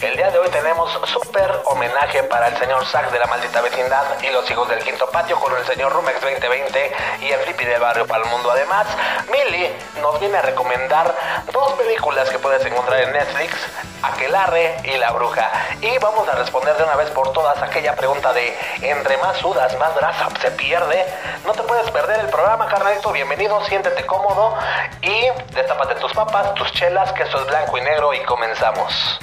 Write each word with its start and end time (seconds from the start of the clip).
El 0.00 0.16
día 0.16 0.30
de 0.30 0.38
hoy 0.38 0.48
tenemos 0.50 0.92
súper 1.08 1.60
homenaje 1.64 2.22
para 2.22 2.46
el 2.46 2.56
señor 2.56 2.86
Zack 2.86 3.10
de 3.10 3.18
la 3.18 3.26
maldita 3.26 3.60
vecindad 3.60 4.04
y 4.22 4.30
los 4.30 4.48
hijos 4.48 4.68
del 4.68 4.78
quinto 4.84 5.10
patio 5.10 5.40
con 5.40 5.52
el 5.56 5.66
señor 5.66 5.92
Rumex 5.92 6.20
2020 6.20 6.92
y 7.20 7.32
el 7.32 7.40
Flippy 7.40 7.64
del 7.64 7.80
barrio 7.80 8.06
para 8.06 8.22
el 8.22 8.30
mundo. 8.30 8.48
Además, 8.48 8.86
Milly 9.28 9.68
nos 10.00 10.20
viene 10.20 10.38
a 10.38 10.42
recomendar 10.42 11.12
dos 11.52 11.72
películas 11.72 12.30
que 12.30 12.38
puedes 12.38 12.64
encontrar 12.64 13.00
en 13.00 13.12
Netflix, 13.12 13.56
Aquelarre 14.04 14.76
y 14.84 14.96
La 14.98 15.10
Bruja. 15.10 15.50
Y 15.80 15.98
vamos 15.98 16.28
a 16.28 16.32
responder 16.36 16.76
de 16.76 16.84
una 16.84 16.94
vez 16.94 17.10
por 17.10 17.32
todas 17.32 17.60
aquella 17.60 17.96
pregunta 17.96 18.32
de 18.32 18.56
entre 18.82 19.16
más 19.16 19.38
sudas, 19.38 19.76
más 19.78 19.96
grasa 19.96 20.28
se 20.40 20.52
pierde. 20.52 21.06
No 21.44 21.52
te 21.54 21.64
puedes 21.64 21.90
perder 21.90 22.20
el 22.20 22.28
programa, 22.28 22.68
carnalito. 22.68 23.10
Bienvenido, 23.10 23.64
siéntete 23.64 24.06
cómodo 24.06 24.56
y 25.02 25.26
destápate 25.56 25.96
tus 25.96 26.12
papas, 26.12 26.54
tus 26.54 26.70
chelas, 26.70 27.12
que 27.14 27.24
eso 27.24 27.40
es 27.40 27.46
blanco 27.48 27.76
y 27.76 27.80
negro 27.80 28.14
y 28.14 28.20
comenzamos. 28.20 29.18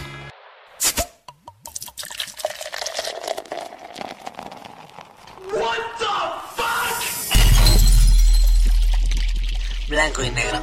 Y 10.06 10.30
negro. 10.30 10.62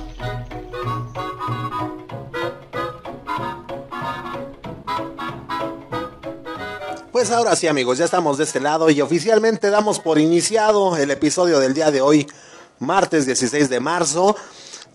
Pues 7.11 7.33
ahora 7.33 7.57
sí 7.57 7.67
amigos, 7.67 7.99
ya 7.99 8.05
estamos 8.05 8.39
de 8.39 8.45
este 8.45 8.61
lado 8.61 8.89
y 8.89 9.01
oficialmente 9.01 9.71
damos 9.71 9.99
por 9.99 10.21
iniciado 10.21 10.97
el 10.97 11.11
episodio 11.11 11.59
del 11.59 11.75
día 11.75 11.91
de 11.91 12.01
hoy, 12.01 12.29
martes 12.79 13.27
16 13.27 13.69
de 13.69 13.81
marzo. 13.81 14.37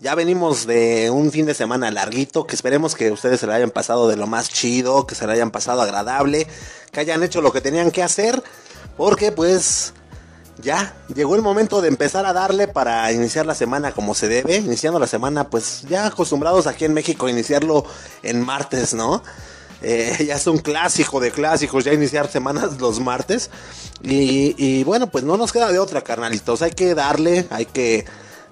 Ya 0.00 0.14
venimos 0.14 0.66
de 0.66 1.10
un 1.10 1.30
fin 1.30 1.44
de 1.44 1.52
semana 1.52 1.90
larguito, 1.90 2.46
que 2.46 2.54
esperemos 2.54 2.94
que 2.94 3.10
ustedes 3.10 3.40
se 3.40 3.46
lo 3.46 3.52
hayan 3.52 3.70
pasado 3.70 4.08
de 4.08 4.16
lo 4.16 4.26
más 4.26 4.48
chido, 4.48 5.06
que 5.06 5.14
se 5.14 5.26
lo 5.26 5.32
hayan 5.32 5.50
pasado 5.50 5.82
agradable, 5.82 6.46
que 6.90 7.00
hayan 7.00 7.22
hecho 7.22 7.42
lo 7.42 7.52
que 7.52 7.60
tenían 7.60 7.90
que 7.90 8.02
hacer, 8.02 8.42
porque 8.96 9.30
pues 9.30 9.92
ya 10.60 10.94
llegó 11.14 11.36
el 11.36 11.42
momento 11.42 11.80
de 11.80 11.88
empezar 11.88 12.26
a 12.26 12.32
darle 12.32 12.68
para 12.68 13.12
iniciar 13.12 13.46
la 13.46 13.54
semana 13.54 13.92
como 13.92 14.14
se 14.14 14.28
debe. 14.28 14.56
Iniciando 14.56 14.98
la 14.98 15.06
semana, 15.06 15.48
pues 15.48 15.82
ya 15.88 16.06
acostumbrados 16.06 16.66
aquí 16.66 16.84
en 16.84 16.94
México 16.94 17.26
a 17.26 17.30
iniciarlo 17.30 17.84
en 18.22 18.44
martes, 18.44 18.94
¿no? 18.94 19.22
Eh, 19.82 20.24
ya 20.26 20.34
es 20.34 20.46
un 20.46 20.58
clásico 20.58 21.20
de 21.20 21.30
clásicos, 21.30 21.84
ya 21.84 21.92
iniciar 21.92 22.28
semanas 22.28 22.80
los 22.80 23.00
martes. 23.00 23.50
Y, 24.02 24.54
y, 24.58 24.84
bueno, 24.84 25.08
pues 25.08 25.24
no 25.24 25.36
nos 25.36 25.52
queda 25.52 25.70
de 25.70 25.78
otra, 25.78 26.02
carnalitos. 26.02 26.62
Hay 26.62 26.72
que 26.72 26.94
darle, 26.94 27.46
hay 27.50 27.66
que 27.66 28.04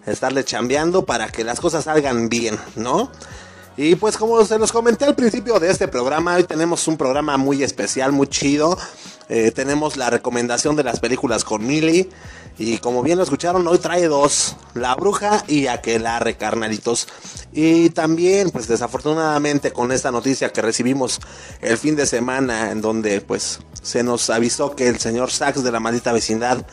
estarle 0.07 0.45
chambeando 0.45 1.05
para 1.05 1.29
que 1.29 1.45
las 1.45 1.61
cosas 1.61 1.85
salgan 1.85 2.29
bien, 2.29 2.59
¿no? 2.77 3.11
Y 3.79 3.95
pues 3.97 4.17
como 4.17 4.43
se 4.45 4.59
los 4.59 4.73
comenté 4.73 5.05
al 5.05 5.15
principio 5.15 5.61
de 5.61 5.71
este 5.71 5.87
programa, 5.87 6.37
hoy 6.37 6.45
tenemos 6.45 6.89
un 6.89 6.97
programa 6.97 7.37
muy 7.37 7.63
especial, 7.63 8.11
muy 8.11 8.27
chido. 8.27 8.79
Eh, 9.29 9.51
tenemos 9.51 9.99
la 9.99 10.09
recomendación 10.09 10.77
de 10.77 10.85
las 10.85 10.99
películas 10.99 11.45
con 11.45 11.67
Milly. 11.67 12.09
Y 12.59 12.79
como 12.79 13.03
bien 13.03 13.19
lo 13.19 13.25
escucharon, 13.25 13.69
hoy 13.69 13.77
trae 13.77 14.09
dos, 14.09 14.57
La 14.73 14.95
Bruja 14.95 15.45
y 15.47 15.67
Aquelarre, 15.67 16.39
carnalitos. 16.39 17.07
Y 17.53 17.91
también, 17.91 18.51
pues 18.51 18.67
desafortunadamente 18.67 19.73
con 19.75 19.93
esta 19.93 20.11
noticia 20.11 20.51
que 20.55 20.63
recibimos 20.63 21.21
el 21.61 21.77
fin 21.77 21.97
de 21.97 22.07
semana, 22.07 22.71
en 22.71 22.81
donde 22.81 23.21
pues 23.21 23.59
se 23.83 24.03
nos 24.03 24.31
avisó 24.31 24.75
que 24.75 24.89
el 24.89 24.99
señor 24.99 25.31
Sachs 25.31 25.63
de 25.63 25.71
la 25.71 25.81
maldita 25.81 26.13
vecindad 26.13 26.67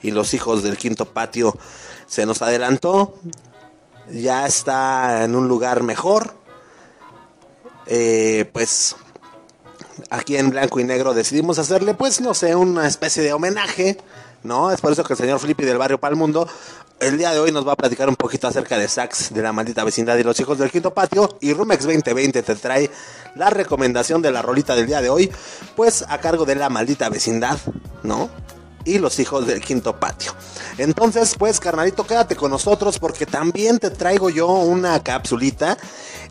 y 0.00 0.10
los 0.10 0.32
hijos 0.32 0.62
del 0.62 0.78
quinto 0.78 1.04
patio 1.04 1.54
se 2.06 2.24
nos 2.24 2.40
adelantó. 2.40 3.14
Ya 4.10 4.46
está 4.46 5.22
en 5.24 5.34
un 5.34 5.48
lugar 5.48 5.82
mejor. 5.82 6.45
Eh, 7.86 8.48
pues 8.52 8.96
aquí 10.10 10.36
en 10.36 10.50
blanco 10.50 10.80
y 10.80 10.84
negro 10.84 11.14
decidimos 11.14 11.58
hacerle, 11.58 11.94
pues 11.94 12.20
no 12.20 12.34
sé, 12.34 12.54
una 12.54 12.86
especie 12.86 13.22
de 13.22 13.32
homenaje. 13.32 13.98
¿no? 14.42 14.70
Es 14.70 14.80
por 14.80 14.92
eso 14.92 15.02
que 15.02 15.14
el 15.14 15.18
señor 15.18 15.40
Flippy 15.40 15.64
del 15.64 15.78
barrio 15.78 15.98
Palmundo 15.98 16.46
el 17.00 17.18
día 17.18 17.30
de 17.32 17.38
hoy 17.38 17.52
nos 17.52 17.66
va 17.66 17.72
a 17.72 17.76
platicar 17.76 18.08
un 18.08 18.16
poquito 18.16 18.48
acerca 18.48 18.78
de 18.78 18.88
Sax, 18.88 19.32
de 19.34 19.42
la 19.42 19.52
maldita 19.52 19.84
vecindad 19.84 20.16
y 20.16 20.22
los 20.22 20.38
hijos 20.40 20.58
del 20.58 20.70
quinto 20.70 20.94
patio. 20.94 21.36
Y 21.40 21.52
Rumex 21.52 21.84
2020 21.84 22.42
te 22.42 22.54
trae 22.54 22.90
la 23.34 23.50
recomendación 23.50 24.22
de 24.22 24.30
la 24.30 24.42
rolita 24.42 24.74
del 24.74 24.86
día 24.86 25.02
de 25.02 25.10
hoy, 25.10 25.30
pues 25.74 26.04
a 26.08 26.18
cargo 26.18 26.46
de 26.46 26.54
la 26.54 26.70
maldita 26.70 27.08
vecindad, 27.10 27.58
¿no? 28.02 28.30
Y 28.86 28.98
los 28.98 29.18
hijos 29.18 29.46
del 29.46 29.60
quinto 29.60 30.00
patio. 30.00 30.32
Entonces, 30.78 31.34
pues, 31.38 31.60
carnalito, 31.60 32.06
quédate 32.06 32.36
con 32.36 32.50
nosotros 32.50 32.98
porque 32.98 33.26
también 33.26 33.78
te 33.78 33.90
traigo 33.90 34.30
yo 34.30 34.46
una 34.46 35.02
capsulita 35.02 35.76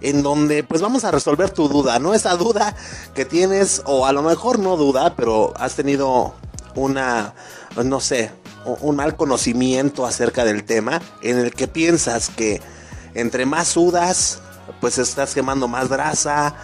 en 0.01 0.23
donde, 0.23 0.63
pues, 0.63 0.81
vamos 0.81 1.03
a 1.03 1.11
resolver 1.11 1.51
tu 1.51 1.67
duda, 1.67 1.99
¿no? 1.99 2.13
Esa 2.13 2.35
duda 2.35 2.75
que 3.13 3.25
tienes, 3.25 3.83
o 3.85 4.07
a 4.07 4.13
lo 4.13 4.23
mejor 4.23 4.57
no 4.57 4.77
duda, 4.77 5.15
pero 5.15 5.53
has 5.57 5.75
tenido 5.75 6.33
una, 6.75 7.35
no 7.75 7.99
sé, 7.99 8.31
un 8.65 8.95
mal 8.95 9.15
conocimiento 9.15 10.05
acerca 10.05 10.43
del 10.45 10.63
tema, 10.63 11.01
en 11.21 11.37
el 11.37 11.53
que 11.53 11.67
piensas 11.67 12.29
que 12.29 12.61
entre 13.15 13.45
más 13.45 13.67
sudas, 13.67 14.39
pues 14.81 14.97
estás 14.97 15.33
quemando 15.33 15.67
más 15.67 15.89
grasa. 15.89 16.55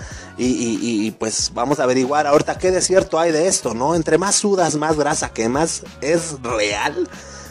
Y, 0.44 1.12
pues 1.12 1.52
vamos 1.54 1.80
a 1.80 1.84
averiguar 1.84 2.26
ahorita 2.26 2.58
qué 2.58 2.72
de 2.72 2.82
cierto 2.82 3.20
hay 3.20 3.32
de 3.32 3.48
esto, 3.48 3.76
¿no? 3.76 3.94
Entre 3.94 4.18
más 4.18 4.36
sudas, 4.36 4.76
más 4.76 4.98
grasa 4.98 5.30
quemas. 5.30 5.84
¿Es 6.02 6.42
real? 6.42 7.08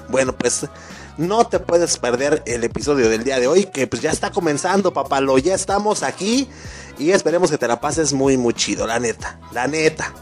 Bueno, 0.08 0.36
pues 0.36 0.66
no 1.16 1.46
te 1.46 1.60
puedes 1.60 1.98
perder 1.98 2.42
el 2.46 2.64
episodio 2.64 3.08
del 3.08 3.22
día 3.22 3.38
de 3.38 3.46
hoy, 3.46 3.66
que 3.66 3.86
pues 3.86 4.02
ya 4.02 4.10
está 4.10 4.32
comenzando, 4.32 4.92
papalo. 4.92 5.38
Ya 5.38 5.54
estamos 5.54 6.02
aquí 6.02 6.48
y 6.98 7.12
esperemos 7.12 7.50
que 7.50 7.58
te 7.58 7.68
la 7.68 7.80
pases 7.80 8.12
muy, 8.12 8.36
muy 8.36 8.54
chido, 8.54 8.88
la 8.88 8.98
neta, 8.98 9.38
la 9.52 9.68
neta. 9.68 10.12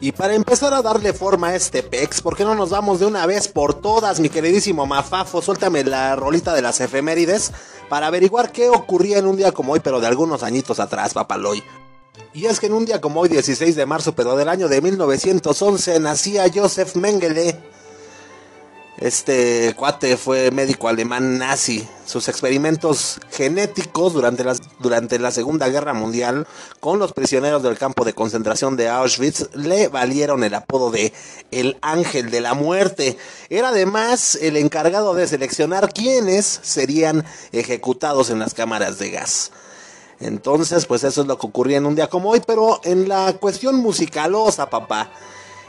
Y 0.00 0.10
para 0.10 0.34
empezar 0.34 0.74
a 0.74 0.82
darle 0.82 1.12
forma 1.12 1.48
a 1.48 1.54
este 1.54 1.82
pex, 1.82 2.20
¿por 2.20 2.36
qué 2.36 2.44
no 2.44 2.56
nos 2.56 2.70
vamos 2.70 2.98
de 2.98 3.06
una 3.06 3.24
vez 3.26 3.46
por 3.46 3.72
todas, 3.74 4.18
mi 4.18 4.30
queridísimo 4.30 4.84
Mafafo? 4.84 5.40
Suéltame 5.40 5.84
la 5.84 6.16
rolita 6.16 6.54
de 6.54 6.62
las 6.62 6.80
efemérides 6.80 7.52
para 7.88 8.08
averiguar 8.08 8.50
qué 8.50 8.68
ocurría 8.68 9.18
en 9.18 9.26
un 9.26 9.36
día 9.36 9.52
como 9.52 9.74
hoy, 9.74 9.80
pero 9.80 10.00
de 10.00 10.08
algunos 10.08 10.42
añitos 10.42 10.80
atrás, 10.80 11.14
papaloy. 11.14 11.62
Y 12.34 12.46
es 12.46 12.60
que 12.60 12.66
en 12.66 12.74
un 12.74 12.84
día 12.84 13.00
como 13.00 13.20
hoy, 13.20 13.28
16 13.28 13.76
de 13.76 13.86
marzo, 13.86 14.14
pero 14.14 14.36
del 14.36 14.48
año 14.48 14.68
de 14.68 14.80
1911, 14.82 16.00
nacía 16.00 16.44
Joseph 16.54 16.94
Mengele. 16.96 17.58
Este 18.98 19.74
cuate 19.76 20.16
fue 20.16 20.50
médico 20.50 20.88
alemán 20.88 21.36
nazi. 21.36 21.86
Sus 22.06 22.28
experimentos 22.28 23.20
genéticos 23.30 24.14
durante 24.14 24.42
la, 24.42 24.56
durante 24.78 25.18
la 25.18 25.30
Segunda 25.30 25.68
Guerra 25.68 25.92
Mundial 25.92 26.46
con 26.80 26.98
los 26.98 27.12
prisioneros 27.12 27.62
del 27.62 27.76
campo 27.76 28.06
de 28.06 28.14
concentración 28.14 28.74
de 28.76 28.88
Auschwitz 28.88 29.50
le 29.54 29.88
valieron 29.88 30.44
el 30.44 30.54
apodo 30.54 30.90
de 30.90 31.12
el 31.50 31.76
ángel 31.82 32.30
de 32.30 32.40
la 32.40 32.54
muerte. 32.54 33.18
Era 33.50 33.68
además 33.68 34.38
el 34.40 34.56
encargado 34.56 35.12
de 35.12 35.28
seleccionar 35.28 35.92
quiénes 35.92 36.60
serían 36.62 37.26
ejecutados 37.52 38.30
en 38.30 38.38
las 38.38 38.54
cámaras 38.54 38.98
de 38.98 39.10
gas. 39.10 39.52
Entonces, 40.20 40.86
pues 40.86 41.04
eso 41.04 41.22
es 41.22 41.26
lo 41.26 41.38
que 41.38 41.46
ocurría 41.46 41.76
en 41.76 41.86
un 41.86 41.94
día 41.94 42.08
como 42.08 42.30
hoy, 42.30 42.40
pero 42.46 42.80
en 42.84 43.08
la 43.08 43.34
cuestión 43.34 43.76
musicalosa, 43.76 44.70
papá. 44.70 45.10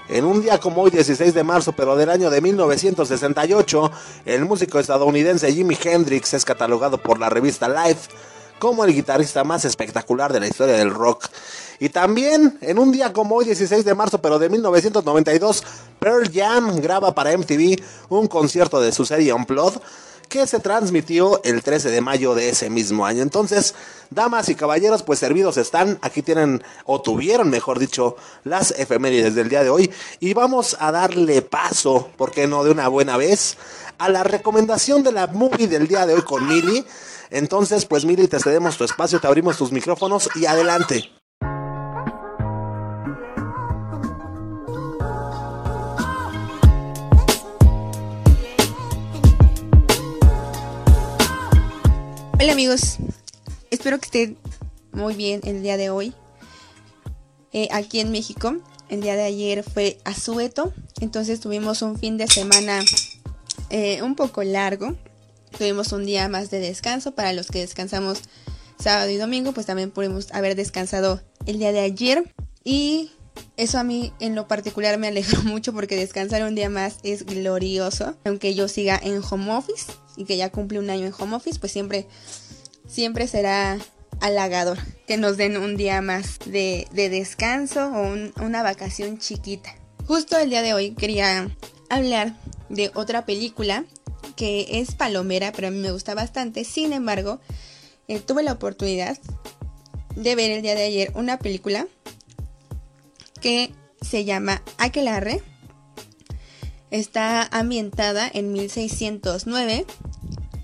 En 0.10 0.24
un 0.24 0.42
día 0.42 0.58
como 0.58 0.84
hoy, 0.84 0.92
16 0.92 1.34
de 1.34 1.44
marzo, 1.44 1.74
pero 1.74 1.98
del 1.98 2.10
año 2.10 2.30
de 2.30 2.40
1968, 2.40 3.92
el 4.26 4.46
músico 4.46 4.80
estadounidense 4.80 5.52
Jimi 5.52 5.78
Hendrix 5.84 6.34
es 6.34 6.46
catalogado 6.46 6.98
por 6.98 7.20
la 7.20 7.30
revista 7.30 7.68
Life 7.68 8.10
como 8.60 8.84
el 8.84 8.94
guitarrista 8.94 9.44
más 9.44 9.66
espectacular 9.66 10.34
de 10.34 10.40
la 10.40 10.48
historia 10.48 10.76
del 10.76 10.92
rock. 10.92 11.28
Y 11.80 11.90
también, 11.90 12.58
en 12.62 12.80
un 12.80 12.92
día 12.92 13.14
como 13.14 13.36
hoy, 13.36 13.46
16 13.46 13.86
de 13.86 13.94
marzo, 13.94 14.20
pero 14.20 14.40
de 14.40 14.50
1992, 14.50 15.64
Pearl 16.00 16.32
Jam 16.34 16.80
graba 16.82 17.14
para 17.14 17.38
MTV 17.38 17.82
un 18.10 18.28
concierto 18.28 18.82
de 18.82 18.92
su 18.92 19.06
serie 19.06 19.34
Unplugged 19.34 19.80
que 20.28 20.48
se 20.48 20.60
transmitió 20.60 21.42
el 21.44 21.64
13 21.64 21.90
de 21.90 22.02
mayo 22.02 22.36
de 22.36 22.50
ese 22.50 22.70
mismo 22.70 23.06
año. 23.06 23.22
Entonces, 23.22 23.76
damas 24.10 24.50
y 24.50 24.56
caballeros, 24.56 25.04
pues 25.04 25.20
servidos 25.20 25.58
están, 25.58 25.98
aquí 26.02 26.22
tienen, 26.22 26.64
o 26.86 27.02
tuvieron, 27.02 27.50
mejor 27.50 27.80
dicho, 27.80 28.16
las 28.44 28.72
efemérides 28.72 29.36
del 29.36 29.50
día 29.50 29.64
de 29.64 29.70
hoy. 29.70 29.92
Y 30.20 30.34
vamos 30.34 30.78
a 30.80 30.92
darle 30.92 31.42
paso, 31.42 32.10
¿por 32.18 32.32
qué 32.32 32.48
no 32.48 32.64
de 32.64 32.72
una 32.72 32.88
buena 32.88 33.18
vez? 33.18 33.58
A 33.98 34.10
la 34.10 34.24
recomendación 34.24 35.04
de 35.04 35.12
la 35.12 35.28
movie 35.28 35.68
del 35.68 35.88
día 35.88 36.06
de 36.06 36.14
hoy 36.14 36.22
con 36.22 36.48
Mili. 36.48 36.86
Entonces, 37.30 37.86
pues 37.86 38.06
Mili, 38.06 38.28
te 38.28 38.40
cedemos 38.40 38.78
tu 38.78 38.84
espacio, 38.84 39.20
te 39.20 39.28
abrimos 39.28 39.58
tus 39.58 39.72
micrófonos 39.72 40.30
y 40.36 40.46
adelante. 40.46 41.10
Hola 52.40 52.52
amigos, 52.52 52.98
espero 53.72 53.98
que 53.98 54.06
estén 54.06 54.38
muy 54.92 55.16
bien 55.16 55.42
el 55.44 55.64
día 55.64 55.76
de 55.76 55.90
hoy. 55.90 56.14
Eh, 57.52 57.68
aquí 57.72 58.00
en 58.00 58.12
México, 58.12 58.58
el 58.90 59.02
día 59.02 59.16
de 59.16 59.24
ayer 59.24 59.64
fue 59.64 59.98
Azueto, 60.04 60.72
entonces 61.02 61.40
tuvimos 61.40 61.82
un 61.82 61.98
fin 61.98 62.16
de 62.18 62.28
semana 62.28 62.82
eh, 63.72 64.04
un 64.04 64.16
poco 64.16 64.44
largo. 64.44 64.96
Tuvimos 65.58 65.92
un 65.94 66.06
día 66.06 66.30
más 66.30 66.52
de 66.52 66.60
descanso 66.60 67.16
para 67.16 67.34
los 67.34 67.48
que 67.48 67.62
descansamos 67.62 68.20
sábado 68.78 69.10
y 69.10 69.18
domingo, 69.18 69.52
pues 69.52 69.66
también 69.66 69.90
pudimos 69.90 70.32
haber 70.32 70.56
descansado 70.56 71.20
el 71.48 71.58
día 71.58 71.72
de 71.72 71.80
ayer. 71.80 72.36
Y 72.64 73.10
eso 73.58 73.80
a 73.80 73.84
mí 73.84 74.14
en 74.20 74.36
lo 74.36 74.48
particular 74.48 74.98
me 74.98 75.08
alegró 75.08 75.42
mucho 75.44 75.74
porque 75.74 75.96
descansar 75.96 76.44
un 76.44 76.56
día 76.56 76.70
más 76.70 76.98
es 77.04 77.26
glorioso. 77.26 78.16
Aunque 78.26 78.56
yo 78.56 78.68
siga 78.68 79.00
en 79.02 79.22
home 79.30 79.52
office 79.52 79.92
y 80.16 80.26
que 80.26 80.38
ya 80.38 80.52
cumple 80.52 80.80
un 80.80 80.90
año 80.90 81.06
en 81.06 81.14
home 81.18 81.36
office, 81.36 81.60
pues 81.60 81.72
siempre, 81.72 82.08
siempre 82.88 83.28
será 83.28 83.78
halagador 84.20 84.80
que 85.06 85.18
nos 85.18 85.38
den 85.38 85.58
un 85.58 85.78
día 85.78 86.02
más 86.02 86.40
de, 86.46 86.88
descanso 86.92 87.92
o 87.94 88.44
una 88.44 88.64
vacación 88.64 89.20
chiquita. 89.20 89.76
Justo 90.06 90.38
el 90.38 90.50
día 90.50 90.62
de 90.62 90.74
hoy 90.74 90.92
quería 90.92 91.50
hablar 91.90 92.36
de 92.70 92.92
otra 92.94 93.26
película 93.26 93.86
que 94.36 94.68
es 94.80 94.96
palomera, 94.96 95.52
pero 95.52 95.68
a 95.68 95.72
mí 95.72 95.80
me 95.80 95.92
gusta 95.92 96.14
bastante. 96.14 96.64
Sin 96.64 96.94
embargo, 96.94 97.40
eh, 98.08 98.20
tuve 98.20 98.44
la 98.44 98.54
oportunidad 98.54 99.18
de 100.16 100.36
ver 100.36 100.52
el 100.52 100.62
día 100.62 100.76
de 100.76 100.84
ayer 100.84 101.12
una 101.16 101.38
película 101.38 101.88
que 103.38 103.74
se 104.02 104.26
llama 104.26 104.62
Aquelarre. 104.78 105.42
Está 106.92 107.44
ambientada 107.52 108.30
en 108.34 108.54
1609 108.54 109.86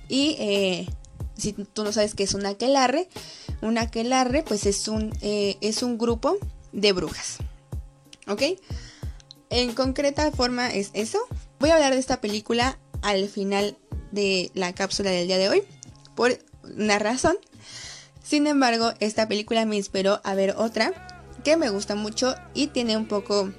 y 0.08 0.36
eh, 0.40 0.88
si 1.38 1.54
tú 1.54 1.84
no 1.84 1.92
sabes 1.92 2.16
qué 2.16 2.24
es 2.24 2.34
un 2.34 2.46
aquelarre, 2.46 3.10
un 3.62 3.78
aquelarre 3.78 4.44
pues 4.44 4.66
es 4.66 4.88
un, 4.88 5.12
eh, 5.22 5.58
es 5.62 5.84
un 5.84 5.98
grupo 5.98 6.38
de 6.72 6.94
brujas. 6.94 7.38
¿Ok? 8.28 8.42
En 9.50 9.74
concreta 9.74 10.32
forma 10.32 10.70
es 10.70 10.92
eso. 10.94 11.20
Voy 11.60 11.70
a 11.70 11.76
hablar 11.76 11.94
de 11.94 12.00
esta 12.00 12.22
película 12.22 12.80
al 13.02 13.28
final 13.28 13.78
de 14.12 14.52
la 14.54 14.74
cápsula 14.74 15.12
del 15.12 15.28
día 15.28 15.38
de 15.38 15.50
hoy 15.50 15.64
por 16.16 16.40
una 16.64 17.00
razón. 17.00 17.36
Sin 18.24 18.48
embargo, 18.48 18.94
esta 19.00 19.28
película 19.28 19.66
me 19.66 19.76
inspiró 19.76 20.22
a 20.24 20.34
ver 20.34 20.56
otra 20.58 21.13
que 21.44 21.58
me 21.58 21.70
gusta 21.70 21.96
mucho 21.96 22.36
y 22.54 22.68
tiene 22.68 22.98
un 22.98 23.08
poco 23.08 23.52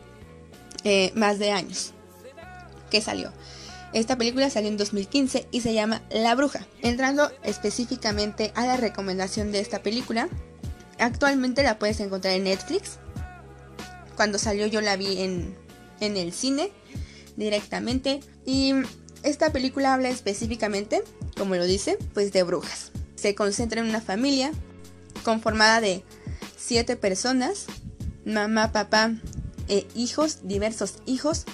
eh, 0.85 1.13
más 1.15 1.39
de 1.39 1.51
años 1.51 1.93
que 2.91 3.01
salió. 3.01 3.33
Esta 3.93 4.19
película 4.19 4.51
salió 4.51 4.69
en 4.69 4.77
2015 4.77 5.47
y 5.53 5.61
se 5.61 5.73
llama 5.73 6.03
La 6.11 6.35
Bruja. 6.35 6.67
Entrando 6.83 7.31
específicamente 7.45 8.53
a 8.57 8.67
la 8.67 8.77
recomendación 8.77 9.53
de 9.53 9.61
esta 9.61 9.83
película, 9.83 10.29
actualmente 10.99 11.63
la 11.63 11.79
puedes 11.79 12.01
encontrar 12.01 12.35
en 12.35 12.45
Netflix. 12.45 12.99
Cuando 14.17 14.39
salió 14.39 14.67
yo 14.67 14.81
la 14.81 14.97
vi 14.97 15.23
en, 15.23 15.57
en 16.01 16.17
el 16.17 16.33
cine 16.33 16.73
directamente. 17.37 18.21
Y 18.45 18.75
esta 19.23 19.53
película 19.53 19.95
habla 19.95 20.09
específicamente, 20.09 21.03
como 21.37 21.55
lo 21.55 21.65
dice, 21.65 21.99
pues 22.15 22.33
de 22.33 22.43
brujas. 22.43 22.93
Se 23.15 23.35
concentra 23.35 23.81
en 23.81 23.89
una 23.89 24.01
familia 24.01 24.53
conformada 25.25 25.81
de 25.81 26.05
siete 26.67 26.97
personas, 26.97 27.67
mamá, 28.25 28.73
papá, 28.73 29.13
e 29.69 29.87
hijos, 29.95 30.41
diversos 30.45 30.95
hijos, 31.05 31.45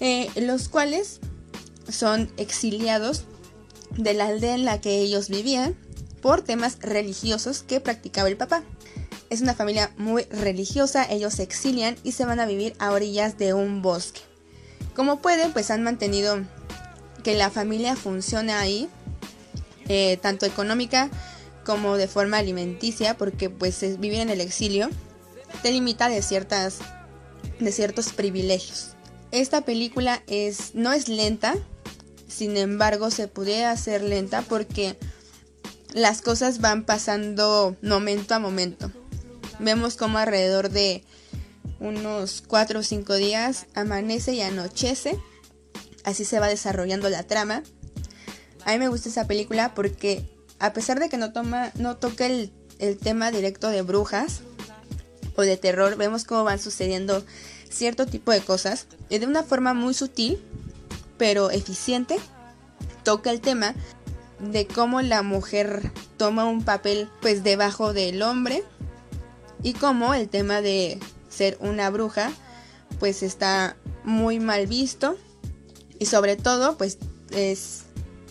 eh, 0.00 0.28
los 0.36 0.68
cuales 0.68 1.20
son 1.88 2.30
exiliados 2.36 3.24
de 3.96 4.14
la 4.14 4.26
aldea 4.26 4.54
en 4.54 4.64
la 4.64 4.80
que 4.80 4.98
ellos 4.98 5.28
vivían 5.28 5.76
por 6.20 6.42
temas 6.42 6.78
religiosos 6.80 7.62
que 7.62 7.80
practicaba 7.80 8.28
el 8.28 8.36
papá. 8.36 8.62
Es 9.30 9.40
una 9.40 9.54
familia 9.54 9.92
muy 9.98 10.24
religiosa, 10.24 11.06
ellos 11.08 11.34
se 11.34 11.42
exilian 11.44 11.96
y 12.02 12.12
se 12.12 12.24
van 12.24 12.40
a 12.40 12.46
vivir 12.46 12.74
a 12.78 12.90
orillas 12.90 13.38
de 13.38 13.54
un 13.54 13.82
bosque. 13.82 14.20
Como 14.96 15.20
pueden, 15.20 15.52
pues 15.52 15.70
han 15.70 15.84
mantenido 15.84 16.38
que 17.22 17.34
la 17.34 17.50
familia 17.50 17.94
funcione 17.94 18.52
ahí, 18.52 18.88
eh, 19.88 20.18
tanto 20.20 20.44
económica 20.44 21.08
como 21.68 21.98
de 21.98 22.08
forma 22.08 22.38
alimenticia, 22.38 23.18
porque 23.18 23.50
pues 23.50 23.78
vivir 24.00 24.20
en 24.20 24.30
el 24.30 24.40
exilio 24.40 24.88
te 25.62 25.70
limita 25.70 26.08
de 26.08 26.22
ciertas 26.22 26.78
de 27.60 27.72
ciertos 27.72 28.14
privilegios. 28.14 28.92
Esta 29.32 29.60
película 29.60 30.22
es 30.28 30.74
no 30.74 30.94
es 30.94 31.08
lenta, 31.08 31.56
sin 32.26 32.56
embargo 32.56 33.10
se 33.10 33.28
pudiera 33.28 33.70
hacer 33.70 34.00
lenta 34.00 34.40
porque 34.40 34.96
las 35.92 36.22
cosas 36.22 36.62
van 36.62 36.86
pasando 36.86 37.76
momento 37.82 38.34
a 38.34 38.38
momento. 38.38 38.90
Vemos 39.58 39.96
como 39.96 40.16
alrededor 40.16 40.70
de 40.70 41.04
unos 41.80 42.42
4 42.46 42.80
o 42.80 42.82
5 42.82 43.14
días 43.16 43.66
amanece 43.74 44.32
y 44.32 44.40
anochece. 44.40 45.18
Así 46.02 46.24
se 46.24 46.40
va 46.40 46.48
desarrollando 46.48 47.10
la 47.10 47.24
trama. 47.24 47.62
A 48.64 48.72
mí 48.72 48.78
me 48.78 48.88
gusta 48.88 49.10
esa 49.10 49.26
película 49.26 49.74
porque 49.74 50.37
a 50.58 50.72
pesar 50.72 51.00
de 51.00 51.08
que 51.08 51.16
no, 51.16 51.32
toma, 51.32 51.70
no 51.76 51.96
toca 51.96 52.26
el, 52.26 52.50
el 52.78 52.98
tema 52.98 53.30
directo 53.30 53.68
de 53.68 53.82
brujas 53.82 54.40
o 55.36 55.42
de 55.42 55.56
terror, 55.56 55.96
vemos 55.96 56.24
cómo 56.24 56.44
van 56.44 56.58
sucediendo 56.58 57.24
cierto 57.70 58.06
tipo 58.06 58.32
de 58.32 58.40
cosas. 58.40 58.86
Y 59.08 59.18
de 59.18 59.26
una 59.26 59.42
forma 59.42 59.74
muy 59.74 59.94
sutil 59.94 60.38
pero 61.18 61.50
eficiente, 61.50 62.16
toca 63.02 63.30
el 63.30 63.40
tema 63.40 63.74
de 64.38 64.66
cómo 64.66 65.02
la 65.02 65.22
mujer 65.22 65.92
toma 66.16 66.44
un 66.44 66.62
papel 66.62 67.10
pues 67.20 67.42
debajo 67.42 67.92
del 67.92 68.22
hombre 68.22 68.62
y 69.62 69.72
cómo 69.74 70.14
el 70.14 70.28
tema 70.28 70.62
de 70.62 70.98
ser 71.28 71.58
una 71.60 71.90
bruja 71.90 72.32
pues 73.00 73.22
está 73.22 73.76
muy 74.04 74.38
mal 74.38 74.66
visto. 74.66 75.16
Y 75.98 76.06
sobre 76.06 76.36
todo 76.36 76.78
pues 76.78 76.98
es, 77.32 77.82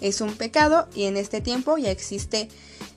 es 0.02 0.22
un 0.22 0.36
pecado 0.36 0.88
y 0.96 1.04
en 1.04 1.18
este 1.18 1.42
tiempo 1.42 1.78
ya 1.78 1.92
existe 1.92 2.50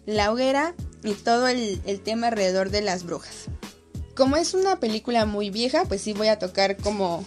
la 0.07 0.33
hoguera 0.33 0.75
y 1.03 1.15
todo 1.15 1.49
el, 1.49 1.81
tema 2.05 2.29
alrededor 2.29 2.71
de 2.71 2.83
las 2.83 3.05
brujas. 3.05 3.47
Como 4.15 4.37
es 4.37 4.55
una 4.55 4.81
película 4.81 5.27
muy 5.27 5.51
vieja 5.51 5.85
pues 5.85 6.03
sí 6.03 6.13
voy 6.13 6.29
a 6.29 6.39
tocar 6.39 6.77
como, 6.77 7.25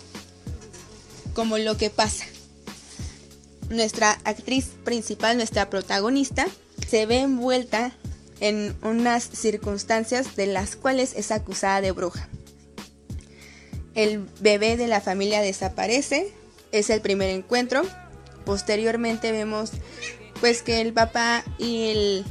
como 1.33 1.57
lo 1.57 1.77
que 1.77 1.89
pasa 1.89 2.25
nuestra 3.69 4.19
actriz 4.23 4.71
principal, 4.83 5.37
nuestra 5.37 5.69
protagonista, 5.69 6.47
se 6.87 7.05
ve 7.05 7.19
envuelta 7.19 7.91
en 8.39 8.75
unas 8.83 9.23
circunstancias 9.23 10.35
de 10.35 10.47
las 10.47 10.75
cuales 10.75 11.13
es 11.15 11.31
acusada 11.31 11.81
de 11.81 11.91
bruja. 11.91 12.27
El 13.95 14.25
bebé 14.39 14.77
de 14.77 14.87
la 14.87 15.01
familia 15.01 15.41
desaparece, 15.41 16.33
es 16.71 16.89
el 16.89 17.01
primer 17.01 17.29
encuentro. 17.29 17.83
Posteriormente 18.45 19.31
vemos 19.31 19.71
pues 20.39 20.61
que 20.61 20.81
el 20.81 20.93
papá 20.93 21.43
y 21.57 21.89
el, 21.89 22.25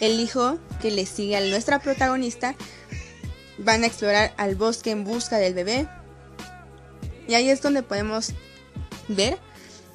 el 0.00 0.20
hijo 0.20 0.58
que 0.80 0.90
le 0.90 1.06
sigue 1.06 1.36
a 1.36 1.40
nuestra 1.40 1.78
protagonista 1.78 2.56
van 3.58 3.84
a 3.84 3.86
explorar 3.86 4.34
al 4.36 4.56
bosque 4.56 4.90
en 4.90 5.04
busca 5.04 5.38
del 5.38 5.54
bebé. 5.54 5.88
Y 7.28 7.34
ahí 7.34 7.48
es 7.48 7.62
donde 7.62 7.82
podemos 7.82 8.32
ver 9.08 9.38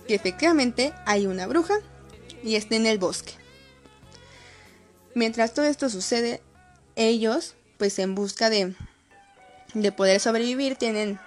que 0.07 0.15
efectivamente 0.15 0.93
hay 1.05 1.27
una 1.27 1.47
bruja 1.47 1.75
y 2.43 2.55
está 2.55 2.75
en 2.75 2.85
el 2.85 2.97
bosque. 2.97 3.33
Mientras 5.13 5.53
todo 5.53 5.65
esto 5.65 5.89
sucede, 5.89 6.41
ellos, 6.95 7.55
pues 7.77 7.99
en 7.99 8.15
busca 8.15 8.49
de, 8.49 8.75
de 9.73 9.91
poder 9.91 10.19
sobrevivir, 10.19 10.75
tienen 10.75 11.19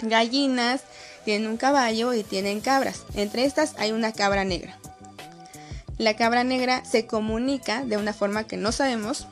gallinas, 0.00 0.82
tienen 1.24 1.48
un 1.48 1.56
caballo 1.56 2.12
y 2.14 2.22
tienen 2.22 2.60
cabras. 2.60 3.02
Entre 3.14 3.44
estas 3.44 3.74
hay 3.78 3.92
una 3.92 4.12
cabra 4.12 4.44
negra. 4.44 4.78
La 5.98 6.16
cabra 6.16 6.44
negra 6.44 6.84
se 6.84 7.06
comunica 7.06 7.84
de 7.84 7.96
una 7.96 8.12
forma 8.12 8.44
que 8.44 8.56
no 8.56 8.72
sabemos 8.72 9.26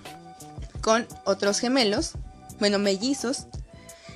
con 0.81 1.07
otros 1.25 1.59
gemelos, 1.59 2.13
bueno, 2.59 2.79
mellizos, 2.79 3.47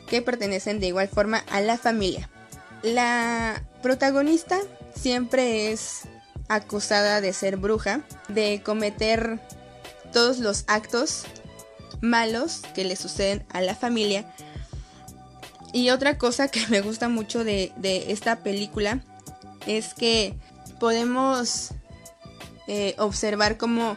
que 0.09 0.23
pertenecen 0.23 0.81
de 0.81 0.87
igual 0.87 1.09
forma 1.09 1.45
a 1.51 1.61
la 1.61 1.79
familia. 1.79 2.29
La 2.83 3.65
protagonista 3.83 4.59
siempre 4.95 5.73
es 5.73 6.03
acusada 6.49 7.21
de 7.21 7.33
ser 7.33 7.57
bruja, 7.57 8.03
de 8.29 8.61
cometer 8.63 9.41
todos 10.13 10.39
los 10.39 10.65
actos 10.67 11.25
malos 12.01 12.61
que 12.75 12.85
le 12.85 12.97
suceden 12.97 13.45
a 13.51 13.61
la 13.61 13.75
familia. 13.75 14.33
Y 15.75 15.91
otra 15.91 16.19
cosa 16.19 16.47
que 16.47 16.65
me 16.69 16.81
gusta 16.81 17.09
mucho 17.09 17.43
de, 17.43 17.73
esta 18.07 18.45
película 18.45 19.03
es 19.67 19.93
que 19.93 20.35
podemos 20.79 21.71
eh, 22.69 22.95
observar 22.97 23.59
como 23.59 23.97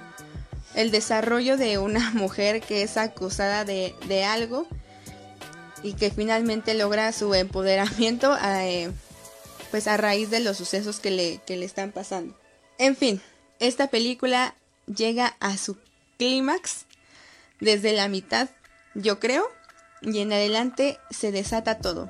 el 0.74 0.90
desarrollo 0.90 1.56
de 1.56 1.78
una 1.78 2.10
mujer 2.14 2.62
que 2.62 2.82
es 2.82 2.98
acusada 2.98 3.64
de, 3.64 4.26
algo 4.26 4.68
y 5.84 5.94
que 5.94 6.10
finalmente 6.10 6.74
logra 6.74 7.12
su 7.12 7.36
empoderamiento 7.36 8.36
eh, 8.44 8.90
pues 9.70 9.88
a 9.88 9.98
raíz 9.98 10.32
de 10.32 10.40
los 10.40 10.58
sucesos 10.58 11.00
que 11.00 11.12
le 11.12 11.64
están 11.64 11.92
pasando. 11.92 12.36
En 12.80 12.96
fin, 12.96 13.22
esta 13.60 13.88
película 13.88 14.56
llega 14.88 15.38
a 15.40 15.58
su 15.58 15.78
clímax 16.18 16.86
desde 17.60 17.94
la 17.94 18.08
mitad, 18.08 18.50
yo 18.96 19.20
creo, 19.20 19.48
y 20.02 20.20
en 20.20 20.34
adelante 20.34 21.00
se 21.10 21.32
desata 21.32 21.78
todo. 21.78 22.10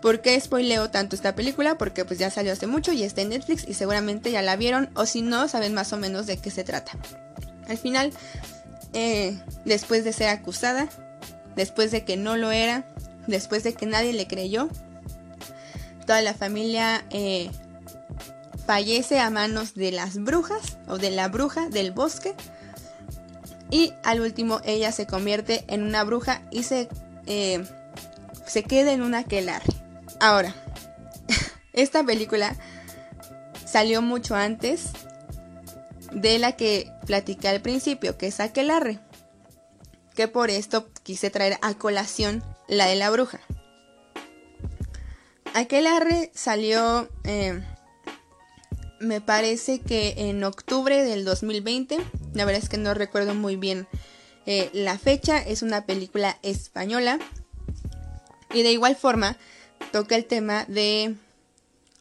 ¿Por 0.00 0.20
qué 0.20 0.40
spoileo 0.40 0.90
tanto 0.90 1.16
esta 1.16 1.34
película? 1.34 1.76
Porque 1.76 2.04
pues 2.04 2.18
ya 2.18 2.30
salió 2.30 2.52
hace 2.52 2.66
mucho 2.66 2.92
y 2.92 3.02
está 3.02 3.22
en 3.22 3.30
Netflix 3.30 3.66
y 3.66 3.74
seguramente 3.74 4.30
ya 4.30 4.42
la 4.42 4.56
vieron 4.56 4.90
o 4.94 5.06
si 5.06 5.22
no 5.22 5.48
saben 5.48 5.74
más 5.74 5.92
o 5.92 5.96
menos 5.96 6.26
de 6.26 6.38
qué 6.38 6.50
se 6.50 6.62
trata. 6.62 6.92
Al 7.68 7.78
final, 7.78 8.12
eh, 8.92 9.38
después 9.64 10.04
de 10.04 10.12
ser 10.12 10.28
acusada, 10.28 10.88
después 11.56 11.90
de 11.90 12.04
que 12.04 12.16
no 12.16 12.36
lo 12.36 12.52
era, 12.52 12.84
después 13.26 13.64
de 13.64 13.74
que 13.74 13.86
nadie 13.86 14.12
le 14.12 14.28
creyó. 14.28 14.68
Toda 16.06 16.22
la 16.22 16.32
familia 16.32 17.04
eh, 17.10 17.50
fallece 18.66 19.18
a 19.18 19.30
manos 19.30 19.74
de 19.74 19.92
las 19.92 20.16
brujas 20.16 20.78
o 20.86 20.96
de 20.98 21.10
la 21.10 21.28
bruja 21.28 21.68
del 21.68 21.90
bosque. 21.90 22.34
Y 23.70 23.92
al 24.02 24.20
último 24.20 24.60
ella 24.64 24.92
se 24.92 25.06
convierte 25.06 25.64
en 25.68 25.82
una 25.82 26.04
bruja 26.04 26.42
y 26.50 26.62
se, 26.62 26.88
eh, 27.26 27.64
se 28.46 28.62
queda 28.62 28.92
en 28.92 29.02
una 29.02 29.18
aquelarre. 29.18 29.72
Ahora, 30.20 30.54
esta 31.72 32.02
película 32.02 32.56
salió 33.66 34.00
mucho 34.00 34.34
antes 34.34 34.90
de 36.12 36.38
la 36.38 36.52
que 36.52 36.90
platicé 37.06 37.48
al 37.48 37.60
principio, 37.60 38.16
que 38.16 38.28
es 38.28 38.40
aquelarre. 38.40 39.00
Que 40.14 40.28
por 40.28 40.50
esto 40.50 40.90
quise 41.02 41.30
traer 41.30 41.58
a 41.62 41.74
colación 41.74 42.42
la 42.66 42.86
de 42.86 42.96
la 42.96 43.10
bruja. 43.10 43.40
Aquelarre 45.54 46.30
salió 46.34 47.08
eh, 47.24 47.62
me 49.00 49.20
parece 49.20 49.80
que 49.80 50.14
en 50.16 50.42
octubre 50.44 51.02
del 51.02 51.24
2020, 51.24 51.98
la 52.34 52.44
verdad 52.44 52.62
es 52.62 52.68
que 52.68 52.78
no 52.78 52.94
recuerdo 52.94 53.34
muy 53.34 53.56
bien 53.56 53.86
eh, 54.46 54.70
la 54.72 54.98
fecha, 54.98 55.38
es 55.38 55.62
una 55.62 55.84
película 55.84 56.38
española 56.42 57.18
y 58.52 58.62
de 58.62 58.72
igual 58.72 58.96
forma 58.96 59.36
toca 59.92 60.16
el 60.16 60.24
tema 60.24 60.64
de 60.66 61.14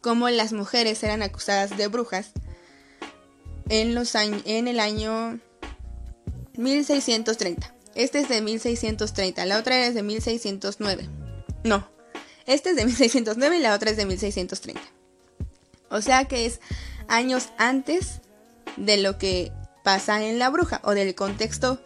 cómo 0.02 0.30
las 0.30 0.54
mujeres 0.54 1.04
eran 1.04 1.22
acusadas 1.22 1.78
de 1.78 1.88
brujas 1.88 2.32
en, 3.70 3.96
los 3.96 4.16
en 4.16 4.68
el 4.68 4.80
año 4.80 5.40
1630. 6.56 7.74
Este 7.96 8.20
es 8.20 8.30
de 8.30 8.42
1630, 8.42 9.46
la 9.46 9.58
otra 9.58 9.86
es 9.86 9.96
de 9.96 10.04
1609. 10.04 11.10
No, 11.64 11.90
este 12.46 12.70
es 12.70 12.76
de 12.76 12.86
1609 12.86 13.58
y 13.58 13.60
la 13.60 13.76
otra 13.76 13.92
es 13.92 13.98
de 13.98 14.06
1630. 14.06 14.82
O 15.90 16.02
sea 16.02 16.26
que 16.26 16.46
es 16.46 16.60
años 17.08 17.50
antes 17.58 18.22
de 18.76 18.98
lo 18.98 19.18
que 19.18 19.52
pasa 19.84 20.24
en 20.24 20.40
la 20.40 20.50
bruja 20.50 20.82
o 20.84 20.92
del 20.92 21.16
contexto 21.16 21.82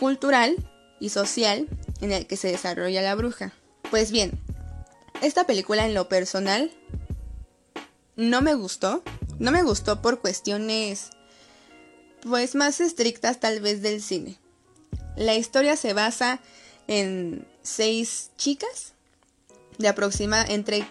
cultural 0.00 0.56
y 1.00 1.10
social 1.10 1.68
en 2.00 2.12
el 2.12 2.26
que 2.26 2.36
se 2.36 2.48
desarrolla 2.48 3.02
la 3.02 3.14
bruja. 3.14 3.52
Pues 3.90 4.10
bien, 4.10 4.38
esta 5.20 5.44
película 5.44 5.86
en 5.86 5.94
lo 5.94 6.08
personal 6.08 6.72
no 8.16 8.42
me 8.42 8.54
gustó. 8.54 9.02
No 9.38 9.50
me 9.50 9.62
gustó 9.62 10.02
por 10.02 10.20
cuestiones 10.20 11.10
pues 12.22 12.54
más 12.54 12.80
estrictas 12.80 13.40
tal 13.40 13.60
vez 13.60 13.82
del 13.82 14.02
cine. 14.02 14.38
La 15.16 15.34
historia 15.34 15.76
se 15.76 15.92
basa 15.92 16.40
en 16.86 17.46
seis 17.62 18.30
chicas 18.36 18.94
de 19.78 19.88
aproximadamente 19.88 20.54
entre 20.54 20.86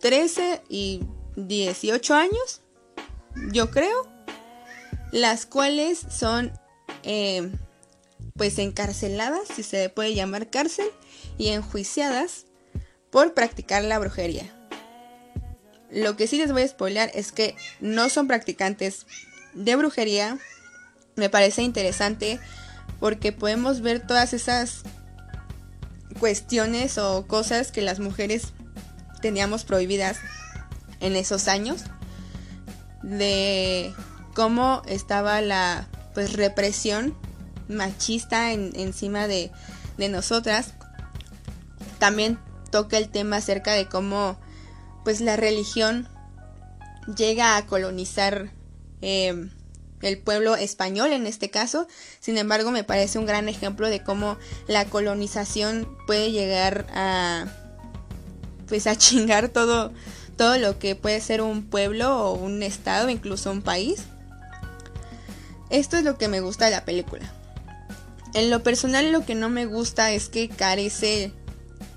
13 0.00 0.62
y 0.68 1.02
18 1.46 2.14
años, 2.14 2.62
yo 3.52 3.70
creo, 3.70 4.08
las 5.12 5.46
cuales 5.46 6.00
son 6.10 6.52
eh, 7.04 7.50
pues 8.36 8.58
encarceladas, 8.58 9.48
si 9.54 9.62
se 9.62 9.88
puede 9.88 10.14
llamar 10.14 10.50
cárcel, 10.50 10.88
y 11.36 11.48
enjuiciadas 11.48 12.46
por 13.10 13.34
practicar 13.34 13.84
la 13.84 13.98
brujería. 13.98 14.44
Lo 15.90 16.16
que 16.16 16.26
sí 16.26 16.36
les 16.36 16.52
voy 16.52 16.62
a 16.62 16.68
spoiler 16.68 17.10
es 17.14 17.32
que 17.32 17.56
no 17.80 18.08
son 18.10 18.26
practicantes 18.26 19.06
de 19.54 19.76
brujería. 19.76 20.38
Me 21.16 21.30
parece 21.30 21.62
interesante 21.62 22.38
porque 23.00 23.32
podemos 23.32 23.80
ver 23.80 24.06
todas 24.06 24.34
esas 24.34 24.82
cuestiones 26.18 26.98
o 26.98 27.26
cosas 27.26 27.72
que 27.72 27.80
las 27.80 28.00
mujeres 28.00 28.52
teníamos 29.22 29.64
prohibidas 29.64 30.18
en 31.00 31.16
esos 31.16 31.48
años 31.48 31.84
de 33.02 33.94
cómo 34.34 34.82
estaba 34.86 35.40
la 35.40 35.88
pues 36.14 36.32
represión 36.32 37.16
machista 37.68 38.52
encima 38.52 39.26
de, 39.26 39.50
de, 39.98 40.08
nosotras. 40.08 40.74
También 41.98 42.38
toca 42.70 42.98
el 42.98 43.08
tema 43.08 43.36
acerca 43.36 43.72
de 43.72 43.88
cómo 43.88 44.38
pues 45.04 45.20
la 45.20 45.36
religión 45.36 46.08
llega 47.16 47.56
a 47.56 47.66
colonizar 47.66 48.50
em, 49.00 49.50
el 50.02 50.18
pueblo 50.18 50.56
español 50.56 51.12
en 51.12 51.26
este 51.26 51.50
caso. 51.50 51.86
Sin 52.20 52.38
embargo, 52.38 52.70
me 52.70 52.84
parece 52.84 53.18
un 53.18 53.26
gran 53.26 53.48
ejemplo 53.48 53.88
de 53.88 54.02
cómo 54.02 54.36
la 54.66 54.84
colonización 54.86 55.88
puede 56.06 56.30
llegar 56.30 56.86
a 56.92 57.46
pues 58.66 58.86
a 58.86 58.96
chingar 58.98 59.48
todo 59.48 59.92
todo 60.38 60.56
lo 60.56 60.78
que 60.78 60.94
puede 60.94 61.20
ser 61.20 61.42
un 61.42 61.68
pueblo 61.68 62.16
o 62.16 62.32
un 62.32 62.62
estado, 62.62 63.10
incluso 63.10 63.50
un 63.50 63.60
país. 63.60 64.04
Esto 65.68 65.98
es 65.98 66.04
lo 66.04 66.16
que 66.16 66.28
me 66.28 66.40
gusta 66.40 66.64
de 66.64 66.70
la 66.70 66.86
película. 66.86 67.30
En 68.32 68.48
lo 68.48 68.62
personal 68.62 69.12
lo 69.12 69.26
que 69.26 69.34
no 69.34 69.50
me 69.50 69.66
gusta 69.66 70.12
es 70.12 70.30
que 70.30 70.48
carece 70.48 71.32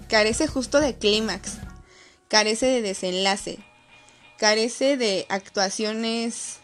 carece 0.10 0.45
justo 0.45 0.81
de 0.81 0.98
clímax, 0.98 1.53
carece 2.27 2.65
de 2.65 2.81
desenlace, 2.81 3.60
carece 4.38 4.98
de 4.98 5.25
actuaciones 5.29 6.57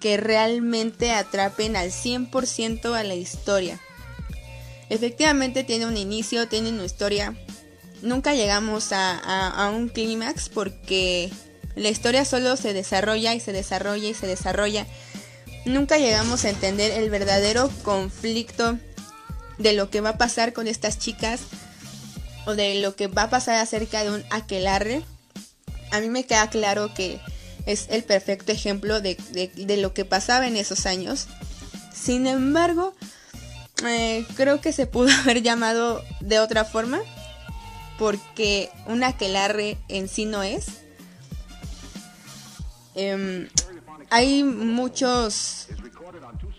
que 0.00 0.16
realmente 0.18 1.10
atrapen 1.10 1.74
al 1.74 1.90
100% 1.90 2.94
a 2.94 3.02
la 3.02 3.16
historia. 3.16 3.80
Efectivamente 4.88 5.64
tiene 5.64 5.86
un 5.86 5.96
inicio, 5.96 6.46
tiene 6.46 6.68
una 6.68 6.84
historia, 6.84 7.34
nunca 8.04 8.34
llegamos 8.34 8.92
a, 8.92 9.72
un 9.74 9.88
clímax 9.88 10.48
porque 10.48 11.30
la 11.74 11.88
historia 11.88 12.24
solo 12.24 12.56
se 12.56 12.72
desarrolla 12.72 13.34
y 13.34 13.40
se 13.40 13.52
desarrolla 13.52 14.08
y 14.08 14.14
se 14.14 14.26
desarrolla. 14.26 14.86
Nunca 15.64 15.98
llegamos 15.98 16.44
a 16.44 16.50
entender 16.50 16.92
el 16.92 17.10
verdadero 17.10 17.70
conflicto 17.82 18.78
de 19.58 19.72
lo 19.72 19.90
que 19.90 20.00
va 20.00 20.10
a 20.10 20.18
pasar 20.18 20.52
con 20.52 20.68
estas 20.68 20.98
chicas 20.98 21.40
o 22.44 22.54
de 22.54 22.80
lo 22.80 22.94
que 22.94 23.06
va 23.06 23.24
a 23.24 23.30
pasar 23.30 23.56
acerca 23.56 24.04
de 24.04 24.10
un 24.10 24.24
aquelarre. 24.30 25.02
A 25.90 26.00
mí 26.00 26.08
me 26.08 26.26
queda 26.26 26.50
claro 26.50 26.92
que 26.92 27.18
es 27.66 27.86
el 27.88 28.04
perfecto 28.04 28.52
ejemplo 28.52 29.00
de, 29.00 29.16
lo 29.78 29.94
que 29.94 30.04
pasaba 30.04 30.46
en 30.46 30.56
esos 30.56 30.84
años. 30.84 31.26
Sin 31.94 32.26
embargo, 32.26 32.94
eh, 33.86 34.26
creo 34.36 34.60
que 34.60 34.72
se 34.72 34.86
pudo 34.86 35.08
haber 35.22 35.42
llamado 35.42 36.04
de 36.20 36.40
otra 36.40 36.66
forma 36.66 37.00
porque 37.98 38.70
un 38.86 39.04
aquelarre 39.04 39.78
en 39.88 40.08
sí 40.08 40.24
no 40.24 40.42
es. 40.42 40.66
Em, 42.94 43.48
hay 44.10 44.44
muchos 44.44 45.68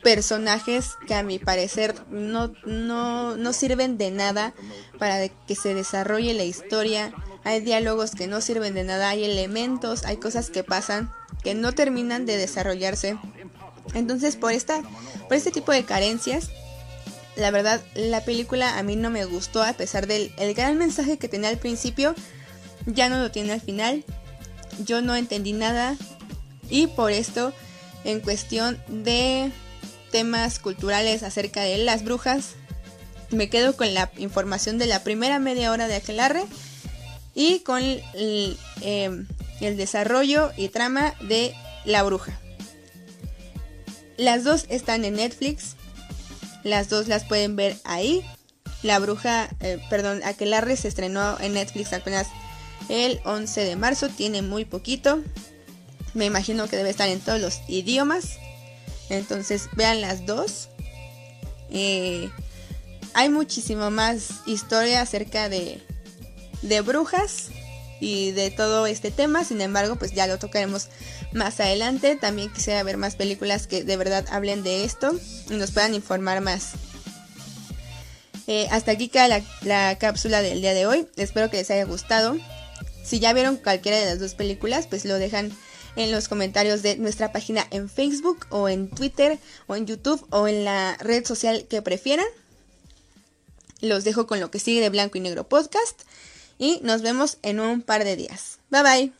personajes 0.03 0.91
que 1.07 1.15
a 1.15 1.23
mi 1.23 1.39
parecer 1.39 1.95
no, 2.11 2.53
no, 2.65 3.53
sirven 3.53 3.97
de 3.97 4.11
nada 4.11 4.53
para 4.99 5.29
que 5.29 5.55
se 5.55 5.73
desarrolle 5.73 6.33
la 6.33 6.43
historia. 6.43 7.13
Hay 7.43 7.61
diálogos 7.61 8.11
que 8.11 8.27
no 8.27 8.41
sirven 8.41 8.73
de 8.73 8.83
nada, 8.83 9.09
hay 9.09 9.23
elementos, 9.23 10.03
hay 10.05 10.17
cosas 10.17 10.49
que 10.49 10.63
pasan 10.63 11.11
que 11.43 11.55
no 11.55 11.73
terminan 11.73 12.25
de 12.25 12.37
desarrollarse. 12.37 13.17
Entonces 13.93 14.35
por 14.35 14.51
esta, 14.51 14.81
por 15.27 15.33
este 15.33 15.51
tipo 15.51 15.71
de 15.71 15.85
carencias, 15.85 16.49
la 17.35 17.51
verdad, 17.51 17.81
la 17.95 18.23
película 18.23 18.77
a 18.77 18.83
mí 18.83 18.95
no 18.95 19.09
me 19.09 19.25
gustó 19.25 19.63
a 19.63 19.73
pesar 19.73 20.07
del 20.07 20.31
el 20.37 20.53
gran 20.53 20.77
mensaje 20.77 21.17
que 21.17 21.27
tenía 21.27 21.49
al 21.49 21.57
principio. 21.57 22.15
Ya 22.85 23.09
no 23.09 23.19
lo 23.19 23.31
tiene 23.31 23.53
al 23.53 23.61
final. 23.61 24.03
Yo 24.83 25.01
no 25.01 25.15
entendí 25.15 25.53
nada. 25.53 25.97
Y 26.69 26.87
por 26.87 27.11
esto, 27.11 27.53
en 28.03 28.19
cuestión 28.19 28.81
de 28.87 29.51
temas 30.11 30.59
culturales 30.59 31.23
acerca 31.23 31.61
de 31.61 31.77
las 31.77 32.03
brujas, 32.03 32.53
me 33.31 33.49
quedo 33.49 33.75
con 33.75 33.93
la 33.93 34.11
información 34.17 34.77
de 34.77 34.87
la 34.87 35.03
primera 35.03 35.39
media 35.39 35.71
hora 35.71 35.87
de 35.87 35.95
Aquelarre 35.95 36.45
y 37.33 37.59
con 37.59 37.83
el, 37.83 38.57
em, 38.81 39.27
el 39.59 39.77
desarrollo 39.77 40.51
y 40.55 40.69
trama 40.69 41.13
de 41.21 41.53
La 41.83 42.03
Bruja. 42.03 42.39
Las 44.17 44.43
dos 44.43 44.65
están 44.69 45.03
en 45.03 45.15
Netflix. 45.15 45.75
Las 46.65 46.89
dos 46.89 47.07
las 47.07 47.23
pueden 47.23 47.55
ver 47.55 47.77
ahí. 47.83 48.25
La 48.81 48.97
bruja, 48.97 49.49
eh, 49.59 49.79
perdón, 49.87 50.21
Aquelarre 50.25 50.75
se 50.75 50.87
estrenó 50.87 51.39
en 51.39 51.53
Netflix 51.53 51.93
apenas 51.93 52.25
el 52.89 53.21
11 53.23 53.63
de 53.63 53.75
marzo. 53.75 54.09
Tiene 54.09 54.41
muy 54.41 54.65
poquito. 54.65 55.21
Me 56.15 56.25
imagino 56.25 56.67
que 56.67 56.75
debe 56.75 56.89
estar 56.89 57.07
en 57.07 57.19
todos 57.19 57.39
los 57.39 57.61
idiomas. 57.67 58.39
Entonces 59.11 59.69
vean 59.73 60.01
las 60.01 60.25
dos. 60.25 60.69
Eh, 61.69 62.31
hay 63.13 63.29
muchísimo 63.29 63.91
más 63.91 64.29
historia 64.47 65.01
acerca 65.01 65.49
de, 65.49 65.83
de 66.63 66.81
brujas 66.81 67.49
y 68.05 68.31
de 68.33 68.51
todo 68.51 68.85
este 68.85 69.09
tema. 69.09 69.43
Sin 69.43 69.61
embargo, 69.61 69.95
pues 69.95 70.11
ya 70.13 70.27
lo 70.27 70.37
tocaremos 70.37 70.89
más 71.33 71.59
adelante. 71.59 72.15
También 72.15 72.53
quisiera 72.53 72.83
ver 72.83 72.97
más 72.97 73.15
películas 73.15 73.65
que 73.65 73.83
de 73.83 73.97
verdad 73.97 74.25
hablen 74.29 74.61
de 74.61 74.83
esto 74.83 75.11
y 75.49 75.55
nos 75.55 75.71
puedan 75.71 75.95
informar 75.95 76.39
más. 76.41 76.73
Eh, 78.45 78.67
hasta 78.69 78.91
aquí 78.91 79.07
queda 79.07 79.27
la, 79.27 79.41
la 79.63 79.97
cápsula 79.97 80.43
del 80.43 80.61
día 80.61 80.75
de 80.75 80.85
hoy. 80.85 81.07
Espero 81.15 81.49
que 81.49 81.57
les 81.57 81.71
haya 81.71 81.83
gustado. 81.85 82.37
Si 83.03 83.19
ya 83.19 83.33
vieron 83.33 83.57
cualquiera 83.57 83.97
de 83.97 84.05
las 84.05 84.19
dos 84.19 84.35
películas, 84.35 84.85
pues 84.85 85.03
lo 85.05 85.17
dejan 85.17 85.51
en 85.95 86.11
los 86.11 86.27
comentarios 86.27 86.83
de 86.83 86.97
nuestra 86.97 87.31
página 87.31 87.65
en 87.71 87.89
Facebook 87.89 88.45
o 88.51 88.69
en 88.69 88.91
Twitter 88.91 89.39
o 89.65 89.75
en 89.75 89.87
YouTube 89.87 90.23
o 90.29 90.47
en 90.47 90.63
la 90.63 90.95
red 90.99 91.25
social 91.25 91.65
que 91.67 91.81
prefieran. 91.81 92.27
Los 93.81 94.03
dejo 94.03 94.27
con 94.27 94.39
lo 94.39 94.51
que 94.51 94.59
sigue 94.59 94.81
de 94.81 94.89
Blanco 94.89 95.17
y 95.17 95.21
Negro 95.21 95.47
Podcast 95.47 96.01
y 96.57 96.79
nos 96.83 97.01
vemos 97.01 97.37
en 97.41 97.59
un 97.59 97.81
par 97.81 98.03
de 98.03 98.15
días. 98.15 98.59
Bye 98.69 98.83
bye. 98.83 99.13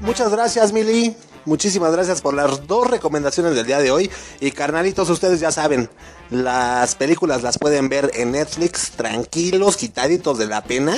Muchas 0.00 0.30
gracias, 0.30 0.72
Mili. 0.72 1.16
Muchísimas 1.44 1.92
gracias 1.92 2.22
por 2.22 2.34
las 2.34 2.66
dos 2.66 2.88
recomendaciones 2.88 3.54
del 3.54 3.66
día 3.66 3.80
de 3.80 3.90
hoy. 3.90 4.10
Y 4.40 4.52
carnalitos, 4.52 5.10
ustedes 5.10 5.40
ya 5.40 5.50
saben, 5.50 5.90
las 6.30 6.94
películas 6.94 7.42
las 7.42 7.58
pueden 7.58 7.88
ver 7.88 8.10
en 8.14 8.32
Netflix 8.32 8.92
tranquilos, 8.92 9.76
quitaditos 9.76 10.38
de 10.38 10.46
la 10.46 10.62
pena 10.62 10.96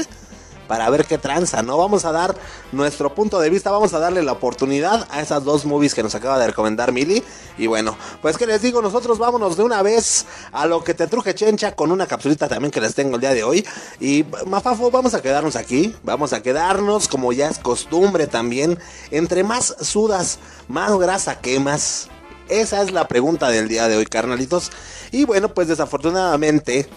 para 0.66 0.88
ver 0.90 1.04
qué 1.06 1.18
tranza, 1.18 1.62
¿no? 1.62 1.78
Vamos 1.78 2.04
a 2.04 2.12
dar 2.12 2.36
nuestro 2.72 3.14
punto 3.14 3.40
de 3.40 3.50
vista, 3.50 3.70
vamos 3.70 3.94
a 3.94 3.98
darle 3.98 4.22
la 4.22 4.32
oportunidad 4.32 5.06
a 5.10 5.20
esas 5.20 5.44
dos 5.44 5.64
movies 5.64 5.94
que 5.94 6.02
nos 6.02 6.14
acaba 6.14 6.38
de 6.38 6.46
recomendar 6.46 6.92
Mili. 6.92 7.22
Y 7.58 7.66
bueno, 7.66 7.96
pues 8.22 8.36
que 8.36 8.46
les 8.46 8.62
digo, 8.62 8.82
nosotros 8.82 9.18
vámonos 9.18 9.56
de 9.56 9.62
una 9.62 9.82
vez 9.82 10.26
a 10.52 10.66
lo 10.66 10.84
que 10.84 10.94
te 10.94 11.06
truje 11.06 11.34
chencha 11.34 11.74
con 11.74 11.90
una 11.90 12.06
capsulita 12.06 12.48
también 12.48 12.70
que 12.70 12.80
les 12.80 12.94
tengo 12.94 13.16
el 13.16 13.20
día 13.20 13.34
de 13.34 13.44
hoy. 13.44 13.66
Y 14.00 14.24
Mafafo, 14.46 14.90
vamos 14.90 15.14
a 15.14 15.22
quedarnos 15.22 15.56
aquí, 15.56 15.94
vamos 16.02 16.32
a 16.32 16.42
quedarnos 16.42 17.08
como 17.08 17.32
ya 17.32 17.48
es 17.48 17.58
costumbre 17.58 18.26
también. 18.26 18.78
Entre 19.10 19.44
más 19.44 19.76
sudas, 19.80 20.38
más 20.68 20.96
grasa 20.98 21.40
quemas. 21.40 22.08
Esa 22.48 22.82
es 22.82 22.92
la 22.92 23.08
pregunta 23.08 23.48
del 23.48 23.68
día 23.68 23.88
de 23.88 23.96
hoy, 23.96 24.06
carnalitos. 24.06 24.70
Y 25.10 25.24
bueno, 25.24 25.52
pues 25.52 25.68
desafortunadamente 25.68 26.88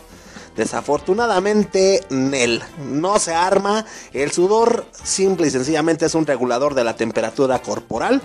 Desafortunadamente, 0.60 2.04
Nel 2.10 2.62
no 2.84 3.18
se 3.18 3.34
arma. 3.34 3.86
El 4.12 4.34
sudor 4.34 4.86
simple 4.92 5.48
y 5.48 5.52
sencillamente 5.52 6.06
es 6.06 6.16
un 6.16 6.26
regulador 6.26 6.74
de 6.74 6.84
la 6.84 6.98
temperatura 6.98 7.60
corporal. 7.60 8.22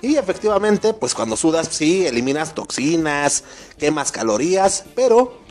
Y 0.00 0.16
efectivamente, 0.16 0.94
pues 0.94 1.14
cuando 1.14 1.36
sudas, 1.36 1.68
sí, 1.70 2.06
eliminas 2.06 2.54
toxinas, 2.54 3.44
quemas 3.76 4.12
calorías, 4.12 4.84
pero 4.94 5.42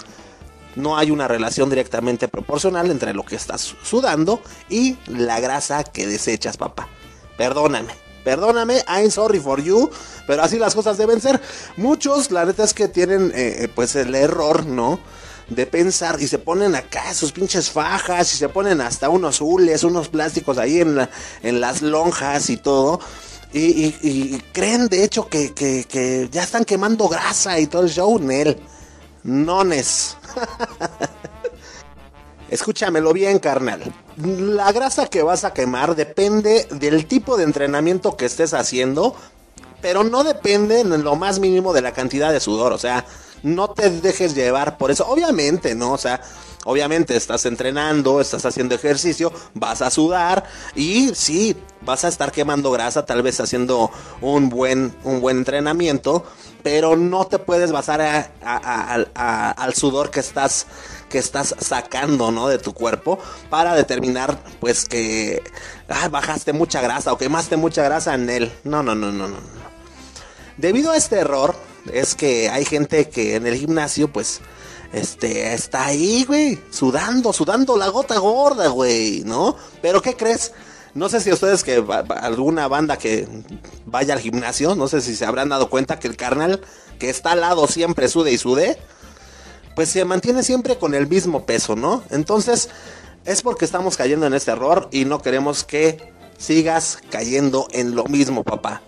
no 0.75 0.97
hay 0.97 1.11
una 1.11 1.27
relación 1.27 1.69
directamente 1.69 2.27
proporcional 2.27 2.89
entre 2.89 3.13
lo 3.13 3.23
que 3.23 3.35
estás 3.35 3.75
sudando 3.83 4.41
y 4.69 4.97
la 5.05 5.39
grasa 5.39 5.83
que 5.83 6.07
desechas, 6.07 6.57
papá. 6.57 6.89
Perdóname. 7.37 7.93
Perdóname, 8.23 8.83
I'm 8.87 9.11
sorry 9.11 9.39
for 9.39 9.61
you, 9.61 9.87
pero 10.25 10.41
así 10.41 10.57
las 10.57 10.73
cosas 10.73 10.97
deben 10.97 11.21
ser. 11.21 11.39
Muchos, 11.77 12.31
la 12.31 12.43
neta 12.43 12.63
es 12.63 12.73
que 12.73 12.87
tienen 12.87 13.31
eh, 13.35 13.67
pues 13.75 13.95
el 13.95 14.15
error, 14.15 14.65
¿no? 14.65 14.99
De 15.49 15.65
pensar 15.65 16.21
y 16.21 16.27
se 16.27 16.39
ponen 16.39 16.75
acá 16.75 17.13
sus 17.13 17.31
pinches 17.31 17.69
fajas 17.69 18.33
y 18.33 18.37
se 18.37 18.49
ponen 18.49 18.81
hasta 18.81 19.09
unos 19.09 19.41
hules, 19.41 19.83
unos 19.83 20.09
plásticos 20.09 20.57
ahí 20.57 20.79
en, 20.79 20.95
la, 20.95 21.09
en 21.41 21.61
las 21.61 21.81
lonjas 21.81 22.49
y 22.49 22.57
todo. 22.57 22.99
Y, 23.55 24.39
creen 24.51 24.87
de 24.87 25.03
hecho 25.03 25.29
que, 25.29 25.53
que, 25.53 26.27
ya 26.31 26.41
están 26.41 26.65
quemando 26.65 27.07
grasa 27.07 27.59
y 27.59 27.67
todo 27.67 27.83
el 27.83 27.89
show, 27.89 28.17
Nel. 28.19 28.59
Nones. 29.23 30.17
Escúchamelo 32.49 33.13
bien, 33.13 33.39
carnal. 33.39 33.81
La 34.17 34.71
grasa 34.71 35.07
que 35.07 35.21
vas 35.21 35.43
a 35.43 35.53
quemar 35.53 35.95
depende 35.95 36.67
del 36.71 37.05
tipo 37.05 37.37
de 37.37 37.43
entrenamiento 37.43 38.17
que 38.17 38.25
estés 38.25 38.53
haciendo, 38.53 39.15
pero 39.81 40.03
no 40.03 40.23
depende 40.23 40.81
en 40.81 41.03
lo 41.03 41.15
más 41.15 41.39
mínimo 41.39 41.73
de 41.73 41.81
la 41.81 41.93
cantidad 41.93 42.31
de 42.31 42.39
sudor. 42.39 42.73
O 42.73 42.79
sea, 42.79 43.05
no 43.43 43.69
te 43.69 43.89
dejes 43.89 44.33
llevar 44.33 44.77
por 44.77 44.89
eso. 44.91 45.05
Obviamente, 45.07 45.75
¿no? 45.75 45.91
O 45.91 45.97
sea, 45.97 46.21
obviamente 46.65 47.15
estás 47.15 47.45
entrenando, 47.45 48.21
estás 48.21 48.45
haciendo 48.45 48.75
ejercicio, 48.75 49.31
vas 49.53 49.81
a 49.81 49.89
sudar 49.89 50.45
y 50.75 51.13
sí, 51.13 51.55
vas 51.81 52.05
a 52.05 52.07
estar 52.07 52.31
quemando 52.31 52.71
grasa, 52.71 53.05
tal 53.05 53.21
vez 53.21 53.39
haciendo 53.39 53.91
un 54.21 54.49
buen, 54.49 54.95
un 55.03 55.21
buen 55.21 55.37
entrenamiento, 55.37 56.25
pero 56.63 56.95
no 56.95 57.27
te 57.27 57.39
puedes 57.39 57.71
basar 57.71 58.31
al 58.41 59.73
sudor 59.75 60.09
que 60.09 60.21
estás, 60.21 60.65
que 61.09 61.17
estás 61.17 61.55
sacando, 61.59 62.31
¿no? 62.31 62.47
De 62.47 62.57
tu 62.57 62.73
cuerpo 62.73 63.19
para 63.49 63.75
determinar, 63.75 64.39
pues, 64.61 64.85
que 64.85 65.43
bajaste 66.09 66.53
mucha 66.53 66.81
grasa 66.81 67.11
o 67.11 67.17
quemaste 67.17 67.57
mucha 67.57 67.83
grasa 67.83 68.15
en 68.15 68.29
él. 68.29 68.51
No, 68.63 68.81
no, 68.81 68.95
no, 68.95 69.11
no, 69.11 69.27
no. 69.27 69.37
Debido 70.55 70.91
a 70.91 70.97
este 70.97 71.17
error, 71.17 71.55
es 71.91 72.15
que 72.15 72.49
hay 72.49 72.65
gente 72.65 73.09
que 73.09 73.35
en 73.35 73.45
el 73.45 73.55
gimnasio, 73.55 74.11
pues, 74.11 74.41
este, 74.93 75.53
está 75.53 75.87
ahí, 75.87 76.23
güey, 76.25 76.59
sudando, 76.69 77.33
sudando 77.33 77.77
la 77.77 77.89
gota 77.89 78.17
gorda, 78.19 78.67
güey, 78.69 79.23
¿no? 79.25 79.57
Pero 79.81 80.01
¿qué 80.01 80.15
crees? 80.15 80.53
No 80.93 81.09
sé 81.09 81.19
si 81.19 81.31
ustedes 81.31 81.63
que 81.63 81.83
alguna 82.21 82.67
banda 82.67 82.97
que 82.97 83.27
vaya 83.85 84.13
al 84.13 84.19
gimnasio, 84.19 84.75
no 84.75 84.87
sé 84.87 85.01
si 85.01 85.15
se 85.15 85.25
habrán 85.25 85.49
dado 85.49 85.69
cuenta 85.69 85.97
que 85.97 86.07
el 86.07 86.15
carnal 86.15 86.61
que 86.99 87.09
está 87.09 87.31
al 87.31 87.41
lado 87.41 87.65
siempre 87.67 88.07
sude 88.07 88.31
y 88.31 88.37
sude, 88.37 88.77
pues 89.75 89.89
se 89.89 90.05
mantiene 90.05 90.43
siempre 90.43 90.77
con 90.77 90.93
el 90.93 91.07
mismo 91.07 91.47
peso, 91.47 91.75
¿no? 91.75 92.03
Entonces, 92.11 92.69
es 93.25 93.41
porque 93.41 93.65
estamos 93.65 93.97
cayendo 93.97 94.27
en 94.27 94.35
este 94.35 94.51
error 94.51 94.89
y 94.91 95.05
no 95.05 95.19
queremos 95.21 95.63
que 95.63 96.13
sigas 96.37 96.99
cayendo 97.09 97.67
en 97.71 97.95
lo 97.95 98.05
mismo, 98.05 98.43
papá. 98.43 98.81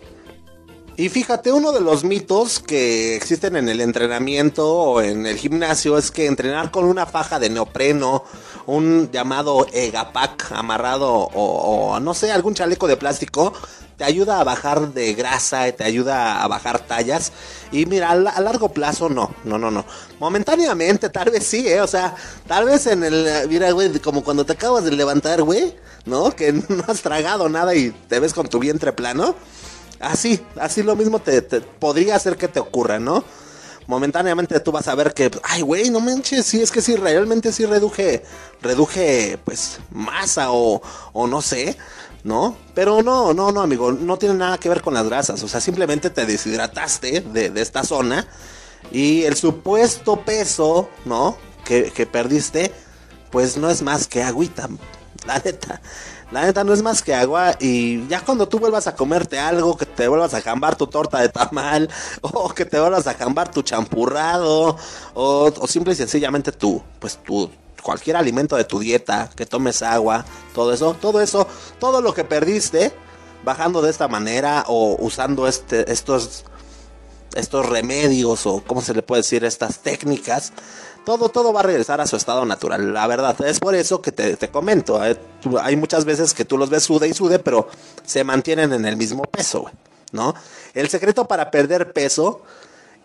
Y 0.97 1.09
fíjate, 1.09 1.51
uno 1.51 1.73
de 1.73 1.81
los 1.81 2.05
mitos 2.05 2.59
que 2.59 3.17
existen 3.17 3.57
en 3.57 3.67
el 3.67 3.81
entrenamiento 3.81 4.65
o 4.71 5.01
en 5.01 5.25
el 5.25 5.35
gimnasio 5.35 5.97
es 5.97 6.09
que 6.09 6.25
entrenar 6.25 6.71
con 6.71 6.85
una 6.85 7.05
faja 7.05 7.37
de 7.37 7.49
neopreno, 7.49 8.23
un 8.65 9.11
llamado 9.11 9.67
Egapac 9.73 10.53
amarrado 10.53 11.11
o, 11.11 11.99
no 11.99 12.13
sé, 12.13 12.31
algún 12.31 12.53
chaleco 12.53 12.87
de 12.87 12.95
plástico, 12.95 13.51
te 13.97 14.05
ayuda 14.05 14.39
a 14.39 14.45
bajar 14.45 14.93
de 14.93 15.13
grasa, 15.15 15.69
te 15.73 15.83
ayuda 15.83 16.41
a 16.41 16.47
bajar 16.47 16.79
tallas. 16.79 17.33
Y 17.73 17.85
mira, 17.87 18.11
a, 18.11 18.15
largo 18.15 18.69
plazo 18.69 19.09
no, 19.09 19.35
no, 19.43 19.57
no, 19.57 19.69
no. 19.69 19.83
Momentáneamente 20.21 21.09
tal 21.09 21.29
vez 21.29 21.45
sí, 21.45 21.67
¿eh? 21.67 21.81
O 21.81 21.87
sea, 21.87 22.15
tal 22.47 22.67
vez 22.67 22.87
en 22.87 23.03
el, 23.03 23.49
mira, 23.49 23.69
güey, 23.71 23.99
como 23.99 24.23
cuando 24.23 24.45
te 24.45 24.53
acabas 24.53 24.85
de 24.85 24.91
levantar, 24.91 25.43
güey, 25.43 25.75
¿no? 26.05 26.31
Que 26.33 26.53
no 26.69 26.85
has 26.87 27.01
tragado 27.01 27.49
nada 27.49 27.75
y 27.75 27.91
te 27.91 28.21
ves 28.21 28.33
con 28.33 28.47
tu 28.47 28.59
vientre 28.59 28.93
plano 28.93 29.35
Así, 30.05 30.39
así 30.59 30.83
lo 30.83 30.95
mismo 30.95 31.17
te, 31.17 31.41
podría 31.41 32.15
hacer 32.15 32.37
que 32.37 32.47
te 32.47 32.59
ocurra, 32.59 32.99
¿no? 32.99 33.23
Momentáneamente 33.87 34.59
tú 34.59 34.71
vas 34.71 34.87
a 34.87 34.93
ver 34.93 35.15
que, 35.15 35.31
ay, 35.41 35.63
güey, 35.63 35.89
no 35.89 35.99
manches, 35.99 36.45
sí, 36.45 36.61
es 36.61 36.71
que 36.71 36.81
sí, 36.81 36.95
realmente 36.95 37.51
sí 37.51 37.65
reduje, 37.65 38.23
reduje, 38.61 39.39
pues, 39.43 39.79
masa 39.89 40.51
o, 40.51 40.79
o 41.11 41.25
no 41.25 41.41
sé, 41.41 41.75
¿no? 42.23 42.55
Pero 42.75 43.01
no, 43.01 43.33
no, 43.33 43.51
no, 43.51 43.61
amigo, 43.61 43.93
no 43.93 44.17
tiene 44.17 44.35
nada 44.35 44.59
que 44.59 44.69
ver 44.69 44.83
con 44.83 44.93
las 44.93 45.07
grasas, 45.07 45.41
o 45.41 45.47
sea, 45.47 45.59
simplemente 45.59 46.11
te 46.11 46.27
deshidrataste 46.27 47.21
de, 47.21 47.51
esta 47.59 47.83
zona 47.83 48.27
y 48.91 49.23
el 49.23 49.35
supuesto 49.35 50.21
peso, 50.21 50.87
¿no? 51.05 51.35
Que, 51.63 51.91
que 51.91 52.05
perdiste, 52.05 52.71
pues 53.31 53.57
no 53.57 53.71
es 53.71 53.81
más 53.81 54.07
que 54.07 54.21
agüita, 54.21 54.69
la 55.25 55.39
neta. 55.39 55.81
La 56.35 56.43
neta 56.43 56.65
no 56.65 56.73
es 56.73 56.81
más 56.81 57.01
que 57.01 57.15
agua 57.15 57.55
y 57.61 58.05
ya 58.09 58.19
cuando 58.19 58.45
tú 58.45 58.59
vuelvas 58.59 58.87
a 58.87 58.95
comerte 58.97 59.39
algo, 59.39 59.77
que 59.77 59.85
te 59.85 60.09
vuelvas 60.09 60.33
a 60.33 60.41
jambar 60.41 60.75
tu 60.75 60.85
torta 60.85 61.21
de 61.21 61.29
tamal, 61.29 61.89
o 62.21 62.49
que 62.49 62.65
te 62.65 62.77
vuelvas 62.77 63.07
a 63.07 63.13
jambar 63.13 63.51
tu 63.51 63.61
champurrado, 63.61 64.75
o, 65.13 65.53
o 65.57 65.67
simple 65.67 65.93
y 65.93 65.95
sencillamente 65.95 66.51
tú, 66.51 66.83
pues 66.99 67.19
tú, 67.23 67.49
cualquier 67.81 68.17
alimento 68.17 68.57
de 68.57 68.65
tu 68.65 68.79
dieta, 68.79 69.29
que 69.33 69.45
tomes 69.45 69.81
agua, 69.81 70.25
todo 70.53 70.73
eso, 70.73 70.93
todo 70.99 71.21
eso, 71.21 71.47
todo 71.79 72.01
lo 72.01 72.13
que 72.13 72.25
perdiste 72.25 72.91
bajando 73.45 73.81
de 73.81 73.91
esta 73.91 74.09
manera 74.09 74.65
o 74.67 74.97
usando 74.99 75.47
este, 75.47 75.89
estos, 75.89 76.43
estos 77.33 77.65
remedios 77.65 78.45
o 78.45 78.61
cómo 78.61 78.81
se 78.81 78.93
le 78.93 79.03
puede 79.03 79.21
decir 79.21 79.45
estas 79.45 79.79
técnicas, 79.79 80.51
todo, 81.05 81.29
todo 81.29 81.53
va 81.53 81.61
a 81.61 81.63
regresar 81.63 82.01
a 82.01 82.07
su 82.07 82.15
estado 82.15 82.45
natural. 82.45 82.93
La 82.93 83.07
verdad, 83.07 83.39
es 83.45 83.59
por 83.59 83.75
eso 83.75 84.01
que 84.01 84.11
te, 84.11 84.49
comento. 84.49 85.03
Eh, 85.05 85.17
hay 85.61 85.75
muchas 85.75 86.03
veces 86.05 86.33
que 86.33 86.45
tú 86.45 86.57
los 86.57 86.69
ves 86.69 86.83
sude 86.83 87.07
y 87.07 87.13
sude, 87.13 87.39
pero 87.39 87.69
se 88.03 88.23
mantienen 88.23 88.73
en 88.73 88.85
el 88.85 88.97
mismo 88.97 89.23
peso, 89.23 89.69
¿no? 90.11 90.35
El 90.73 90.89
secreto 90.89 91.25
para 91.25 91.51
perder 91.51 91.93
peso 91.93 92.41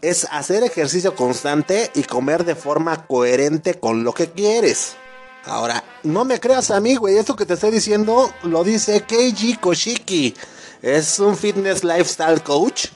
es 0.03 0.27
hacer 0.31 0.65
ejercicio 0.65 1.15
constante 1.15 1.91
y 1.95 2.03
comer 2.03 2.45
de 2.45 2.55
forma 2.55 3.07
coherente 3.07 3.75
con 3.75 4.03
lo 4.03 4.13
que 4.13 4.31
quieres. 4.31 4.97
Ahora, 5.45 5.85
no 6.03 6.25
me 6.25 6.41
creas 6.41 6.71
a 6.71 6.81
mí, 6.81 6.97
güey. 6.97 7.17
Esto 7.17 7.37
que 7.37 7.47
te 7.47 7.55
estoy 7.55 7.71
diciendo 7.71 8.31
lo 8.43 8.65
dice 8.65 9.03
Keiji 9.03 9.57
Koshiki. 9.57 10.35
Es 10.83 11.19
un 11.19 11.37
fitness 11.37 11.85
lifestyle 11.85 12.43
coach 12.43 12.87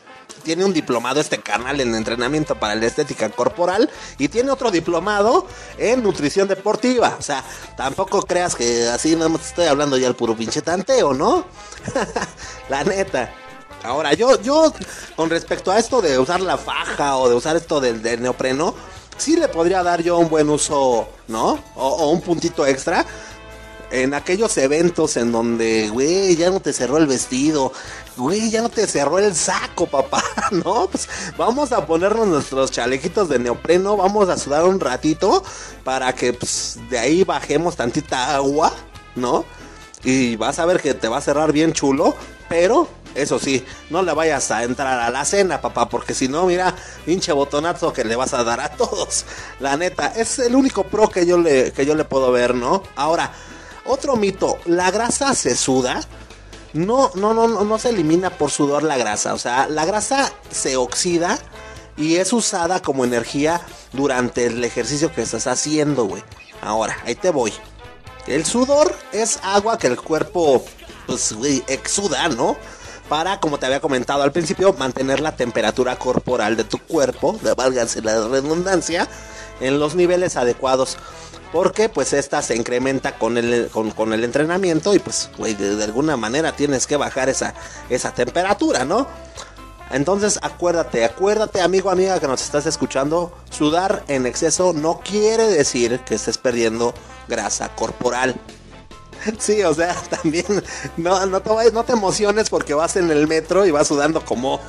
tiene 0.44 0.64
un 0.64 0.72
diplomado 0.72 1.20
este 1.20 1.38
canal 1.40 1.80
en 1.80 1.94
entrenamiento 1.94 2.54
para 2.54 2.76
la 2.76 2.86
estética 2.86 3.30
corporal 3.30 3.90
y 4.18 4.28
tiene 4.28 4.50
otro 4.50 4.70
diplomado 4.70 5.46
en 5.78 6.02
nutrición 6.02 6.46
deportiva. 6.46 7.16
O 7.18 7.22
sea, 7.22 7.42
tampoco 7.76 8.22
creas 8.22 8.54
que 8.54 8.86
así 8.88 9.16
no 9.16 9.28
te 9.36 9.44
estoy 9.44 9.66
hablando 9.66 9.96
ya 9.96 10.06
el 10.06 10.14
puro 10.14 10.36
pinche 10.36 10.62
tanteo, 10.62 11.12
¿no? 11.14 11.44
la 12.68 12.84
neta. 12.84 13.34
Ahora, 13.82 14.14
yo, 14.14 14.40
yo, 14.40 14.72
con 15.16 15.28
respecto 15.28 15.70
a 15.72 15.78
esto 15.78 16.00
de 16.00 16.18
usar 16.18 16.40
la 16.40 16.56
faja 16.56 17.16
o 17.16 17.28
de 17.28 17.34
usar 17.34 17.56
esto 17.56 17.80
del, 17.80 18.00
del 18.02 18.22
neopreno, 18.22 18.74
sí 19.16 19.36
le 19.36 19.48
podría 19.48 19.82
dar 19.82 20.02
yo 20.02 20.18
un 20.18 20.28
buen 20.28 20.48
uso, 20.48 21.08
¿no? 21.28 21.58
O 21.74 22.10
un 22.10 22.20
puntito 22.20 22.66
extra 22.66 23.04
en 24.02 24.12
aquellos 24.12 24.56
eventos 24.58 25.16
en 25.16 25.30
donde, 25.30 25.88
güey, 25.88 26.34
ya 26.34 26.50
no 26.50 26.58
te 26.58 26.72
cerró 26.72 26.98
el 26.98 27.06
vestido, 27.06 27.72
güey, 28.16 28.50
ya 28.50 28.60
no 28.60 28.68
te 28.68 28.88
cerró 28.88 29.20
el 29.20 29.36
saco, 29.36 29.86
papá, 29.90 30.22
¿no? 30.50 30.88
Pues 30.88 31.08
vamos 31.38 31.70
a 31.70 31.86
ponernos 31.86 32.26
nuestros 32.26 32.72
chalequitos 32.72 33.28
de 33.28 33.38
neopreno, 33.38 33.96
vamos 33.96 34.28
a 34.28 34.36
sudar 34.36 34.64
un 34.64 34.80
ratito 34.80 35.44
para 35.84 36.12
que 36.12 36.32
pues, 36.32 36.78
de 36.90 36.98
ahí 36.98 37.22
bajemos 37.22 37.76
tantita 37.76 38.34
agua, 38.34 38.72
¿no? 39.14 39.44
Y 40.02 40.34
vas 40.34 40.58
a 40.58 40.66
ver 40.66 40.80
que 40.80 40.94
te 40.94 41.06
va 41.06 41.18
a 41.18 41.20
cerrar 41.20 41.52
bien 41.52 41.72
chulo, 41.72 42.16
pero 42.48 42.88
eso 43.14 43.38
sí, 43.38 43.64
no 43.90 44.02
le 44.02 44.12
vayas 44.12 44.50
a 44.50 44.64
entrar 44.64 44.98
a 44.98 45.08
la 45.08 45.24
cena, 45.24 45.60
papá, 45.60 45.88
porque 45.88 46.14
si 46.14 46.26
no, 46.26 46.46
mira, 46.46 46.74
pinche 47.06 47.30
botonazo 47.30 47.92
que 47.92 48.02
le 48.02 48.16
vas 48.16 48.34
a 48.34 48.42
dar 48.42 48.60
a 48.60 48.70
todos. 48.76 49.24
La 49.60 49.76
neta, 49.76 50.08
es 50.16 50.40
el 50.40 50.56
único 50.56 50.82
pro 50.82 51.08
que 51.08 51.24
yo 51.26 51.38
le, 51.38 51.72
que 51.72 51.86
yo 51.86 51.94
le 51.94 52.04
puedo 52.04 52.32
ver, 52.32 52.56
¿no? 52.56 52.82
Ahora, 52.96 53.32
otro 53.84 54.16
mito, 54.16 54.58
¿la 54.64 54.90
grasa 54.90 55.34
se 55.34 55.56
suda? 55.56 56.00
No, 56.72 57.10
no, 57.14 57.34
no, 57.34 57.46
no, 57.46 57.78
se 57.78 57.90
elimina 57.90 58.30
por 58.30 58.50
sudor 58.50 58.82
la 58.82 58.96
grasa. 58.96 59.34
O 59.34 59.38
sea, 59.38 59.68
la 59.68 59.84
grasa 59.84 60.32
se 60.50 60.76
oxida 60.76 61.38
y 61.96 62.16
es 62.16 62.32
usada 62.32 62.82
como 62.82 63.04
energía 63.04 63.60
durante 63.92 64.46
el 64.46 64.64
ejercicio 64.64 65.12
que 65.12 65.22
estás 65.22 65.46
haciendo, 65.46 66.04
güey. 66.06 66.22
Ahora, 66.60 66.96
ahí 67.04 67.14
te 67.14 67.30
voy. 67.30 67.52
El 68.26 68.44
sudor 68.44 68.96
es 69.12 69.38
agua 69.42 69.78
que 69.78 69.86
el 69.86 70.00
cuerpo, 70.00 70.64
pues, 71.06 71.34
exuda, 71.68 72.28
¿no? 72.28 72.56
Para, 73.08 73.38
como 73.38 73.58
te 73.58 73.66
había 73.66 73.80
comentado 73.80 74.22
al 74.22 74.32
principio, 74.32 74.72
mantener 74.72 75.20
la 75.20 75.36
temperatura 75.36 75.96
corporal 75.96 76.56
de 76.56 76.64
tu 76.64 76.78
cuerpo, 76.78 77.38
válganse 77.56 78.00
la 78.00 78.26
redundancia, 78.26 79.06
en 79.60 79.78
los 79.78 79.94
niveles 79.94 80.36
adecuados 80.36 80.96
porque 81.54 81.88
pues 81.88 82.12
esta 82.12 82.42
se 82.42 82.56
incrementa 82.56 83.16
con 83.16 83.38
el, 83.38 83.70
con, 83.70 84.12
el 84.12 84.24
entrenamiento 84.24 84.92
y 84.92 84.98
pues, 84.98 85.30
güey, 85.38 85.54
de, 85.54 85.84
alguna 85.84 86.16
manera 86.16 86.50
tienes 86.50 86.88
que 86.88 86.96
bajar 86.96 87.28
esa, 87.28 87.54
esa 87.88 88.12
temperatura, 88.12 88.84
¿no? 88.84 89.06
Entonces 89.92 90.40
acuérdate, 90.42 91.04
acuérdate 91.04 91.60
amigo, 91.60 91.90
amiga 91.90 92.18
que 92.18 92.26
nos 92.26 92.42
estás 92.42 92.66
escuchando, 92.66 93.32
sudar 93.50 94.02
en 94.08 94.26
exceso 94.26 94.72
no 94.72 94.98
quiere 94.98 95.46
decir 95.46 96.00
que 96.00 96.16
estés 96.16 96.38
perdiendo 96.38 96.92
grasa 97.28 97.72
corporal. 97.76 98.34
Sí, 99.38 99.62
o 99.62 99.72
sea, 99.72 99.94
también 100.10 100.62
no, 100.98 101.24
no, 101.24 101.40
te, 101.40 101.70
no 101.72 101.84
te 101.84 101.92
emociones 101.92 102.50
porque 102.50 102.74
vas 102.74 102.96
en 102.96 103.10
el 103.10 103.26
metro 103.26 103.64
y 103.64 103.70
vas 103.70 103.88
sudando 103.88 104.22
como... 104.22 104.60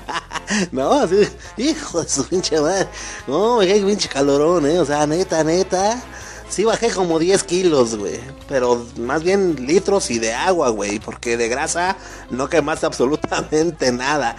no, 0.72 0.92
así, 0.92 1.26
hijo 1.56 2.02
de 2.02 2.08
su 2.08 2.26
pinche 2.26 2.60
madre. 2.60 2.88
No, 3.26 3.60
qué 3.60 3.82
pinche 3.86 4.08
calorón, 4.08 4.66
eh. 4.66 4.78
O 4.78 4.84
sea, 4.84 5.06
neta, 5.06 5.42
neta. 5.42 6.02
Sí 6.48 6.64
bajé 6.64 6.90
como 6.90 7.18
10 7.18 7.42
kilos, 7.44 7.96
güey. 7.96 8.20
Pero 8.48 8.86
más 8.98 9.22
bien 9.22 9.66
litros 9.66 10.10
y 10.10 10.18
de 10.18 10.32
agua, 10.32 10.70
güey. 10.70 10.98
Porque 10.98 11.36
de 11.36 11.48
grasa 11.48 11.96
no 12.30 12.48
quemaste 12.48 12.86
absolutamente 12.86 13.92
nada. 13.92 14.36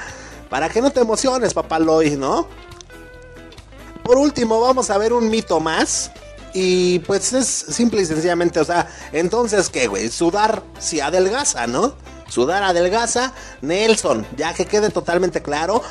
Para 0.49 0.69
que 0.69 0.81
no 0.81 0.91
te 0.91 1.01
emociones, 1.01 1.53
papá 1.53 1.79
Loy, 1.79 2.11
¿no? 2.11 2.47
Por 4.03 4.17
último, 4.17 4.61
vamos 4.61 4.89
a 4.89 4.97
ver 4.97 5.11
un 5.11 5.29
mito 5.29 5.59
más. 5.59 6.11
Y 6.53 6.99
pues 6.99 7.33
es 7.33 7.45
simple 7.45 8.01
y 8.01 8.05
sencillamente, 8.05 8.59
o 8.59 8.65
sea, 8.65 8.87
entonces, 9.11 9.69
¿qué, 9.69 9.87
güey? 9.87 10.09
Sudar 10.09 10.63
si 10.79 11.01
adelgaza, 11.01 11.67
¿no? 11.67 11.93
Sudar 12.29 12.63
adelgaza, 12.63 13.33
Nelson, 13.61 14.25
ya 14.37 14.53
que 14.53 14.65
quede 14.65 14.89
totalmente 14.89 15.41
claro. 15.41 15.83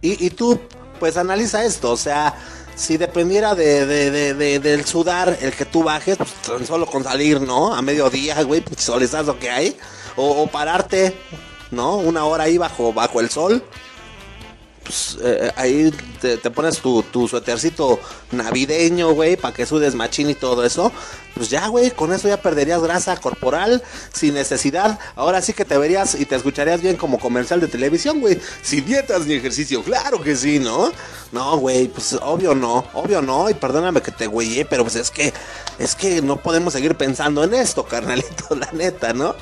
Y, 0.00 0.24
y 0.24 0.30
tú, 0.30 0.60
pues 1.00 1.16
analiza 1.16 1.64
esto, 1.64 1.90
o 1.90 1.96
sea, 1.96 2.34
si 2.74 2.96
dependiera 2.96 3.54
de, 3.54 3.86
de, 3.86 4.10
de, 4.10 4.34
de, 4.34 4.58
del 4.58 4.84
sudar 4.84 5.38
el 5.40 5.52
que 5.52 5.64
tú 5.64 5.82
bajes, 5.82 6.16
pues 6.16 6.30
tan 6.42 6.66
solo 6.66 6.86
con 6.86 7.04
salir, 7.04 7.40
¿no? 7.40 7.74
A 7.74 7.82
mediodía, 7.82 8.42
güey, 8.42 8.60
pues 8.60 8.82
solezazo 8.82 9.38
que 9.38 9.50
hay. 9.50 9.76
O, 10.16 10.42
o, 10.42 10.46
pararte, 10.46 11.16
¿no? 11.70 11.96
Una 11.96 12.24
hora 12.24 12.44
ahí 12.44 12.58
bajo, 12.58 12.92
bajo 12.92 13.20
el 13.20 13.30
sol. 13.30 13.64
Pues 14.84 15.18
eh, 15.22 15.50
ahí 15.56 15.90
te, 16.20 16.38
pones 16.50 16.78
tu, 16.78 17.02
tu 17.02 17.26
suétercito 17.26 17.98
navideño, 18.32 19.12
güey, 19.12 19.36
para 19.36 19.54
que 19.54 19.64
sudes 19.66 19.94
machín 19.94 20.30
y 20.30 20.34
todo 20.34 20.64
eso. 20.64 20.92
Pues 21.34 21.50
ya, 21.50 21.66
güey, 21.68 21.90
con 21.90 22.12
eso 22.12 22.28
ya 22.28 22.40
perderías 22.40 22.82
grasa 22.82 23.16
corporal 23.16 23.82
sin 24.12 24.34
necesidad. 24.34 24.98
Ahora 25.16 25.42
sí 25.42 25.52
que 25.52 25.64
te 25.64 25.76
verías 25.76 26.14
y 26.14 26.26
te 26.26 26.36
escucharías 26.36 26.80
bien 26.80 26.96
como 26.96 27.18
comercial 27.18 27.60
de 27.60 27.66
televisión, 27.66 28.20
güey. 28.20 28.38
Sin 28.62 28.84
dietas 28.84 29.26
ni 29.26 29.34
ejercicio, 29.34 29.82
claro 29.82 30.20
que 30.20 30.36
sí, 30.36 30.58
¿no? 30.58 30.92
No, 31.32 31.56
güey, 31.56 31.88
pues 31.88 32.16
obvio 32.22 32.54
no, 32.54 32.84
obvio 32.92 33.20
no. 33.20 33.50
Y 33.50 33.54
perdóname 33.54 34.02
que 34.02 34.12
te 34.12 34.26
güeyé, 34.26 34.64
pero 34.64 34.84
pues 34.84 34.96
es 34.96 35.10
que, 35.10 35.32
es 35.78 35.94
que 35.96 36.22
no 36.22 36.36
podemos 36.36 36.72
seguir 36.72 36.94
pensando 36.94 37.42
en 37.42 37.54
esto, 37.54 37.84
carnalito, 37.84 38.54
la 38.54 38.70
neta, 38.72 39.12
¿no? 39.12 39.34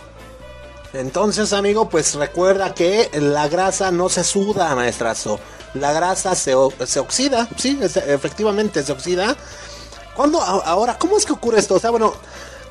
Entonces, 0.92 1.52
amigo, 1.52 1.88
pues 1.88 2.14
recuerda 2.14 2.74
que 2.74 3.10
la 3.14 3.48
grasa 3.48 3.90
no 3.90 4.08
se 4.08 4.24
suda, 4.24 4.74
maestrazo. 4.74 5.40
La 5.74 5.92
grasa 5.92 6.34
se, 6.34 6.54
se 6.86 7.00
oxida, 7.00 7.48
sí, 7.56 7.78
efectivamente 7.80 8.82
se 8.82 8.92
oxida. 8.92 9.36
¿Cuándo, 10.14 10.42
ahora, 10.42 10.98
cómo 10.98 11.16
es 11.16 11.24
que 11.24 11.32
ocurre 11.32 11.60
esto? 11.60 11.76
O 11.76 11.80
sea, 11.80 11.90
bueno, 11.90 12.12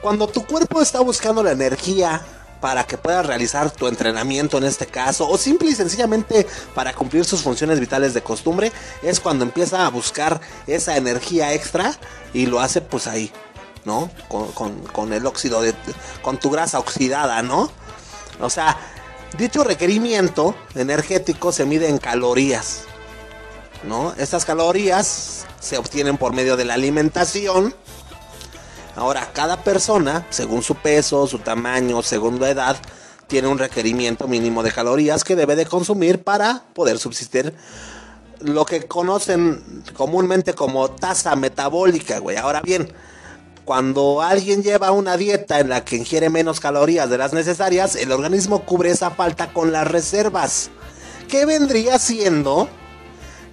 cuando 0.01 0.27
tu 0.27 0.45
cuerpo 0.45 0.81
está 0.81 0.99
buscando 0.99 1.41
la 1.41 1.51
energía 1.51 2.21
para 2.59 2.83
que 2.83 2.99
puedas 2.99 3.25
realizar 3.25 3.71
tu 3.71 3.87
entrenamiento 3.87 4.59
en 4.59 4.65
este 4.65 4.85
caso, 4.85 5.27
o 5.27 5.35
simple 5.39 5.69
y 5.69 5.75
sencillamente 5.75 6.45
para 6.75 6.93
cumplir 6.93 7.25
sus 7.25 7.41
funciones 7.41 7.79
vitales 7.79 8.13
de 8.13 8.21
costumbre, 8.21 8.71
es 9.01 9.19
cuando 9.19 9.43
empieza 9.43 9.87
a 9.87 9.89
buscar 9.89 10.39
esa 10.67 10.95
energía 10.95 11.53
extra 11.53 11.95
y 12.35 12.45
lo 12.45 12.59
hace 12.59 12.81
pues 12.81 13.07
ahí, 13.07 13.31
¿no? 13.83 14.11
Con, 14.27 14.51
con, 14.51 14.79
con 14.83 15.11
el 15.11 15.25
óxido, 15.25 15.63
de, 15.63 15.73
con 16.21 16.37
tu 16.37 16.51
grasa 16.51 16.77
oxidada, 16.77 17.41
¿no? 17.41 17.71
O 18.41 18.49
sea, 18.49 18.77
dicho 19.37 19.63
requerimiento 19.63 20.55
energético 20.75 21.51
se 21.51 21.65
mide 21.65 21.89
en 21.89 21.97
calorías. 21.97 22.83
¿No? 23.83 24.13
Estas 24.17 24.45
calorías 24.45 25.45
se 25.59 25.77
obtienen 25.77 26.17
por 26.17 26.33
medio 26.33 26.57
de 26.57 26.65
la 26.65 26.75
alimentación. 26.75 27.73
Ahora, 28.95 29.31
cada 29.33 29.63
persona, 29.63 30.27
según 30.29 30.61
su 30.61 30.75
peso, 30.75 31.25
su 31.25 31.39
tamaño, 31.39 32.03
según 32.03 32.39
la 32.39 32.49
edad, 32.49 32.77
tiene 33.27 33.47
un 33.47 33.57
requerimiento 33.57 34.27
mínimo 34.27 34.61
de 34.61 34.71
calorías 34.71 35.23
que 35.23 35.35
debe 35.35 35.55
de 35.55 35.65
consumir 35.65 36.23
para 36.23 36.63
poder 36.73 36.99
subsistir 36.99 37.55
lo 38.41 38.65
que 38.65 38.87
conocen 38.87 39.83
comúnmente 39.93 40.53
como 40.53 40.91
tasa 40.91 41.35
metabólica, 41.35 42.19
güey. 42.19 42.37
Ahora 42.37 42.61
bien, 42.61 42.91
cuando 43.71 44.21
alguien 44.21 44.63
lleva 44.63 44.91
una 44.91 45.15
dieta 45.15 45.61
en 45.61 45.69
la 45.69 45.85
que 45.85 45.95
ingiere 45.95 46.29
menos 46.29 46.59
calorías 46.59 47.09
de 47.09 47.17
las 47.17 47.31
necesarias, 47.31 47.95
el 47.95 48.11
organismo 48.11 48.65
cubre 48.65 48.91
esa 48.91 49.11
falta 49.11 49.53
con 49.53 49.71
las 49.71 49.87
reservas, 49.87 50.69
que 51.29 51.45
vendría 51.45 51.97
siendo 51.97 52.67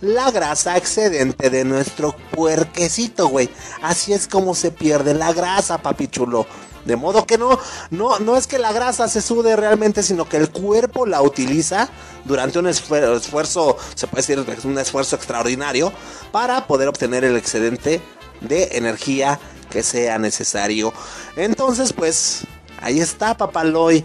la 0.00 0.33
grasa 0.33 0.76
excedente 0.76 1.50
de 1.50 1.64
nuestro 1.64 2.16
puerquecito, 2.33 3.28
güey. 3.28 3.48
Así 3.81 4.12
es 4.12 4.26
como 4.26 4.57
se 4.57 4.72
pierde 4.72 5.14
la 5.14 5.33
grasa, 5.33 5.78
papi 5.78 6.09
chulo. 6.09 6.48
De 6.85 6.96
modo 6.96 7.24
que 7.24 7.38
no, 7.38 7.57
no, 7.90 8.18
no 8.18 8.37
es 8.37 8.48
que 8.48 8.59
la 8.59 8.72
grasa 8.72 9.07
se 9.07 9.22
sude 9.22 9.54
realmente, 9.54 10.02
sino 10.02 10.28
que 10.28 10.38
el 10.38 10.50
cuerpo 10.50 11.07
la 11.07 11.22
utiliza 11.22 11.88
durante 12.24 12.59
un 12.59 12.66
esfuerzo, 12.66 13.76
se 13.94 14.09
puede 14.09 14.35
decir, 14.35 14.44
un 14.64 14.78
esfuerzo 14.78 15.14
extraordinario, 15.14 15.92
para 16.33 16.66
poder 16.66 16.88
obtener 16.88 17.22
el 17.22 17.37
excedente 17.37 18.02
de 18.40 18.70
energía 18.72 19.38
que 19.70 19.83
sea 19.83 20.18
necesario. 20.18 20.92
Entonces, 21.37 21.92
pues, 21.92 22.42
ahí 22.81 23.00
está, 23.00 23.37
papaloy. 23.37 24.04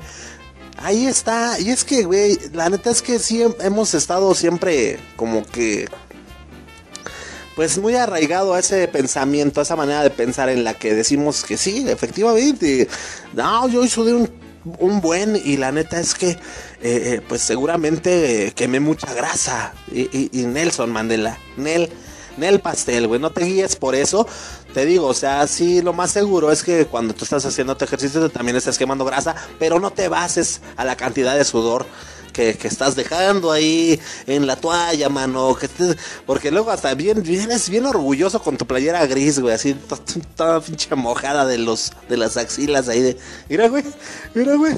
Ahí 0.77 1.05
está. 1.05 1.59
Y 1.59 1.69
es 1.69 1.83
que, 1.83 2.03
güey, 2.03 2.37
la 2.53 2.69
neta 2.69 2.89
es 2.89 3.01
que 3.01 3.19
sí 3.19 3.43
hemos 3.59 3.93
estado 3.93 4.33
siempre 4.35 4.99
como 5.15 5.45
que... 5.45 5.87
Pues 7.55 7.77
muy 7.77 7.93
arraigado 7.95 8.55
a 8.55 8.59
ese 8.59 8.87
pensamiento, 8.87 9.59
a 9.59 9.63
esa 9.63 9.75
manera 9.75 10.01
de 10.01 10.09
pensar 10.09 10.49
en 10.49 10.63
la 10.63 10.73
que 10.73 10.95
decimos 10.95 11.43
que 11.43 11.55
sí, 11.55 11.85
efectivamente. 11.87 12.87
No, 13.33 13.67
yo 13.67 13.85
sudé 13.85 14.15
un, 14.15 14.27
un 14.79 15.01
buen 15.01 15.35
y 15.35 15.57
la 15.57 15.71
neta 15.71 15.99
es 15.99 16.15
que, 16.15 16.29
eh, 16.29 16.37
eh, 16.81 17.21
pues 17.27 17.41
seguramente 17.41 18.53
quemé 18.55 18.79
mucha 18.79 19.13
grasa. 19.13 19.73
Y, 19.91 20.01
y, 20.17 20.29
y 20.33 20.45
Nelson 20.45 20.91
Mandela, 20.91 21.37
Nel, 21.55 21.91
Nel 22.37 22.59
Pastel, 22.59 23.07
güey, 23.07 23.19
no 23.19 23.31
te 23.31 23.45
guíes 23.45 23.75
por 23.75 23.93
eso. 23.93 24.27
Te 24.73 24.87
digo, 24.87 25.05
o 25.05 25.13
sea, 25.13 25.45
sí, 25.45 25.83
lo 25.83 25.93
más 25.93 26.11
seguro 26.11 26.51
es 26.51 26.63
que 26.63 26.87
cuando 26.87 27.13
tú 27.13 27.25
estás 27.25 27.45
haciendo 27.45 27.77
tu 27.77 27.85
ejercicio 27.85 28.27
también 28.29 28.57
estás 28.57 28.79
quemando 28.79 29.05
grasa, 29.05 29.35
pero 29.59 29.79
no 29.79 29.91
te 29.91 30.07
bases 30.07 30.61
a 30.75 30.83
la 30.83 30.95
cantidad 30.95 31.35
de 31.35 31.45
sudor 31.45 31.85
que, 32.33 32.57
estás 32.63 32.95
dejando 32.95 33.51
ahí 33.51 33.99
en 34.27 34.45
la 34.47 34.57
toalla, 34.57 35.07
mano. 35.07 35.55
Que 35.55 35.67
estés- 35.67 35.97
porque 36.25 36.51
luego 36.51 36.71
hasta 36.71 36.93
bien, 36.95 37.23
vienes 37.23 37.69
bien 37.69 37.85
orgulloso 37.85 38.41
con 38.41 38.57
tu 38.57 38.65
playera 38.67 39.05
gris, 39.05 39.39
güey, 39.39 39.53
así 39.55 39.73
to- 39.75 39.95
to- 39.97 40.19
toda 40.35 40.59
pinche 40.59 40.93
mojada 40.95 41.45
de 41.45 41.57
los 41.59 41.93
de 42.09 42.17
las 42.17 42.35
axilas 42.35 42.89
ahí 42.89 43.01
de. 43.01 43.17
Mira, 43.47 43.69
güey, 43.69 43.83
mira, 44.33 44.55
güey. 44.55 44.73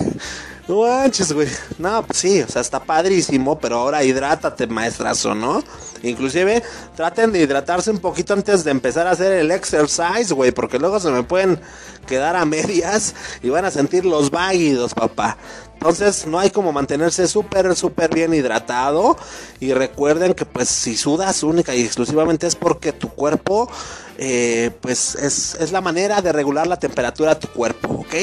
No 0.67 0.81
manches, 0.81 1.31
güey. 1.31 1.47
No, 1.77 2.03
pues 2.07 2.17
sí, 2.17 2.41
o 2.41 2.47
sea, 2.47 2.59
está 2.61 2.83
padrísimo, 2.83 3.59
pero 3.59 3.77
ahora 3.77 4.03
hidrátate, 4.03 4.65
maestrazo, 4.65 5.35
¿no? 5.35 5.63
Inclusive, 6.01 6.63
traten 6.95 7.31
de 7.31 7.39
hidratarse 7.41 7.91
un 7.91 7.99
poquito 7.99 8.33
antes 8.33 8.63
de 8.63 8.71
empezar 8.71 9.05
a 9.05 9.11
hacer 9.11 9.31
el 9.31 9.51
exercise, 9.51 10.33
güey, 10.33 10.51
porque 10.51 10.79
luego 10.79 10.99
se 10.99 11.11
me 11.11 11.21
pueden 11.21 11.59
quedar 12.07 12.35
a 12.35 12.45
medias 12.45 13.13
y 13.43 13.49
van 13.49 13.65
a 13.65 13.69
sentir 13.71 14.05
los 14.05 14.31
váguidos, 14.31 14.95
papá. 14.95 15.37
Entonces, 15.85 16.25
no 16.25 16.39
hay 16.39 16.49
como 16.49 16.71
mantenerse 16.71 17.27
súper, 17.27 17.75
súper 17.75 18.11
bien 18.11 18.33
hidratado. 18.33 19.15
Y 19.59 19.71
recuerden 19.71 20.33
que, 20.33 20.43
pues, 20.43 20.67
si 20.67 20.97
sudas 20.97 21.43
única 21.43 21.75
y 21.75 21.83
exclusivamente 21.83 22.47
es 22.47 22.55
porque 22.55 22.91
tu 22.91 23.09
cuerpo, 23.09 23.69
eh, 24.17 24.71
pues, 24.81 25.13
es, 25.13 25.53
es 25.59 25.71
la 25.71 25.81
manera 25.81 26.23
de 26.23 26.31
regular 26.31 26.65
la 26.65 26.77
temperatura 26.77 27.35
de 27.35 27.41
tu 27.41 27.49
cuerpo, 27.49 27.99
¿ok? 27.99 28.15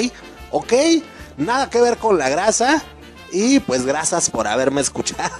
¿Ok? 0.50 0.72
Nada 1.36 1.70
que 1.70 1.80
ver 1.80 1.98
con 1.98 2.18
la 2.18 2.28
grasa. 2.28 2.82
Y 3.30 3.60
pues 3.60 3.86
gracias 3.86 4.28
por 4.28 4.48
haberme 4.48 4.80
escuchado. 4.80 5.32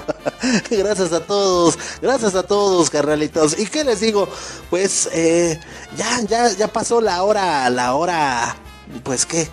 gracias 0.70 1.12
a 1.12 1.20
todos, 1.20 1.78
gracias 2.00 2.34
a 2.34 2.44
todos, 2.44 2.88
carnalitos. 2.88 3.58
¿Y 3.58 3.66
qué 3.66 3.84
les 3.84 4.00
digo? 4.00 4.26
Pues 4.70 5.08
eh, 5.12 5.60
ya, 5.98 6.20
ya, 6.22 6.48
ya 6.48 6.68
pasó 6.68 7.02
la 7.02 7.22
hora, 7.22 7.68
la 7.70 7.94
hora, 7.94 8.56
pues 9.04 9.24
qué, 9.24 9.48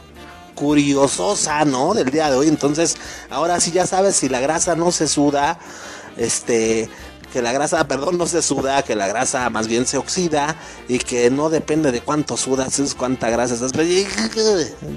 curiososa, 0.56 1.66
¿no? 1.66 1.94
Del 1.94 2.10
día 2.10 2.30
de 2.30 2.38
hoy. 2.38 2.48
Entonces, 2.48 2.96
ahora 3.30 3.60
sí 3.60 3.72
ya 3.72 3.86
sabes 3.86 4.16
si 4.16 4.30
la 4.30 4.40
grasa 4.40 4.76
no 4.76 4.92
se 4.92 5.08
suda, 5.08 5.60
este, 6.18 6.90
que 7.36 7.42
la 7.42 7.52
grasa, 7.52 7.86
perdón, 7.86 8.18
no 8.18 8.28
se 8.28 8.42
suda, 8.42 8.82
que 8.84 8.96
la 8.96 9.08
grasa 9.08 9.50
más 9.50 9.68
bien 9.68 9.86
se 9.86 9.98
oxida 9.98 10.56
y 10.88 11.00
que 11.00 11.30
no 11.30 11.50
depende 11.50 11.92
de 11.92 12.00
cuánto 12.00 12.38
sudas, 12.38 12.80
es 12.80 12.96
cuánta 12.96 13.30
grasa 13.30 13.56
estás. 13.56 13.74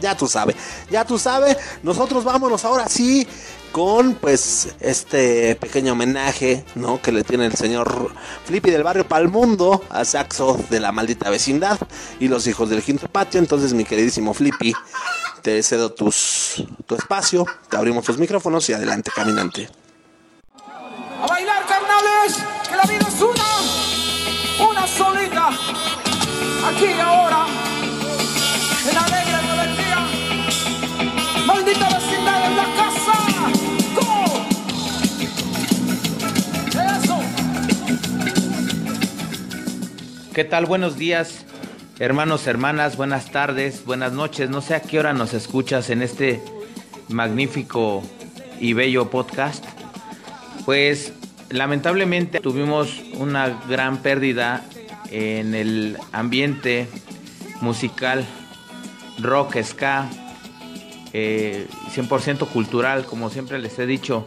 Ya 0.01 0.17
tú 0.17 0.29
sabes, 0.29 0.57
ya 0.89 1.05
tú 1.05 1.19
sabes. 1.19 1.57
Nosotros 1.83 2.23
vámonos 2.23 2.65
ahora 2.65 2.89
sí 2.89 3.27
con 3.73 4.15
pues 4.15 4.75
este 4.81 5.55
pequeño 5.57 5.93
homenaje, 5.93 6.65
¿no? 6.75 7.01
Que 7.01 7.13
le 7.13 7.25
tiene 7.25 7.47
el 7.47 7.55
señor 7.55 8.11
Flippy 8.45 8.71
del 8.71 8.83
barrio 8.83 9.07
Palmundo 9.07 9.85
a 9.91 10.05
Saxo 10.05 10.59
de 10.71 10.81
la 10.81 10.93
maldita 10.93 11.31
vecindad 11.31 11.79
y 12.21 12.29
los 12.29 12.47
hijos 12.47 12.71
del 12.71 12.83
quinto 12.83 13.09
patio. 13.09 13.41
Entonces, 13.41 13.75
mi 13.75 13.85
queridísimo 13.85 14.35
Flippy, 14.35 14.75
te 15.43 15.63
cedo 15.63 15.93
tus, 15.93 16.65
tu 16.87 16.95
espacio, 16.95 17.47
te 17.69 17.77
abrimos 17.77 18.07
los 18.09 18.19
micrófonos 18.19 18.69
y 18.69 18.73
adelante, 18.73 19.11
caminante. 19.15 19.69
A 21.23 21.27
bailar, 21.27 21.67
carnales, 21.67 22.39
que 22.69 22.77
la 22.77 22.83
vida 22.85 23.07
es 23.09 23.21
una, 23.21 24.71
una 24.71 24.87
solita. 24.87 25.49
Aquí 26.67 26.87
ahora, 27.01 27.28
¿Qué 40.39 40.45
tal? 40.45 40.67
Buenos 40.67 40.97
días, 40.97 41.45
hermanos, 41.99 42.47
hermanas, 42.47 42.97
buenas 42.97 43.33
tardes, 43.33 43.85
buenas 43.85 44.13
noches. 44.13 44.49
No 44.49 44.61
sé 44.61 44.77
a 44.77 44.81
qué 44.81 45.01
hora 45.01 45.13
nos 45.13 45.35
escuchas 45.35 45.91
en 45.91 46.01
este 46.01 46.41
magnífico 47.09 48.05
y 48.61 48.73
bello 48.73 49.11
podcast. 49.11 49.65
Pues 50.65 51.13
lamentablemente 51.51 52.39
tuvimos 52.39 53.03
una 53.15 53.49
gran 53.69 53.97
pérdida 53.97 54.65
en 55.11 55.57
el 55.57 55.99
ambiente 56.13 56.87
musical 57.61 58.25
rock, 59.19 59.61
ska, 59.65 60.09
eh, 61.15 61.67
100% 61.93 62.47
cultural, 62.47 63.07
como 63.07 63.29
siempre 63.29 63.59
les 63.59 63.77
he 63.81 63.87
dicho. 63.87 64.25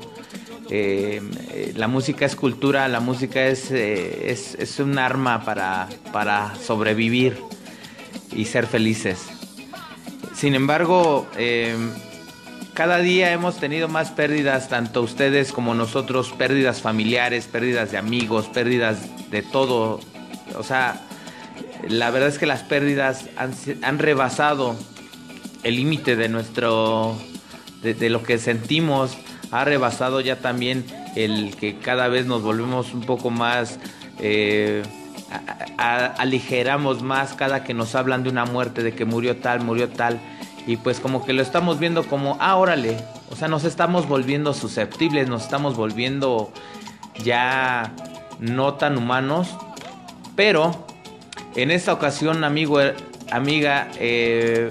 Eh, 0.74 1.74
la 1.76 1.90
música 1.90 2.26
es 2.26 2.38
cultura, 2.38 2.88
la 2.88 3.02
música 3.02 3.46
es, 3.46 3.72
eh, 3.72 4.32
es, 4.32 4.56
es 4.56 4.80
un 4.80 4.98
arma 4.98 5.44
para, 5.44 5.90
para 6.14 6.56
sobrevivir 6.56 7.38
y 8.32 8.46
ser 8.46 8.68
felices. 8.68 9.20
Sin 10.34 10.56
embargo, 10.56 11.28
eh, 11.38 11.76
cada 12.74 13.00
día 13.00 13.34
hemos 13.34 13.58
tenido 13.58 13.90
más 13.90 14.12
pérdidas, 14.12 14.70
tanto 14.70 15.02
ustedes 15.02 15.52
como 15.52 15.74
nosotros, 15.74 16.32
pérdidas 16.32 16.82
familiares, 16.82 17.48
pérdidas 17.48 17.92
de 17.92 17.98
amigos, 17.98 18.48
pérdidas 18.48 19.30
de 19.30 19.42
todo. 19.42 20.00
O 20.56 20.64
sea, 20.64 21.06
la 21.90 22.12
verdad 22.12 22.30
es 22.30 22.40
que 22.40 22.46
las 22.46 22.64
pérdidas 22.64 23.26
han, 23.36 23.54
han 23.82 24.00
rebasado 24.00 24.78
el 25.64 25.76
límite 25.76 26.16
de 26.16 26.30
nuestro, 26.30 27.18
de 27.84 28.10
lo 28.10 28.24
que 28.24 28.38
sentimos, 28.38 29.18
ha 29.52 29.66
rebasado 29.66 30.22
ya 30.22 30.38
también 30.38 30.86
el 31.16 31.56
que 31.58 31.78
cada 31.78 32.08
vez 32.08 32.26
nos 32.26 32.42
volvemos 32.42 32.94
un 32.94 33.02
poco 33.02 33.30
más, 33.30 33.80
eh, 34.20 34.82
aligeramos 35.78 37.02
más 37.02 37.34
cada 37.34 37.64
que 37.64 37.74
nos 37.74 37.96
hablan 37.96 38.24
de 38.24 38.30
una 38.30 38.46
muerte, 38.46 38.82
de 38.82 38.94
que 38.94 39.06
murió 39.06 39.38
tal, 39.38 39.62
murió 39.62 39.90
tal, 39.90 40.20
y 40.66 40.78
pues 40.78 41.00
como 41.00 41.26
que 41.26 41.34
lo 41.34 41.42
estamos 41.42 41.80
viendo 41.80 42.04
como, 42.06 42.38
ah, 42.40 42.56
órale, 42.56 42.98
o 43.30 43.36
sea, 43.36 43.50
nos 43.50 43.66
estamos 43.66 44.08
volviendo 44.08 44.54
susceptibles, 44.54 45.28
nos 45.28 45.44
estamos 45.44 45.76
volviendo 45.76 46.52
ya 47.24 47.94
no 48.40 48.76
tan 48.76 48.98
humanos, 48.98 49.50
pero 50.36 50.88
en 51.56 51.72
esta 51.72 51.92
ocasión, 51.92 52.46
amigo, 52.46 52.80
eh, 52.80 52.96
amiga, 53.32 53.90
eh, 54.00 54.70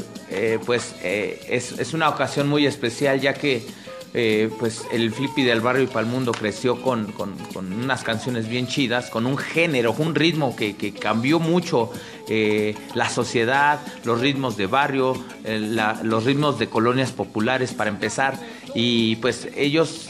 pues 0.65 0.95
es, 1.03 1.73
es 1.79 1.93
una 1.93 2.09
ocasión 2.09 2.49
muy 2.49 2.65
especial 2.65 3.21
ya 3.21 3.35
que 3.35 3.67
eh, 4.13 4.51
pues 4.59 4.85
el 4.93 5.13
Flippy 5.13 5.43
del 5.45 5.61
barrio 5.61 5.85
y 5.85 5.87
Palmundo 5.87 6.33
creció 6.33 6.83
con, 6.83 7.13
con- 7.13 7.35
unas 7.73 8.03
canciones 8.03 8.49
bien 8.49 8.67
chidas, 8.67 9.09
con 9.11 9.25
un 9.27 9.37
género, 9.39 9.95
un 9.99 10.15
ritmo 10.15 10.57
que, 10.57 10.75
cambió 10.95 11.39
mucho 11.39 11.91
eh, 12.29 12.75
la 12.95 13.09
sociedad, 13.09 13.81
los 14.05 14.21
ritmos 14.21 14.57
de 14.57 14.67
barrio, 14.67 15.15
eh, 15.45 15.77
los 16.03 16.25
ritmos 16.25 16.59
de 16.59 16.69
colonias 16.69 17.13
populares 17.13 17.73
para 17.73 17.91
empezar. 17.91 18.39
Y 18.75 19.17
pues 19.17 19.49
ellos 19.57 20.09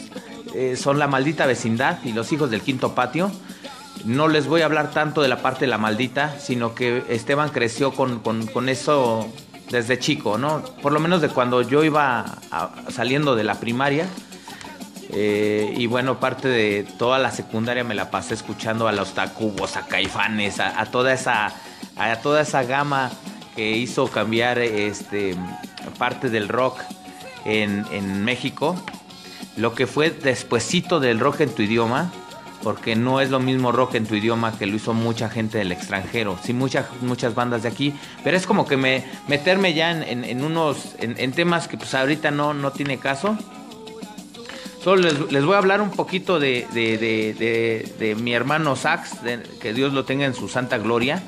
eh, 0.55 0.77
son 0.77 0.99
la 0.99 1.07
maldita 1.07 1.47
vecindad 1.47 1.99
y 2.05 2.13
los 2.13 2.33
hijos 2.33 2.51
del 2.51 2.61
quinto 2.63 2.95
patio. 2.95 3.31
No 4.07 4.29
les 4.29 4.47
voy 4.47 4.63
a 4.63 4.65
hablar 4.65 4.93
tanto 4.93 5.21
de 5.21 5.29
la 5.29 5.43
parte 5.43 5.61
de 5.67 5.67
la 5.67 5.77
maldita, 5.79 6.39
sino 6.41 6.75
que 6.75 7.03
Esteban 7.11 7.51
creció 7.51 7.93
con- 7.93 8.21
con 8.21 8.69
eso 8.71 9.29
desde 9.71 9.99
chico, 9.99 10.37
¿no? 10.37 10.63
Por 10.83 10.93
lo 10.93 11.01
menos 11.01 11.21
de 11.21 11.29
cuando 11.29 11.63
yo 11.63 11.85
iba 11.85 12.39
saliendo 12.89 13.37
de 13.37 13.45
la 13.45 13.55
primaria. 13.55 14.07
Eh, 15.13 15.75
y 15.77 15.87
bueno, 15.87 16.21
parte 16.21 16.49
de 16.49 16.87
toda 16.99 17.19
la 17.19 17.33
secundaria 17.33 17.83
me 17.83 17.95
la 17.95 18.11
pasé 18.11 18.35
escuchando 18.35 18.87
a 18.87 18.93
los 18.93 19.15
Tacubos, 19.15 19.77
a 19.77 19.87
Caifanes, 19.87 20.61
a, 20.61 20.81
a 20.81 20.87
toda 20.87 21.13
esa 21.13 21.53
a 21.97 22.17
toda 22.17 22.43
esa 22.43 22.63
gama 22.63 23.11
que 23.57 23.73
hizo 23.73 24.07
cambiar 24.09 24.59
este 24.59 25.37
parte 25.99 26.31
del 26.31 26.49
rock 26.49 26.79
en, 27.45 27.85
en 27.91 28.25
México. 28.25 28.81
Lo 29.57 29.75
que 29.75 29.87
fue 29.87 30.11
despuesito 30.11 31.01
del 31.01 31.19
rock 31.19 31.41
en 31.41 31.55
tu 31.55 31.63
idioma, 31.63 32.13
porque 32.63 32.95
no 32.97 33.21
es 33.21 33.31
lo 33.31 33.41
mismo 33.41 33.73
rock 33.73 33.95
en 33.95 34.07
tu 34.07 34.15
idioma 34.15 34.57
que 34.59 34.67
lo 34.67 34.77
hizo 34.77 34.93
mucha 34.95 35.29
gente 35.31 35.59
del 35.59 35.73
extranjero, 35.73 36.39
sí 36.43 36.53
muchas 36.53 36.87
muchas 37.01 37.35
bandas 37.35 37.63
de 37.63 37.69
aquí, 37.69 37.95
pero 38.23 38.37
es 38.37 38.47
como 38.47 38.67
que 38.67 38.77
me 38.77 39.05
meterme 39.29 39.73
ya 39.75 39.91
en, 39.91 40.25
en- 40.25 40.45
unos 40.45 40.95
en, 40.99 41.33
temas 41.33 41.69
que 41.69 41.77
pues 41.79 41.95
ahorita 41.95 42.31
no 42.31 42.53
no 42.55 42.71
tiene 42.73 42.99
caso. 42.99 43.37
Solo 44.83 45.03
les, 45.03 45.31
les 45.33 45.45
voy 45.45 45.55
a 45.57 45.59
hablar 45.59 45.83
un 45.83 45.91
poquito 45.91 46.41
de, 46.41 46.67
de- 46.73 46.97
de- 46.97 47.95
de- 47.99 48.15
mi 48.15 48.33
hermano 48.33 48.77
Sax, 48.77 49.17
que 49.61 49.75
Dios 49.75 49.93
lo 49.93 50.05
tenga 50.05 50.25
en 50.25 50.35
su 50.35 50.49
santa 50.49 50.79
gloria. 50.79 51.23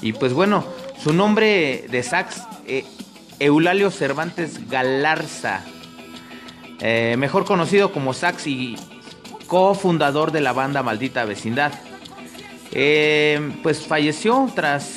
Y 0.00 0.12
pues 0.14 0.32
bueno, 0.32 0.64
su 1.02 1.12
nombre 1.12 1.86
de 1.90 2.02
Sax, 2.02 2.42
eh, 2.66 2.84
Eulalio 3.38 3.90
Cervantes 3.90 4.68
Galarza, 4.70 5.60
eh, 6.80 7.16
mejor 7.18 7.44
conocido 7.44 7.92
como 7.92 8.14
Sax 8.14 8.46
y 8.46 8.76
cofundador 9.46 10.32
de 10.32 10.40
la 10.40 10.52
banda 10.52 10.82
Maldita 10.82 11.24
Vecindad. 11.24 11.72
Eh, 12.72 13.52
pues 13.62 13.86
falleció 13.86 14.50
tras 14.54 14.90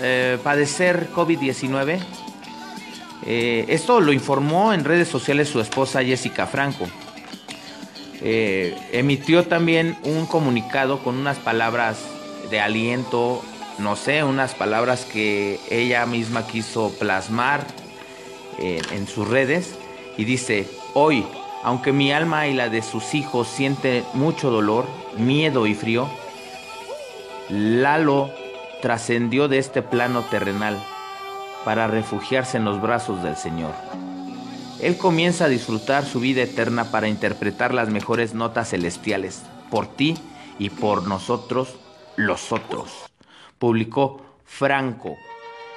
eh, 0.00 0.38
padecer 0.42 1.08
COVID-19. 1.14 2.00
Eh, 3.26 3.66
esto 3.68 4.00
lo 4.00 4.12
informó 4.12 4.72
en 4.72 4.84
redes 4.84 5.08
sociales 5.08 5.48
su 5.48 5.60
esposa 5.60 6.02
Jessica 6.02 6.46
Franco. 6.46 6.86
Emitió 8.18 9.44
también 9.44 9.96
un 10.02 10.26
comunicado 10.26 11.04
con 11.04 11.16
unas 11.16 11.36
palabras 11.38 11.98
de 12.50 12.60
aliento, 12.60 13.44
no 13.78 13.94
sé, 13.94 14.24
unas 14.24 14.54
palabras 14.54 15.04
que 15.04 15.60
ella 15.70 16.06
misma 16.06 16.46
quiso 16.46 16.90
plasmar 16.98 17.64
en 18.58 19.06
sus 19.06 19.28
redes 19.28 19.76
y 20.16 20.24
dice, 20.24 20.66
hoy, 20.94 21.24
Aunque 21.66 21.92
mi 21.92 22.12
alma 22.12 22.46
y 22.46 22.54
la 22.54 22.68
de 22.68 22.80
sus 22.80 23.12
hijos 23.12 23.48
siente 23.48 24.04
mucho 24.14 24.52
dolor, 24.52 24.86
miedo 25.18 25.66
y 25.66 25.74
frío, 25.74 26.08
Lalo 27.48 28.30
trascendió 28.80 29.48
de 29.48 29.58
este 29.58 29.82
plano 29.82 30.22
terrenal 30.22 30.80
para 31.64 31.88
refugiarse 31.88 32.56
en 32.56 32.64
los 32.64 32.80
brazos 32.80 33.20
del 33.24 33.34
Señor. 33.36 33.72
Él 34.80 34.96
comienza 34.96 35.46
a 35.46 35.48
disfrutar 35.48 36.04
su 36.04 36.20
vida 36.20 36.42
eterna 36.42 36.92
para 36.92 37.08
interpretar 37.08 37.74
las 37.74 37.88
mejores 37.88 38.32
notas 38.32 38.70
celestiales, 38.70 39.42
por 39.68 39.88
ti 39.88 40.16
y 40.60 40.70
por 40.70 41.08
nosotros, 41.08 41.74
los 42.14 42.52
otros. 42.52 42.92
Publicó 43.58 44.24
Franco. 44.44 45.16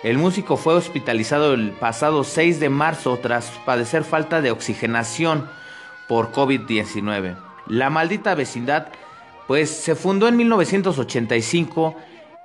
El 0.04 0.20
músico 0.20 0.56
fue 0.56 0.76
hospitalizado 0.76 1.56
el 1.56 1.72
pasado 1.72 2.24
6 2.24 2.60
de 2.60 2.70
marzo 2.70 3.18
tras 3.18 3.50
padecer 3.66 4.04
falta 4.04 4.40
de 4.40 4.52
oxigenación 4.52 5.50
por 6.10 6.34
COVID-19. 6.34 7.38
La 7.68 7.92
maldita 7.92 8.34
vecindad 8.34 8.88
pues 9.48 9.70
se 9.70 9.96
fundó 9.96 10.28
en 10.28 10.36
1985 10.38 11.96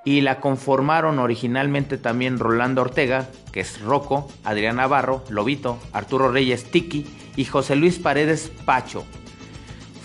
y 0.05 0.21
la 0.21 0.39
conformaron 0.39 1.17
originalmente 1.17 1.97
también 1.97 2.37
Rolando 2.37 2.83
Ortega, 2.83 3.27
que 3.51 3.61
es 3.61 3.81
Rocco, 3.81 4.27
Adrián 4.43 4.75
Navarro, 4.75 5.23
Lobito, 5.29 5.79
Arturo 5.93 6.31
Reyes 6.31 6.71
Tiki 6.71 7.07
y 7.35 7.45
José 7.45 7.75
Luis 7.75 7.97
Paredes 7.97 8.51
Pacho. 8.65 9.03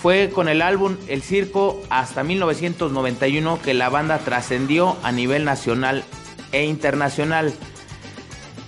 Fue 0.00 0.30
con 0.30 0.48
el 0.48 0.62
álbum 0.62 0.96
El 1.06 1.20
Circo 1.20 1.82
hasta 1.90 2.24
1991 2.24 3.60
que 3.62 3.74
la 3.74 3.90
banda 3.90 4.18
trascendió 4.20 4.96
a 5.02 5.12
nivel 5.12 5.44
nacional 5.44 6.02
e 6.52 6.64
internacional. 6.64 7.52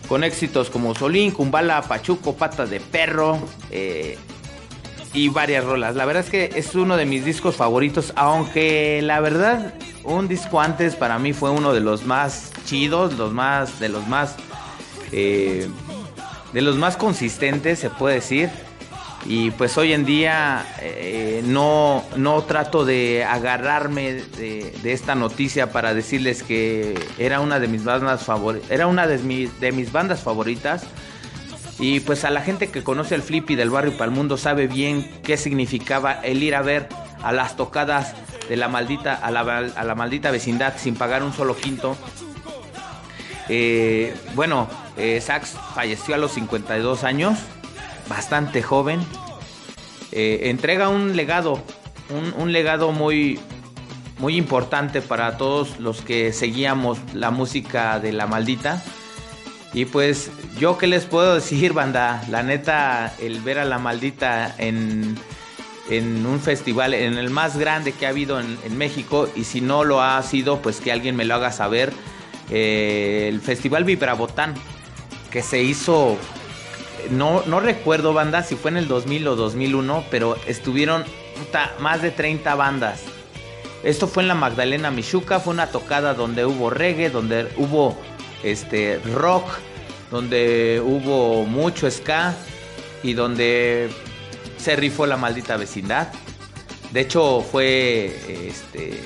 Con 0.07 0.25
éxitos 0.25 0.69
como 0.69 0.95
Solín, 0.95 1.31
Kumbala, 1.31 1.81
Pachuco, 1.83 2.37
Pata 2.37 2.67
de 2.67 2.81
Perro 2.81 3.39
eh, 3.71 4.19
y 5.15 5.29
varias 5.29 5.65
rolas. 5.65 5.95
La 5.97 6.05
verdad 6.05 6.25
es 6.25 6.31
que 6.31 6.51
es 6.55 6.75
uno 6.75 6.97
de 6.97 7.07
mis 7.07 7.25
discos 7.25 7.57
favoritos, 7.57 8.13
aunque 8.17 9.01
la 9.03 9.21
verdad 9.21 9.75
un 10.05 10.29
disco 10.29 10.61
antes 10.61 10.97
para 10.97 11.19
mí 11.19 11.33
fue 11.33 11.51
uno 11.51 11.73
de 11.73 11.81
los 11.81 12.05
más 12.05 12.53
chidos, 12.65 13.17
los 13.19 13.33
más, 13.33 13.79
de 13.79 13.89
los 13.89 14.07
más, 14.09 14.37
eh, 15.13 15.69
de 16.53 16.63
los 16.63 16.77
más 16.77 16.97
consistentes, 16.97 17.79
se 17.79 17.91
puede 17.91 18.17
decir. 18.17 18.51
Y 19.25 19.53
pues 19.53 19.79
hoy 19.79 19.93
en 19.93 20.05
día 20.05 20.67
eh, 20.81 21.43
no, 21.45 22.03
no 22.17 22.43
trato 22.43 22.85
de 22.85 23.25
agarrarme 23.25 24.15
de, 24.15 24.73
esta 24.85 25.15
noticia 25.15 25.71
para 25.71 25.95
decirles 25.95 26.43
que 26.43 26.99
era 27.19 27.41
una 27.41 27.61
de 27.61 27.69
mis 27.69 27.85
bandas 27.85 28.25
favoritas, 28.25 28.69
era 28.69 28.89
una 28.89 29.07
de 29.07 29.19
mis, 29.19 29.61
de 29.61 29.71
mis 29.71 29.93
bandas 29.93 30.21
favoritas. 30.21 30.85
Y 31.83 31.99
pues 31.99 32.25
a 32.25 32.31
la 32.31 32.43
gente 32.43 32.69
que 32.69 32.85
conoce 32.85 33.17
el 33.17 33.23
Flippy 33.23 33.57
del 33.57 33.69
barrio 33.69 33.97
Palmundo 33.97 34.37
sabe 34.37 34.69
bien 34.69 35.11
qué 35.25 35.37
significaba 35.37 36.13
el 36.13 36.41
ir 36.41 36.55
a 36.55 36.63
ver 36.63 36.89
a 37.25 37.33
las 37.33 37.57
tocadas 37.57 38.15
de 38.49 38.57
la 38.57 38.69
maldita, 38.69 39.15
a 39.15 39.33
la, 39.33 39.95
maldita 39.97 40.31
vecindad 40.31 40.75
sin 40.77 40.95
pagar 40.95 41.25
un 41.25 41.33
solo 41.33 41.57
quinto. 41.57 41.97
Eh, 43.49 44.15
bueno, 44.37 44.69
eh, 44.97 45.21
Sax 45.21 45.57
falleció 45.75 46.15
a 46.15 46.19
los 46.19 46.31
52 46.31 47.03
años, 47.03 47.37
bastante 48.09 48.63
joven. 48.63 49.01
Eh, 50.13 50.51
entrega 50.51 50.89
un 50.89 51.17
legado, 51.17 51.61
un, 52.39 52.53
legado 52.53 52.93
muy, 52.93 53.41
muy 54.19 54.37
importante 54.37 55.03
para 55.03 55.37
todos 55.37 55.81
los 55.81 56.01
que 56.01 56.33
seguíamos 56.33 57.01
la 57.13 57.33
música 57.33 57.99
de 57.99 58.13
la 58.13 58.29
maldita. 58.29 58.81
Y 59.73 59.87
pues 59.87 60.31
yo 60.59 60.79
qué 60.79 60.87
les 60.87 61.05
puedo 61.05 61.35
decir, 61.37 61.73
banda, 61.73 62.23
la 62.29 62.43
neta, 62.43 63.15
el 63.21 63.41
ver 63.41 63.59
a 63.59 63.65
la 63.65 63.79
maldita 63.79 64.55
en 64.59 65.17
en 65.89 66.25
un 66.27 66.41
festival, 66.41 66.95
en 66.95 67.19
el 67.19 67.31
más 67.31 67.57
grande 67.57 67.93
que 67.93 68.07
ha 68.07 68.11
habido 68.11 68.41
en, 68.41 68.77
México, 68.77 69.29
y 69.35 69.45
si 69.45 69.61
no 69.61 69.85
lo 69.85 70.01
ha 70.01 70.23
sido, 70.23 70.63
pues 70.63 70.81
que 70.81 70.93
alguien 70.93 71.17
me 71.17 71.25
lo 71.25 71.35
haga 71.35 71.53
saber. 71.53 71.93
Eh, 72.51 73.27
el 73.29 73.41
Festival 73.41 73.85
Vibrabotán, 73.85 74.55
que 75.31 75.43
se 75.43 75.63
hizo, 75.63 76.17
no, 77.11 77.43
no 77.47 77.61
recuerdo 77.61 78.13
banda 78.13 78.43
si 78.43 78.57
fue 78.57 78.71
en 78.71 78.77
el 78.77 78.89
2000 78.89 79.29
o 79.29 79.37
2001, 79.37 80.05
pero 80.11 80.37
estuvieron 80.47 81.05
más 81.81 82.03
de 82.03 82.11
30 82.11 82.55
bandas. 82.55 83.03
Esto 83.83 84.07
fue 84.07 84.23
en 84.23 84.29
la 84.29 84.35
Magdalena 84.35 84.93
Michuca, 84.93 85.41
fue 85.41 85.53
una 85.53 85.67
tocada 85.67 86.15
donde 86.15 86.45
hubo 86.45 86.71
reggae, 86.71 87.11
donde 87.11 87.49
hubo 87.57 87.99
este 88.43 89.01
rock, 89.15 89.47
donde 90.11 90.83
hubo 90.85 91.45
mucho 91.45 91.91
ska 91.91 92.35
y 93.03 93.15
donde 93.15 93.91
se 94.59 94.77
rifó 94.77 95.07
la 95.07 95.17
maldita 95.17 95.57
vecindad. 95.57 96.09
De 96.93 97.01
hecho, 97.01 97.41
fue 97.41 98.15
este, 98.49 99.03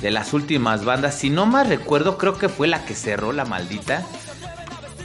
de 0.00 0.10
las 0.10 0.32
últimas 0.32 0.84
bandas. 0.84 1.18
Si 1.18 1.30
no 1.30 1.46
más 1.46 1.68
recuerdo, 1.68 2.18
creo 2.18 2.38
que 2.38 2.48
fue 2.48 2.68
la 2.68 2.84
que 2.84 2.94
cerró 2.94 3.32
la 3.32 3.44
maldita. 3.44 4.04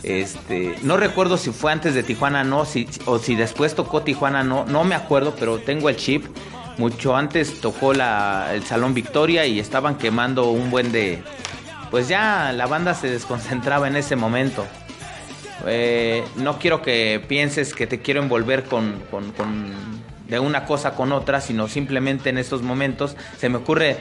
Este, 0.03 0.75
no 0.81 0.97
recuerdo 0.97 1.37
si 1.37 1.51
fue 1.51 1.71
antes 1.71 1.93
de 1.93 2.01
Tijuana 2.01 2.43
no, 2.43 2.65
si, 2.65 2.89
o 3.05 3.19
si 3.19 3.35
después 3.35 3.75
tocó 3.75 4.01
Tijuana 4.01 4.43
no, 4.43 4.65
no 4.65 4.83
me 4.83 4.95
acuerdo, 4.95 5.35
pero 5.39 5.59
tengo 5.59 5.89
el 5.89 5.95
chip. 5.95 6.25
Mucho 6.77 7.15
antes 7.15 7.61
tocó 7.61 7.93
la, 7.93 8.49
el 8.53 8.63
Salón 8.63 8.93
Victoria 8.93 9.45
y 9.45 9.59
estaban 9.59 9.97
quemando 9.97 10.49
un 10.49 10.71
buen 10.71 10.91
de... 10.91 11.21
Pues 11.91 12.07
ya 12.07 12.53
la 12.53 12.67
banda 12.67 12.95
se 12.95 13.09
desconcentraba 13.09 13.87
en 13.89 13.97
ese 13.97 14.15
momento. 14.15 14.65
Eh, 15.67 16.23
no 16.37 16.57
quiero 16.57 16.81
que 16.81 17.23
pienses 17.27 17.73
que 17.73 17.85
te 17.85 17.99
quiero 17.99 18.23
envolver 18.23 18.63
con, 18.63 18.95
de 20.27 20.39
una 20.39 20.65
cosa 20.65 20.95
con 20.95 21.11
otra, 21.11 21.41
sino 21.41 21.67
simplemente 21.67 22.29
en 22.29 22.37
estos 22.37 22.61
momentos 22.63 23.17
se 23.37 23.49
me 23.49 23.57
ocurre 23.57 23.97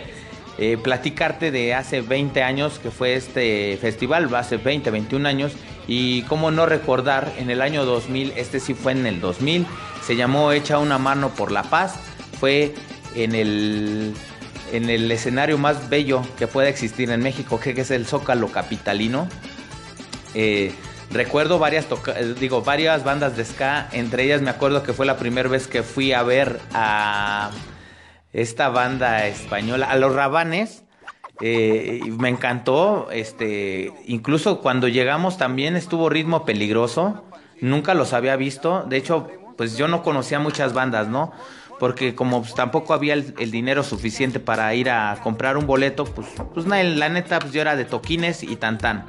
eh, 0.59 0.79
platicarte 0.79 1.51
de 1.51 1.75
hace 1.75 2.01
20 2.01 2.43
años 2.45 2.79
que 2.79 2.93
fue 2.93 3.15
este 3.15 3.77
festival, 3.81 4.33
hace 4.37 4.57
20, 4.57 4.91
21 4.91 5.29
años, 5.29 5.53
y 5.89 6.23
cómo 6.23 6.53
no 6.53 6.67
recordar, 6.67 7.33
en 7.39 7.51
el 7.51 7.61
año 7.61 7.85
2000, 7.85 8.35
este 8.37 8.61
sí 8.61 8.75
fue 8.75 8.93
en 8.93 9.07
el 9.07 9.21
2000, 9.21 9.67
se 10.03 10.15
llamó 10.15 10.53
Echa 10.53 10.79
una 10.79 10.99
mano 10.99 11.31
por 11.31 11.51
la 11.51 11.65
paz, 11.65 11.97
fue 12.39 12.75
en 13.15 13.35
el, 13.35 14.15
en 14.73 14.91
el 14.91 15.11
escenario 15.11 15.59
más 15.59 15.89
bello 15.89 16.23
que 16.39 16.47
pueda 16.47 16.69
existir 16.69 17.11
en 17.11 17.23
México, 17.23 17.59
que 17.61 17.71
es 17.71 17.91
el 17.91 18.07
Zócalo 18.07 18.49
Capitalino. 18.49 19.29
Eh, 20.35 20.73
Recuerdo 21.11 21.59
varias 21.59 21.87
eh, 22.15 22.35
digo, 22.39 22.63
varias 22.63 23.03
bandas 23.03 23.37
de 23.37 23.45
ska, 23.45 23.89
entre 23.91 24.23
ellas 24.23 24.43
me 24.43 24.51
acuerdo 24.51 24.85
que 24.85 24.93
fue 24.93 25.07
la 25.07 25.17
primera 25.17 25.49
vez 25.49 25.67
que 25.67 25.83
fui 25.83 26.13
a 26.13 26.23
ver 26.23 26.61
a 26.73 27.51
esta 28.33 28.69
banda 28.69 29.27
española, 29.27 29.91
a 29.91 29.97
los 29.97 30.15
Rabanes. 30.15 30.85
Eh, 31.41 32.03
me 32.19 32.29
encantó, 32.29 33.09
este, 33.11 33.93
incluso 34.07 34.61
cuando 34.61 34.87
llegamos 34.87 35.37
también 35.37 35.75
estuvo 35.75 36.11
ritmo 36.11 36.45
peligroso, 36.45 37.25
nunca 37.61 37.95
los 37.95 38.13
había 38.13 38.37
visto, 38.37 38.85
de 38.85 38.99
hecho, 38.99 39.27
pues 39.57 39.77
yo 39.77 39.89
no 39.89 40.03
conocía 40.05 40.39
muchas 40.39 40.75
bandas, 40.75 41.09
¿no? 41.09 41.33
Porque 41.81 42.15
como 42.15 42.43
pues, 42.43 42.55
tampoco 42.55 42.95
había 42.95 43.15
el, 43.15 43.51
dinero 43.51 43.83
suficiente 43.83 44.39
para 44.39 44.73
ir 44.75 44.91
a 44.91 45.19
comprar 45.23 45.57
un 45.57 45.67
boleto, 45.67 46.05
pues, 46.05 46.29
pues 46.55 46.67
la 46.67 47.09
neta, 47.09 47.41
pues 47.41 47.53
yo 47.53 47.63
era 47.63 47.75
de 47.75 47.87
toquines 47.87 48.45
y 48.45 48.55
tan 48.55 48.79
tan. 48.79 49.07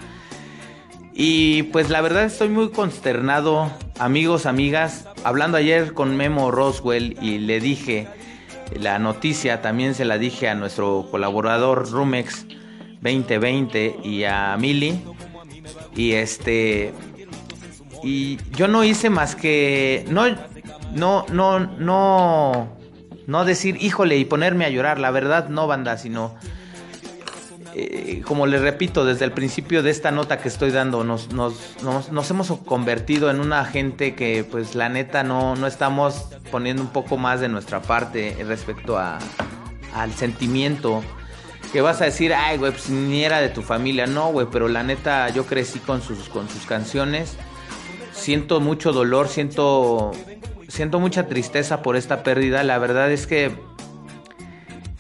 Y 1.13 1.63
pues 1.63 1.89
la 1.89 1.99
verdad 1.99 2.23
estoy 2.23 2.47
muy 2.47 2.69
consternado, 2.69 3.69
amigos, 3.99 4.45
amigas. 4.45 5.07
Hablando 5.25 5.57
ayer 5.57 5.93
con 5.93 6.15
Memo 6.15 6.49
Roswell 6.49 7.17
y 7.21 7.39
le 7.39 7.60
dije 7.60 8.07
la 8.79 8.97
noticia, 8.97 9.62
también 9.62 9.93
se 9.93 10.05
la 10.05 10.17
dije 10.17 10.47
a 10.47 10.55
nuestro 10.55 11.07
colaborador 11.12 11.91
Rumex 11.91 12.45
2020 13.01 13.97
y 14.03 14.23
a 14.23 14.55
Mili. 14.57 15.01
Y 15.93 16.13
este 16.13 16.93
y 18.03 18.38
yo 18.55 18.67
no 18.67 18.84
hice 18.84 19.10
más 19.10 19.36
que 19.36 20.05
no 20.10 20.23
no 20.93 21.25
no 21.32 21.60
no 21.60 22.77
no 23.27 23.45
decir, 23.45 23.77
"Híjole" 23.82 24.17
y 24.17 24.25
ponerme 24.25 24.65
a 24.65 24.69
llorar, 24.69 24.99
la 24.99 25.12
verdad 25.12 25.49
no 25.49 25.67
banda, 25.67 25.97
sino 25.97 26.36
eh, 27.73 28.21
como 28.25 28.47
les 28.47 28.62
repito, 28.62 29.06
desde 29.06 29.23
el 29.25 29.32
principio 29.32 29.82
de 29.82 29.91
esta 29.91 30.11
nota 30.11 30.39
que 30.39 30.49
estoy 30.49 30.72
dando, 30.72 31.03
nos, 31.03 31.30
hemos 32.30 32.51
convertido 32.65 33.30
en 33.30 33.39
una 33.39 33.63
gente 33.63 34.13
que, 34.13 34.43
pues, 34.43 34.76
la 34.76 34.89
neta, 34.89 35.24
no, 35.24 35.55
no 35.55 35.68
estamos 35.68 36.26
poniendo 36.51 36.82
un 36.82 36.89
poco 36.89 37.18
más 37.18 37.39
de 37.39 37.47
nuestra 37.47 37.82
parte 37.82 38.36
respecto 38.45 38.97
a, 38.97 39.20
al 39.93 40.11
sentimiento. 40.13 41.01
Que 41.72 41.80
vas 41.80 42.01
a 42.01 42.05
decir, 42.05 42.34
ay, 42.34 42.57
güey, 42.57 42.74
pues 42.74 42.89
ni 42.89 43.24
era 43.24 43.39
de 43.39 43.47
tu 43.47 43.61
familia. 43.61 44.05
No, 44.05 44.32
güey, 44.32 44.47
pero 44.51 44.68
la 44.68 44.84
neta, 44.84 45.30
yo 45.30 45.45
crecí 45.45 45.80
con 45.80 46.01
sus, 46.01 46.28
con 46.28 46.49
sus 46.49 46.65
canciones. 46.65 47.38
Siento 48.11 48.59
mucho 48.59 48.91
dolor, 48.91 49.30
siento, 49.30 50.11
siento 50.72 50.99
mucha 50.99 51.28
tristeza 51.28 51.82
por 51.82 51.95
esta 51.95 52.24
pérdida. 52.24 52.63
La 52.63 52.78
verdad 52.78 53.11
es 53.11 53.28
que. 53.28 53.51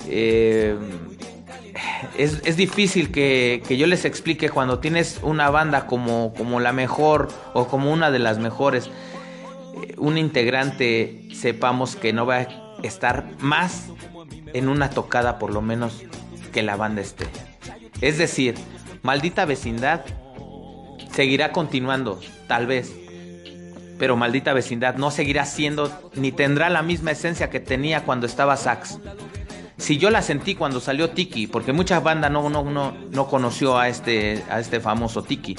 Eh, 0.07 0.75
es, 2.17 2.57
difícil 2.57 3.11
que, 3.11 3.63
yo 3.69 3.87
les 3.87 4.05
explique 4.05 4.49
cuando 4.49 4.79
tienes 4.79 5.19
una 5.23 5.49
banda 5.49 5.85
como, 5.85 6.33
como 6.33 6.59
la 6.59 6.73
mejor 6.73 7.29
o 7.53 7.67
como 7.67 7.91
una 7.91 8.11
de 8.11 8.19
las 8.19 8.37
mejores, 8.37 8.89
eh, 9.81 9.95
un 9.97 10.17
integrante 10.17 11.29
sepamos 11.33 11.95
que 11.95 12.11
no 12.11 12.25
va 12.25 12.37
a 12.37 12.47
estar 12.83 13.29
más 13.39 13.87
en 14.53 14.67
una 14.67 14.89
tocada 14.89 15.39
por 15.39 15.53
lo 15.53 15.61
menos 15.61 16.03
que 16.51 16.61
la 16.61 16.75
banda 16.75 17.01
esté. 17.01 17.25
Es 18.01 18.17
decir, 18.17 18.55
maldita 19.03 19.45
vecindad 19.45 20.01
seguirá 21.13 21.51
continuando, 21.51 22.19
tal 22.47 22.67
vez, 22.67 22.93
pero 24.01 24.17
maldita 24.17 24.51
vecindad 24.53 24.95
no 24.95 25.11
seguirá 25.11 25.45
siendo 25.45 26.11
ni 26.15 26.31
tendrá 26.31 26.71
la 26.71 26.81
misma 26.81 27.11
esencia 27.11 27.51
que 27.51 27.59
tenía 27.59 28.03
cuando 28.03 28.25
estaba 28.25 28.57
Sax. 28.57 28.97
Si 29.77 29.99
yo 29.99 30.09
la 30.09 30.23
sentí 30.23 30.55
cuando 30.55 30.79
salió 30.79 31.11
Tiki, 31.11 31.45
porque 31.45 31.71
mucha 31.71 31.99
banda 31.99 32.27
no, 32.27 32.49
no, 32.49 32.63
no, 32.63 32.97
no 33.11 33.27
conoció 33.27 33.77
a 33.77 33.89
este, 33.89 34.43
a 34.49 34.59
este 34.59 34.79
famoso 34.79 35.21
Tiki. 35.21 35.55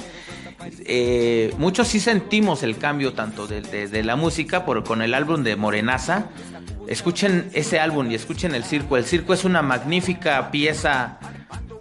Eh, 0.85 1.53
muchos 1.57 1.87
sí 1.87 2.01
sentimos 2.01 2.63
el 2.63 2.77
cambio 2.77 3.13
tanto 3.13 3.47
de, 3.47 4.03
la 4.03 4.17
música 4.17 4.65
por, 4.65 4.83
con 4.83 5.01
el 5.01 5.13
álbum 5.13 5.43
de 5.43 5.55
Morenaza. 5.55 6.25
Escuchen 6.89 7.49
ese 7.53 7.79
álbum 7.79 8.11
y 8.11 8.15
escuchen 8.15 8.55
el 8.55 8.65
circo. 8.65 8.97
El 8.97 9.05
circo 9.05 9.33
es 9.33 9.45
una 9.45 9.61
magnífica 9.61 10.51
pieza, 10.51 11.17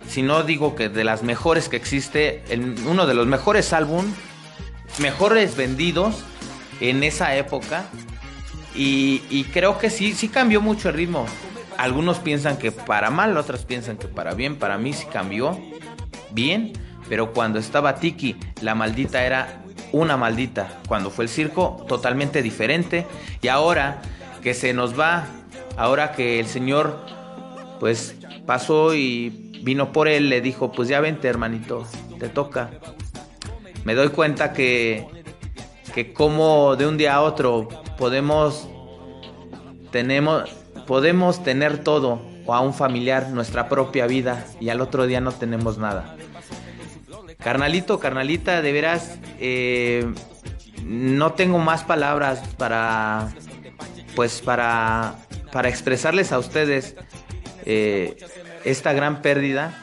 si 0.07 0.23
no 0.23 0.45
digo 0.45 0.77
que 0.77 0.89
de 0.89 1.03
las 1.03 1.25
mejores 1.25 1.69
que 1.69 1.75
existe, 1.75 2.45
uno 2.87 3.09
de 3.09 3.15
los 3.15 3.27
mejores 3.27 3.73
álbum, 3.73 4.05
mejores 5.01 5.57
vendidos 5.57 6.23
en 6.91 7.03
esa 7.03 7.35
época. 7.37 7.85
Y, 8.75 9.45
creo 9.53 9.79
que 9.79 9.91
sí, 9.91 10.13
sí 10.13 10.29
cambió 10.29 10.61
mucho 10.61 10.89
el 10.89 10.95
ritmo. 10.95 11.27
Algunos 11.79 12.19
piensan 12.19 12.59
que 12.59 12.73
para 12.73 13.11
mal, 13.11 13.37
otros 13.37 13.65
piensan 13.65 13.97
que 13.97 14.09
para 14.09 14.35
bien. 14.35 14.57
Para 14.57 14.79
mí 14.79 14.93
sí 14.93 15.07
cambió 15.11 15.59
bien 16.31 16.73
pero 17.13 17.33
cuando 17.35 17.59
estaba 17.59 17.97
Tiki, 17.97 18.37
la 18.63 18.75
maldita 18.75 19.23
era 19.23 19.63
una 19.93 20.17
maldita. 20.17 20.81
Cuando 20.89 21.11
fue 21.11 21.25
el 21.25 21.29
circo, 21.29 21.85
totalmente 21.87 22.41
diferente. 22.41 23.07
Y 23.43 23.49
ahora 23.49 24.01
que 24.43 24.55
se 24.55 24.73
nos 24.73 24.99
va, 24.99 25.27
ahora 25.77 26.13
que 26.13 26.41
el 26.41 26.47
Señor, 26.47 27.05
pues 27.81 28.17
pasó 28.47 28.95
y 28.95 29.61
vino 29.63 29.93
por 29.93 30.09
él, 30.09 30.31
le 30.31 30.41
dijo, 30.41 30.73
pues 30.73 30.89
ya 30.89 31.01
vente 31.01 31.29
hermanito, 31.29 31.87
te 32.19 32.31
toca. 32.31 32.71
Me 33.85 33.95
doy 33.95 34.09
cuenta 34.09 34.55
que, 34.55 35.07
que 35.95 36.13
como 36.13 36.77
de 36.77 36.87
un 36.87 36.97
día 36.97 37.15
a 37.15 37.23
otro 37.23 37.69
podemos, 37.99 38.69
tenemos, 39.91 40.51
podemos 40.87 41.43
tener 41.43 41.85
todo, 41.85 42.21
o 42.47 42.55
a 42.55 42.61
un 42.61 42.75
familiar, 42.75 43.29
nuestra 43.29 43.69
propia 43.69 44.07
vida, 44.07 44.45
y 44.61 44.71
al 44.71 44.81
otro 44.81 45.07
día 45.07 45.21
no 45.21 45.33
tenemos 45.33 45.79
nada. 45.79 46.17
Carnalito, 47.39 47.99
carnalita, 47.99 48.63
de 48.63 48.73
veras, 48.73 49.19
eh, 49.39 50.13
no 50.85 51.33
tengo 51.33 51.59
más 51.59 51.85
palabras 51.85 52.41
para, 52.57 53.33
pues 54.15 54.41
para, 54.41 55.15
para 55.53 55.69
expresarles 55.69 56.33
a 56.33 56.39
ustedes 56.39 56.97
eh, 57.65 58.17
esta 58.65 58.93
gran 58.93 59.23
pérdida. 59.23 59.79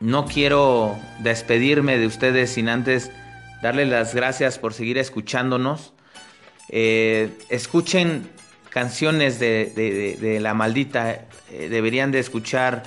No 0.00 0.26
quiero 0.26 0.96
despedirme 1.20 1.98
de 1.98 2.06
ustedes 2.06 2.50
sin 2.50 2.68
antes 2.68 3.12
darles 3.62 3.88
las 3.88 4.14
gracias 4.14 4.58
por 4.58 4.74
seguir 4.74 4.98
escuchándonos. 4.98 5.92
Eh, 6.68 7.30
escuchen 7.48 8.28
canciones 8.70 9.38
de, 9.38 9.72
de 10.20 10.40
La 10.40 10.54
Maldita, 10.54 11.26
deberían 11.50 12.10
de 12.10 12.18
escuchar 12.18 12.82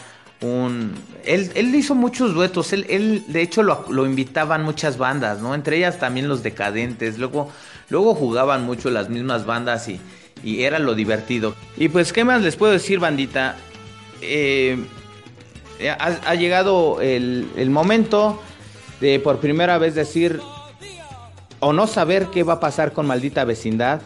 él, 1.26 1.52
él 1.56 1.76
hizo 1.76 1.96
muchos 1.96 2.34
duetos, 2.34 2.74
él, 2.74 2.86
él 2.90 3.24
de 3.28 3.42
hecho 3.42 3.64
lo, 3.64 3.86
lo, 3.90 4.06
invitaban 4.06 4.64
muchas 4.64 4.98
bandas, 4.98 5.42
¿no? 5.42 5.56
Entre 5.56 5.78
ellas 5.78 5.98
también 5.98 6.28
los 6.28 6.44
decadentes, 6.44 7.18
luego, 7.18 7.52
luego 7.90 8.14
jugaban 8.14 8.64
mucho 8.64 8.90
las 8.90 9.10
mismas 9.10 9.46
bandas 9.46 9.88
y, 9.88 10.00
y 10.44 10.64
era 10.64 10.78
lo 10.80 10.94
divertido. 10.94 11.56
Y 11.78 11.90
pues, 11.90 12.14
¿qué 12.14 12.24
más 12.24 12.42
les 12.42 12.56
puedo 12.56 12.74
decir, 12.74 13.00
bandita? 13.00 13.56
Eh, 14.22 14.78
ha, 16.00 16.36
llegado 16.36 17.02
el, 17.02 17.48
el 17.58 17.70
momento 17.70 18.42
de 19.02 19.20
por 19.20 19.40
primera 19.40 19.78
vez 19.78 19.96
decir 19.96 20.40
o 21.66 21.74
no 21.74 21.88
saber 21.88 22.28
qué 22.28 22.44
va 22.44 22.54
a 22.54 22.60
pasar 22.60 22.94
con 22.94 23.08
maldita 23.08 23.44
vecindad. 23.44 24.00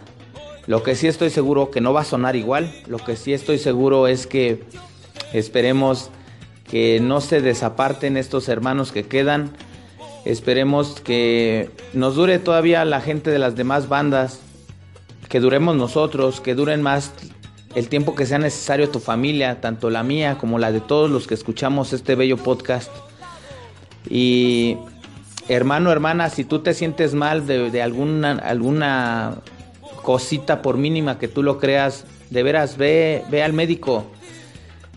Lo 0.66 0.82
que 0.82 0.96
sí 0.96 1.08
estoy 1.08 1.30
seguro 1.30 1.72
que 1.72 1.82
no 1.82 1.92
va 1.92 2.02
a 2.02 2.06
sonar 2.06 2.38
igual. 2.38 2.74
Lo 2.88 3.00
que 3.00 3.18
sí 3.18 3.34
estoy 3.34 3.58
seguro 3.58 4.08
es 4.08 4.28
que 4.28 4.64
esperemos 5.34 6.10
que 6.64 7.02
no 7.02 7.20
se 7.20 7.42
desaparten 7.42 8.16
estos 8.16 8.48
hermanos 8.48 8.94
que 8.94 9.08
quedan. 9.08 9.52
Esperemos 10.24 11.02
que 11.02 11.70
nos 11.92 12.16
dure 12.16 12.40
todavía 12.40 12.86
la 12.86 13.02
gente 13.02 13.30
de 13.30 13.40
las 13.40 13.58
demás 13.58 13.90
bandas, 13.90 14.40
que 15.28 15.42
duremos 15.42 15.76
nosotros, 15.76 16.40
que 16.40 16.56
duren 16.56 16.82
más 16.82 17.12
el 17.76 17.90
tiempo 17.90 18.16
que 18.16 18.26
sea 18.26 18.40
necesario 18.40 18.90
tu 18.90 19.02
familia, 19.02 19.60
tanto 19.60 19.90
la 19.90 20.04
mía 20.04 20.38
como 20.40 20.60
la 20.60 20.72
de 20.72 20.80
todos 20.80 21.12
los 21.12 21.28
que 21.28 21.34
escuchamos 21.34 21.92
este 21.92 22.16
bello 22.16 22.38
podcast. 22.38 22.90
Y 24.10 24.78
hermano, 25.50 25.92
hermana, 25.92 26.30
si 26.30 26.46
tú 26.46 26.60
te 26.60 26.74
sientes 26.74 27.14
mal 27.14 27.46
de, 27.46 27.82
alguna, 27.82 28.32
alguna 28.34 29.36
cosita, 30.04 30.62
por 30.62 30.78
mínima 30.78 31.20
que 31.20 31.28
tú 31.28 31.44
lo 31.44 31.60
creas, 31.60 32.06
de 32.30 32.44
veras 32.44 32.78
ve, 32.78 33.24
ve 33.30 33.44
al 33.44 33.54
médico 33.54 34.06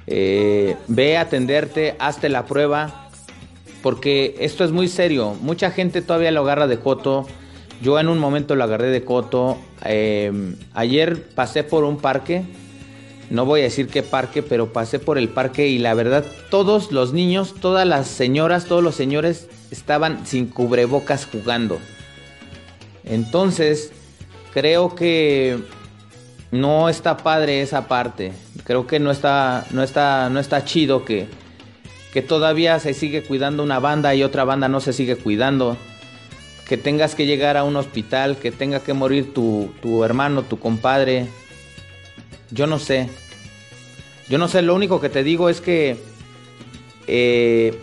eh, 0.07 0.77
ve 0.89 1.17
a 1.17 1.23
atenderte, 1.23 1.95
hazte 1.99 2.29
la 2.29 2.47
prueba, 2.47 3.09
porque 3.83 4.37
esto 4.41 4.65
es 4.65 4.73
muy 4.73 4.89
serio. 4.89 5.37
Mucha 5.41 5.71
gente 5.71 6.03
todavía 6.03 6.31
lo 6.31 6.41
agarra 6.43 6.67
de 6.67 6.79
coto. 6.79 7.27
Yo 7.81 7.99
en 7.99 8.09
un 8.09 8.19
momento 8.19 8.55
lo 8.55 8.65
agarré 8.65 8.89
de 8.89 9.05
coto. 9.05 9.59
Em, 9.85 10.57
ayer 10.75 11.29
pasé 11.35 11.65
por 11.65 11.85
un 11.85 11.99
parque. 11.99 12.45
No 13.31 13.47
voy 13.47 13.61
a 13.61 13.65
decir 13.65 13.89
qué 13.89 14.03
parque, 14.03 14.43
pero 14.43 14.73
pasé 14.73 14.99
por 14.99 15.19
el 15.19 15.29
parque 15.29 15.69
y 15.69 15.79
la 15.79 15.95
verdad 15.95 16.25
todos 16.51 16.93
los 16.93 17.13
niños, 17.13 17.55
todas 17.61 17.87
las 17.87 18.07
señoras, 18.07 18.67
todos 18.67 18.83
los 18.83 18.95
señores 18.95 19.49
estaban 19.73 20.27
sin 20.27 20.47
cubrebocas 20.47 21.27
jugando. 21.27 21.81
Entonces, 23.05 23.91
creo 24.53 24.95
que 24.95 25.59
no 26.53 26.89
está 26.89 27.17
padre 27.17 27.63
esa 27.63 27.89
parte. 27.89 28.33
Creo 28.65 28.87
que 28.87 29.01
no 29.01 29.11
está, 29.11 29.67
no 29.71 29.83
está, 29.83 30.29
no 30.31 30.39
está 30.39 30.65
chido 30.65 31.05
que, 31.05 31.27
que 32.13 32.23
todavía 32.23 32.79
se 32.79 32.95
sigue 32.95 33.23
cuidando 33.23 33.63
una 33.63 33.81
banda 33.81 34.15
y 34.15 34.23
otra 34.23 34.45
banda 34.45 34.69
no 34.69 34.81
se 34.81 34.93
sigue 34.93 35.17
cuidando. 35.17 35.77
Que 36.69 36.77
tengas 36.77 37.15
que 37.15 37.27
llegar 37.27 37.57
a 37.57 37.65
un 37.65 37.77
hospital, 37.77 38.37
que 38.37 38.53
tenga 38.53 38.81
que 38.81 38.93
morir 38.93 39.33
tu, 39.35 39.73
tu 39.81 40.05
hermano, 40.05 40.43
tu 40.43 40.59
compadre. 40.59 41.27
Yo 42.51 42.67
no 42.67 42.79
sé. 42.79 43.09
Yo 44.29 44.39
no 44.39 44.49
sé, 44.49 44.63
lo 44.63 44.75
único 44.75 45.01
que 45.01 45.09
te 45.09 45.25
digo 45.25 45.49
es 45.49 45.61
que 45.61 45.97
eh, 47.07 47.79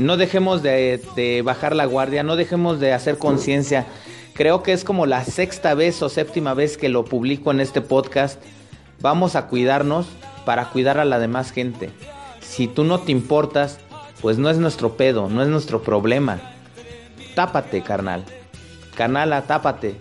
no 0.00 0.16
dejemos 0.16 0.62
de, 0.62 1.00
de 1.16 1.42
bajar 1.42 1.74
la 1.74 1.84
guardia, 1.84 2.22
no 2.22 2.36
dejemos 2.36 2.80
de 2.80 2.92
hacer 2.92 3.18
conciencia. 3.18 3.86
Creo 4.34 4.62
que 4.62 4.72
es 4.72 4.84
como 4.84 5.06
la 5.06 5.24
sexta 5.24 5.74
vez 5.74 6.00
o 6.02 6.08
séptima 6.08 6.54
vez 6.54 6.76
que 6.76 6.88
lo 6.88 7.04
publico 7.04 7.50
en 7.50 7.60
este 7.60 7.80
podcast. 7.80 8.40
Vamos 9.00 9.36
a 9.36 9.46
cuidarnos 9.46 10.06
para 10.44 10.70
cuidar 10.70 10.98
a 10.98 11.04
la 11.04 11.18
demás 11.18 11.52
gente. 11.52 11.90
Si 12.40 12.66
tú 12.66 12.84
no 12.84 13.00
te 13.00 13.12
importas, 13.12 13.78
pues 14.20 14.38
no 14.38 14.50
es 14.50 14.58
nuestro 14.58 14.96
pedo, 14.96 15.28
no 15.28 15.42
es 15.42 15.48
nuestro 15.48 15.82
problema. 15.82 16.40
Tápate, 17.34 17.82
carnal. 17.82 18.24
Carnala, 18.96 19.42
tápate. 19.42 19.96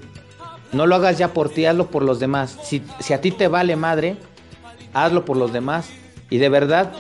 No 0.72 0.86
lo 0.86 0.95
hagas 0.95 1.18
ya 1.18 1.34
por 1.34 1.50
ti, 1.50 1.66
hazlo 1.66 1.88
por 1.88 2.04
los 2.04 2.20
demás. 2.20 2.58
Si, 2.64 2.84
si 3.00 3.14
a 3.14 3.22
ti 3.22 3.32
te 3.32 3.47
vale 3.47 3.76
madre, 3.76 4.18
hazlo 4.93 5.26
por 5.26 5.38
los 5.38 5.52
demás. 5.54 5.89
Y 6.30 6.38
de 6.38 6.50
verdad 6.50 6.91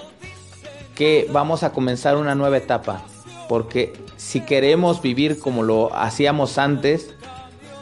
que 0.99 1.29
vamos 1.31 1.63
a 1.63 1.71
comenzar 1.71 2.17
una 2.17 2.35
nueva 2.35 2.57
etapa. 2.57 3.01
Porque 3.47 3.93
si 4.17 4.41
queremos 4.41 5.01
vivir 5.01 5.39
como 5.39 5.63
lo 5.63 5.95
hacíamos 5.95 6.57
antes, 6.57 7.15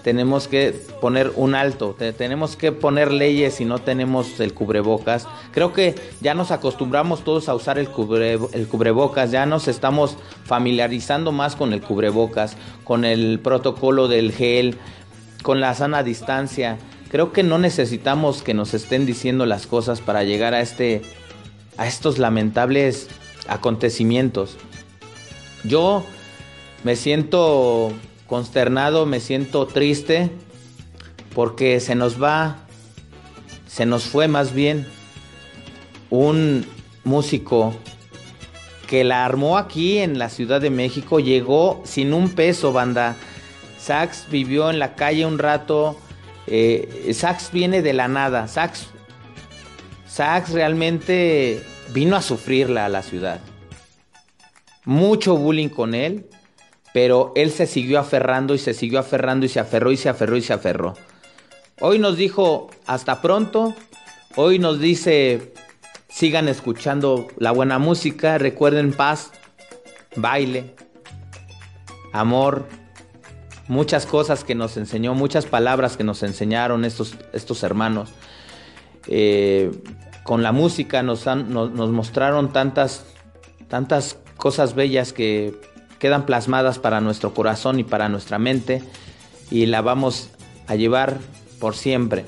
tenemos 0.03 0.47
que 0.47 0.71
poner 1.01 1.31
un 1.35 1.55
alto, 1.55 1.95
tenemos 2.15 2.55
que 2.55 2.71
poner 2.71 3.11
leyes 3.11 3.55
si 3.55 3.65
no 3.65 3.79
tenemos 3.79 4.39
el 4.39 4.53
cubrebocas. 4.53 5.27
Creo 5.51 5.73
que 5.73 5.95
ya 6.21 6.35
nos 6.35 6.51
acostumbramos 6.51 7.23
todos 7.23 7.49
a 7.49 7.55
usar 7.55 7.79
el, 7.79 7.89
el 8.53 8.67
cubrebocas, 8.67 9.31
ya 9.31 9.47
nos 9.47 9.67
estamos 9.67 10.15
familiarizando 10.45 11.31
más 11.31 11.55
con 11.55 11.73
el 11.73 11.81
cubrebocas, 11.81 12.55
con 12.83 13.03
el 13.03 13.39
protocolo 13.39 14.07
del 14.07 14.31
gel, 14.31 14.77
con 15.41 15.59
la 15.59 15.73
sana 15.73 16.03
distancia. 16.03 16.77
Creo 17.09 17.33
que 17.33 17.41
no 17.41 17.57
necesitamos 17.57 18.43
que 18.43 18.53
nos 18.53 18.75
estén 18.75 19.07
diciendo 19.07 19.47
las 19.47 19.65
cosas 19.65 20.01
para 20.01 20.23
llegar 20.23 20.53
a 20.53 20.61
este 20.61 21.01
a 21.77 21.87
estos 21.87 22.17
lamentables 22.17 23.07
acontecimientos. 23.47 24.57
Yo 25.63 26.05
me 26.83 26.95
siento 26.95 27.91
consternado, 28.27 29.05
me 29.05 29.19
siento 29.19 29.67
triste 29.67 30.29
porque 31.33 31.79
se 31.79 31.95
nos 31.95 32.21
va, 32.21 32.57
se 33.67 33.85
nos 33.85 34.05
fue 34.05 34.27
más 34.27 34.53
bien 34.53 34.87
un 36.09 36.65
músico 37.03 37.73
que 38.87 39.03
la 39.03 39.25
armó 39.25 39.57
aquí 39.57 39.97
en 39.97 40.17
la 40.17 40.29
Ciudad 40.29 40.61
de 40.61 40.69
México, 40.69 41.19
llegó 41.19 41.81
sin 41.83 42.13
un 42.13 42.29
peso, 42.29 42.71
banda. 42.71 43.15
Sax 43.79 44.27
vivió 44.31 44.69
en 44.69 44.79
la 44.79 44.95
calle 44.95 45.25
un 45.25 45.39
rato, 45.39 45.97
Eh, 46.49 47.11
Sax 47.13 47.51
viene 47.51 47.81
de 47.81 47.91
la 47.91 48.07
nada. 48.07 48.47
Sax, 48.47 48.87
Sax 50.17 50.49
realmente 50.49 51.61
vino 51.93 52.15
a 52.15 52.23
sufrirla 52.23 52.87
a 52.87 52.89
la 52.89 53.03
ciudad. 53.03 53.39
Mucho 54.83 55.37
bullying 55.37 55.69
con 55.69 55.93
él, 55.93 56.25
pero 56.91 57.33
él 57.35 57.51
se 57.51 57.67
siguió 57.67 57.99
aferrando 57.99 58.55
y 58.55 58.57
se 58.57 58.73
siguió 58.73 58.97
aferrando 58.97 59.45
y 59.45 59.49
se 59.49 59.59
aferró 59.59 59.91
y 59.91 59.97
se 59.97 60.09
aferró 60.09 60.35
y 60.35 60.41
se 60.41 60.53
aferró. 60.53 60.95
Hoy 61.81 61.99
nos 61.99 62.17
dijo 62.17 62.71
hasta 62.87 63.21
pronto. 63.21 63.75
Hoy 64.35 64.57
nos 64.57 64.79
dice 64.79 65.53
sigan 66.09 66.47
escuchando 66.47 67.27
la 67.37 67.51
buena 67.51 67.77
música. 67.77 68.39
Recuerden 68.39 68.93
paz, 68.93 69.29
baile, 70.15 70.73
amor, 72.11 72.67
muchas 73.67 74.07
cosas 74.07 74.43
que 74.43 74.55
nos 74.55 74.77
enseñó, 74.77 75.13
muchas 75.13 75.45
palabras 75.45 75.95
que 75.95 76.03
nos 76.03 76.23
enseñaron 76.23 76.85
estos, 76.85 77.13
estos 77.33 77.61
hermanos. 77.61 78.09
Eh, 79.09 79.71
con 80.27 80.43
la 80.43 80.51
música 80.51 81.03
nos, 81.03 81.25
nos, 81.25 81.89
mostraron 81.89 82.51
tantas, 82.51 83.05
tantas 83.69 84.17
cosas 84.35 84.75
bellas 84.75 85.13
que 85.13 85.55
quedan 85.99 86.25
plasmadas 86.25 86.79
para 86.79 86.99
nuestro 86.99 87.33
corazón 87.33 87.79
y 87.79 87.85
para 87.85 88.09
nuestra 88.09 88.37
mente 88.37 88.83
y 89.49 89.67
la 89.67 89.81
vamos 89.81 90.29
a 90.67 90.75
llevar 90.75 91.19
por 91.61 91.77
siempre. 91.77 92.25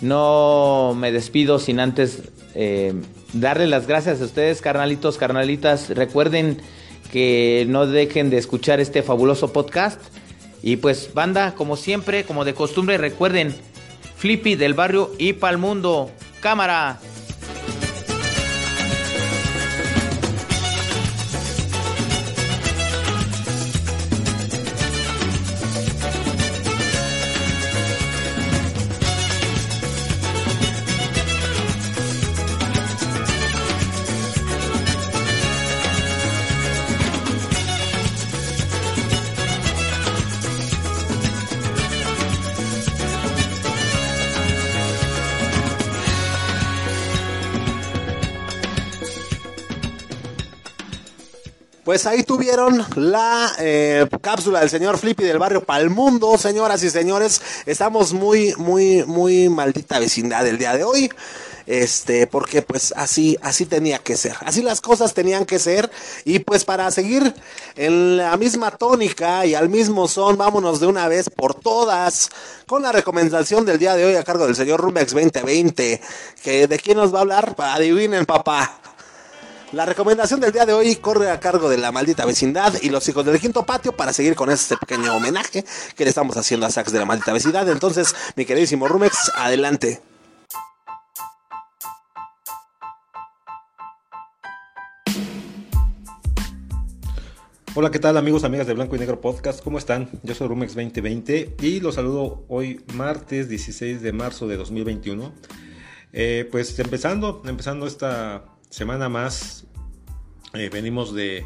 No 0.00 0.96
me 0.98 1.12
despido 1.12 1.60
sin 1.60 1.78
antes 1.78 2.24
eh, 2.56 2.94
darle 3.32 3.68
las 3.68 3.86
gracias 3.86 4.20
a 4.20 4.24
ustedes, 4.24 4.60
carnalitos, 4.60 5.18
carnalitas. 5.18 5.88
Recuerden 5.90 6.60
que 7.12 7.64
no 7.68 7.86
dejen 7.86 8.28
de 8.28 8.38
escuchar 8.38 8.80
este 8.80 9.04
fabuloso 9.04 9.52
podcast. 9.52 10.00
Y 10.64 10.78
pues, 10.78 11.14
banda, 11.14 11.54
como 11.54 11.76
siempre, 11.76 12.24
como 12.24 12.44
de 12.44 12.54
costumbre, 12.54 12.98
recuerden, 12.98 13.54
Flippy 14.16 14.56
del 14.56 14.74
barrio 14.74 15.12
y 15.16 15.34
pa'l 15.34 15.56
mundo. 15.56 16.10
Cámara. 16.40 16.98
Pues 51.84 52.04
ahí 52.04 52.24
tuvieron 52.24 52.84
la 52.96 53.52
eh, 53.58 54.06
cápsula 54.20 54.60
del 54.60 54.68
señor 54.68 54.98
Flippy 54.98 55.24
del 55.24 55.38
barrio 55.38 55.64
Palmundo, 55.64 56.36
señoras 56.36 56.82
y 56.82 56.90
señores. 56.90 57.40
Estamos 57.64 58.12
muy, 58.12 58.54
muy, 58.58 59.04
muy 59.04 59.48
maldita 59.48 59.98
vecindad 59.98 60.46
el 60.46 60.58
día 60.58 60.74
de 60.74 60.84
hoy. 60.84 61.10
Este, 61.66 62.26
porque 62.26 62.60
pues 62.60 62.92
así, 62.96 63.38
así 63.40 63.64
tenía 63.64 63.98
que 63.98 64.16
ser. 64.18 64.36
Así 64.40 64.60
las 64.60 64.82
cosas 64.82 65.14
tenían 65.14 65.46
que 65.46 65.58
ser. 65.58 65.90
Y 66.26 66.40
pues 66.40 66.66
para 66.66 66.90
seguir 66.90 67.34
en 67.76 68.18
la 68.18 68.36
misma 68.36 68.72
tónica 68.72 69.46
y 69.46 69.54
al 69.54 69.70
mismo 69.70 70.06
son, 70.06 70.36
vámonos 70.36 70.80
de 70.80 70.86
una 70.86 71.08
vez 71.08 71.30
por 71.30 71.54
todas 71.54 72.28
con 72.66 72.82
la 72.82 72.92
recomendación 72.92 73.64
del 73.64 73.78
día 73.78 73.94
de 73.94 74.04
hoy 74.04 74.16
a 74.16 74.24
cargo 74.24 74.46
del 74.46 74.56
señor 74.56 74.80
Rumex 74.80 75.14
2020. 75.14 76.00
Que 76.42 76.66
de 76.66 76.78
quién 76.78 76.98
nos 76.98 77.14
va 77.14 77.18
a 77.18 77.22
hablar, 77.22 77.54
adivinen 77.56 78.26
papá. 78.26 78.80
La 79.72 79.86
recomendación 79.86 80.40
del 80.40 80.50
día 80.50 80.66
de 80.66 80.72
hoy 80.72 80.96
corre 80.96 81.30
a 81.30 81.38
cargo 81.38 81.68
de 81.68 81.78
la 81.78 81.92
maldita 81.92 82.26
vecindad 82.26 82.74
y 82.82 82.90
los 82.90 83.08
hijos 83.08 83.24
del 83.24 83.38
quinto 83.38 83.64
patio 83.64 83.92
para 83.92 84.12
seguir 84.12 84.34
con 84.34 84.50
este 84.50 84.76
pequeño 84.76 85.14
homenaje 85.14 85.64
que 85.94 86.02
le 86.02 86.10
estamos 86.10 86.36
haciendo 86.36 86.66
a 86.66 86.70
Sax 86.70 86.90
de 86.90 86.98
la 86.98 87.04
maldita 87.04 87.32
vecindad. 87.32 87.68
Entonces, 87.68 88.16
mi 88.34 88.44
queridísimo 88.44 88.88
Rumex, 88.88 89.30
adelante. 89.36 90.02
Hola, 97.76 97.92
¿qué 97.92 98.00
tal 98.00 98.16
amigos, 98.16 98.42
amigas 98.42 98.66
de 98.66 98.74
Blanco 98.74 98.96
y 98.96 98.98
Negro 98.98 99.20
Podcast? 99.20 99.62
¿Cómo 99.62 99.78
están? 99.78 100.10
Yo 100.24 100.34
soy 100.34 100.48
Rumex 100.48 100.74
2020 100.74 101.54
y 101.62 101.78
los 101.78 101.94
saludo 101.94 102.44
hoy 102.48 102.84
martes 102.94 103.48
16 103.48 104.02
de 104.02 104.12
marzo 104.12 104.48
de 104.48 104.56
2021. 104.56 105.32
Eh, 106.12 106.48
pues 106.50 106.76
empezando, 106.80 107.40
empezando 107.46 107.86
esta 107.86 108.49
semana 108.70 109.08
más. 109.08 109.66
Eh, 110.54 110.70
venimos 110.72 111.14
de, 111.14 111.44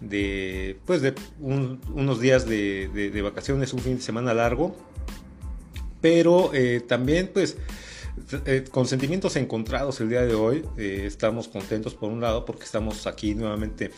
de, 0.00 0.78
pues 0.86 1.02
de 1.02 1.14
unos 1.40 2.20
días 2.20 2.46
de, 2.46 3.20
vacaciones, 3.22 3.72
un 3.72 3.80
fin 3.80 3.96
de 3.96 4.02
semana 4.02 4.32
largo. 4.32 4.74
Pero 6.00 6.52
eh, 6.54 6.80
también, 6.80 7.30
pues, 7.32 7.56
eh, 8.46 8.64
con 8.70 8.86
sentimientos 8.86 9.36
encontrados 9.36 10.00
el 10.00 10.08
día 10.08 10.22
de 10.22 10.34
hoy. 10.34 10.64
estamos 10.76 11.48
contentos 11.48 11.94
por 11.94 12.10
un 12.10 12.20
lado 12.20 12.44
porque 12.44 12.64
estamos 12.64 13.06
aquí 13.06 13.34
nuevamente 13.34 13.90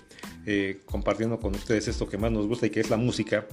compartiendo 0.86 1.40
con 1.40 1.54
ustedes 1.54 1.88
esto 1.88 2.08
que 2.08 2.16
más 2.18 2.30
nos 2.30 2.46
gusta 2.46 2.66
y 2.66 2.70
que 2.70 2.80
es 2.80 2.90
la 2.90 2.96
música. 2.96 3.46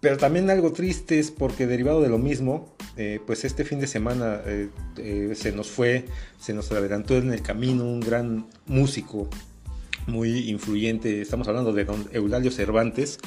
Pero 0.00 0.16
también 0.16 0.48
algo 0.48 0.72
triste 0.72 1.18
es 1.18 1.30
porque 1.30 1.66
derivado 1.66 2.00
de 2.00 2.08
lo 2.08 2.16
mismo, 2.16 2.74
eh, 2.96 3.20
pues 3.26 3.44
este 3.44 3.64
fin 3.64 3.80
de 3.80 3.86
semana 3.86 4.40
eh, 4.46 4.70
eh, 4.96 5.32
se 5.34 5.52
nos 5.52 5.68
fue, 5.68 6.06
se 6.38 6.54
nos 6.54 6.72
adelantó 6.72 7.18
en 7.18 7.32
el 7.32 7.42
camino 7.42 7.84
un 7.84 8.00
gran 8.00 8.48
músico 8.66 9.28
muy 10.06 10.48
influyente, 10.48 11.20
estamos 11.20 11.48
hablando 11.48 11.74
de 11.74 11.84
don 11.84 12.08
Eulalio 12.12 12.50
Cervantes, 12.50 13.18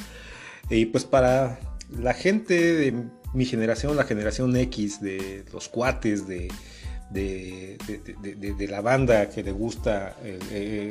y 0.68 0.86
pues 0.86 1.04
para 1.04 1.60
la 1.96 2.12
gente 2.12 2.74
de 2.74 3.04
mi 3.34 3.44
generación, 3.44 3.96
la 3.96 4.04
generación 4.04 4.56
X, 4.56 5.00
de 5.00 5.44
los 5.52 5.68
cuates, 5.68 6.26
de, 6.26 6.48
de, 7.10 8.66
la 8.68 8.80
banda 8.80 9.30
que 9.30 9.44
le 9.44 9.52
gusta 9.52 10.16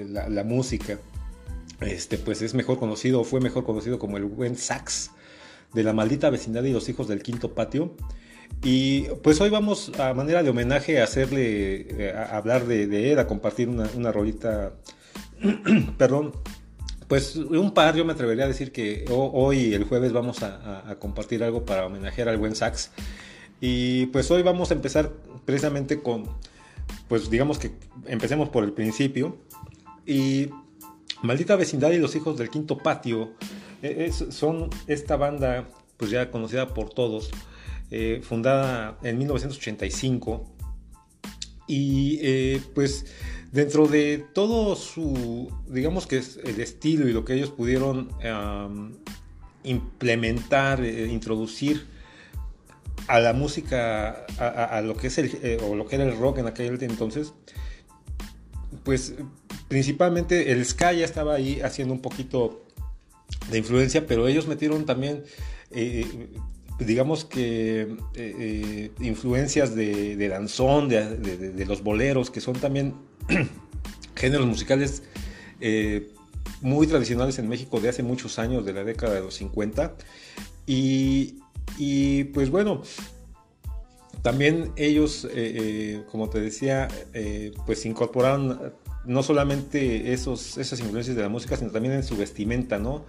la, 0.08 0.44
música, 0.46 0.98
este, 1.82 2.18
pues 2.18 2.42
es 2.42 2.54
mejor 2.54 2.80
conocido, 2.80 3.26
fue 3.26 3.42
mejor 3.42 3.66
conocido 3.66 4.00
como 4.00 4.16
el 4.16 4.24
buen 4.24 4.56
sax 4.56 5.12
de 5.74 5.84
la 5.84 5.94
maldita 5.94 6.30
vecindad 6.30 6.64
y 6.64 6.72
los 6.72 6.90
hijos 6.90 7.08
del 7.08 7.22
quinto 7.24 7.54
patio. 7.54 7.96
Y 8.64 9.04
pues 9.24 9.42
hoy 9.42 9.50
vamos 9.50 9.92
a 10.00 10.14
manera 10.14 10.44
de 10.44 10.50
homenaje 10.50 11.02
a 11.02 11.04
hacerle, 11.04 11.88
eh, 11.90 12.14
a 12.16 12.38
hablar 12.38 12.66
de, 12.66 13.12
él, 13.12 13.20
a 13.20 13.28
compartir 13.28 13.68
una, 13.68 13.90
una 13.96 14.12
rolita, 14.12 14.74
perdón, 15.98 16.34
pues 17.14 17.36
un 17.36 17.76
par, 17.76 17.96
yo 17.96 18.06
me 18.06 18.14
atrevería 18.14 18.46
a 18.46 18.48
decir 18.48 18.72
que 18.72 19.06
hoy, 19.10 19.76
el 19.76 19.84
jueves, 19.84 20.14
vamos 20.14 20.42
a, 20.42 20.96
compartir 21.00 21.44
algo 21.44 21.64
para 21.64 21.86
homenajear 21.86 22.30
al 22.30 22.38
buen 22.38 22.56
sax. 22.56 22.90
Y 23.62 24.08
pues 24.08 24.32
hoy 24.32 24.42
vamos 24.42 24.72
a 24.72 24.74
empezar 24.74 25.12
precisamente 25.46 26.02
con, 26.02 26.24
pues 27.08 27.30
digamos 27.30 27.60
que 27.60 27.72
empecemos 28.06 28.50
por 28.50 28.64
el 28.64 28.74
principio. 28.74 29.38
Y 30.06 30.50
Maldita 31.22 31.56
Vecindad 31.56 31.92
y 31.92 32.00
los 32.00 32.16
Hijos 32.16 32.36
del 32.38 32.50
Quinto 32.50 32.80
Patio 32.80 33.34
e, 33.84 34.12
son 34.12 34.70
esta 34.88 35.18
banda, 35.18 35.70
pues 35.98 36.10
ya 36.10 36.32
conocida 36.32 36.74
por 36.74 36.90
todos, 36.90 37.30
eh, 37.92 38.22
fundada 38.24 38.98
en 39.04 39.18
1985. 39.18 40.50
Y 41.68 42.20
eh, 42.22 42.62
pues 42.74 43.06
dentro 43.52 43.88
de 43.88 44.26
todo 44.34 44.76
su, 44.76 45.52
digamos 45.68 46.08
que 46.08 46.18
es 46.18 46.40
el 46.44 46.60
estilo 46.60 47.08
y 47.08 47.14
lo 47.14 47.24
que 47.24 47.36
ellos 47.36 47.52
pudieron 47.52 48.10
implementar, 49.64 50.84
eh, 50.84 51.08
introducir 51.08 51.86
a 53.08 53.20
la 53.20 53.34
música, 53.34 54.26
a, 54.40 54.82
lo 54.82 54.96
que 54.96 55.08
es 55.08 55.18
el, 55.18 55.60
o 55.64 55.76
lo 55.76 55.86
que 55.86 55.96
era 55.96 56.06
el 56.06 56.18
rock 56.18 56.40
en 56.40 56.48
aquel 56.48 56.82
entonces, 56.82 57.34
pues 58.84 59.14
principalmente 59.68 60.52
el 60.52 60.66
ska 60.66 60.94
ya 60.94 61.06
estaba 61.06 61.36
ahí 61.36 61.62
haciendo 61.62 61.94
un 61.94 62.02
poquito 62.02 62.63
de 63.50 63.58
influencia, 63.58 64.06
pero 64.08 64.28
ellos 64.28 64.48
metieron 64.48 64.86
también, 64.86 65.24
eh, 65.72 66.06
digamos 66.80 67.26
que, 67.26 67.82
eh, 67.82 67.90
eh, 68.16 68.92
influencias 69.00 69.76
de, 69.76 70.28
danzón, 70.28 70.90
de, 70.90 71.66
los 71.68 71.84
boleros, 71.84 72.32
que 72.32 72.42
son 72.42 72.56
también 72.56 72.94
géneros 74.16 74.48
musicales 74.48 75.04
muy 76.62 76.88
tradicionales 76.88 77.40
en 77.40 77.48
México 77.48 77.80
de 77.80 77.90
hace 77.90 78.04
muchos 78.04 78.40
años, 78.40 78.66
de 78.66 78.74
la 78.74 78.84
década 78.84 79.14
de 79.16 79.22
los 79.22 79.36
50. 79.36 79.96
Y, 80.66 81.40
y 81.78 82.26
pues 82.26 82.50
bueno, 82.50 82.82
también 84.22 84.72
ellos, 84.76 85.28
como 86.12 86.30
te 86.30 86.40
decía, 86.42 86.88
pues 87.66 87.86
incorporaron 87.86 88.74
no 89.06 89.24
solamente 89.24 90.14
esos, 90.14 90.58
esas 90.58 90.80
influencias 90.80 91.16
de 91.16 91.22
la 91.24 91.30
música, 91.30 91.58
sino 91.58 91.72
también 91.72 91.94
en 91.96 92.04
su 92.04 92.16
vestimenta, 92.18 92.80
¿no? 92.80 93.06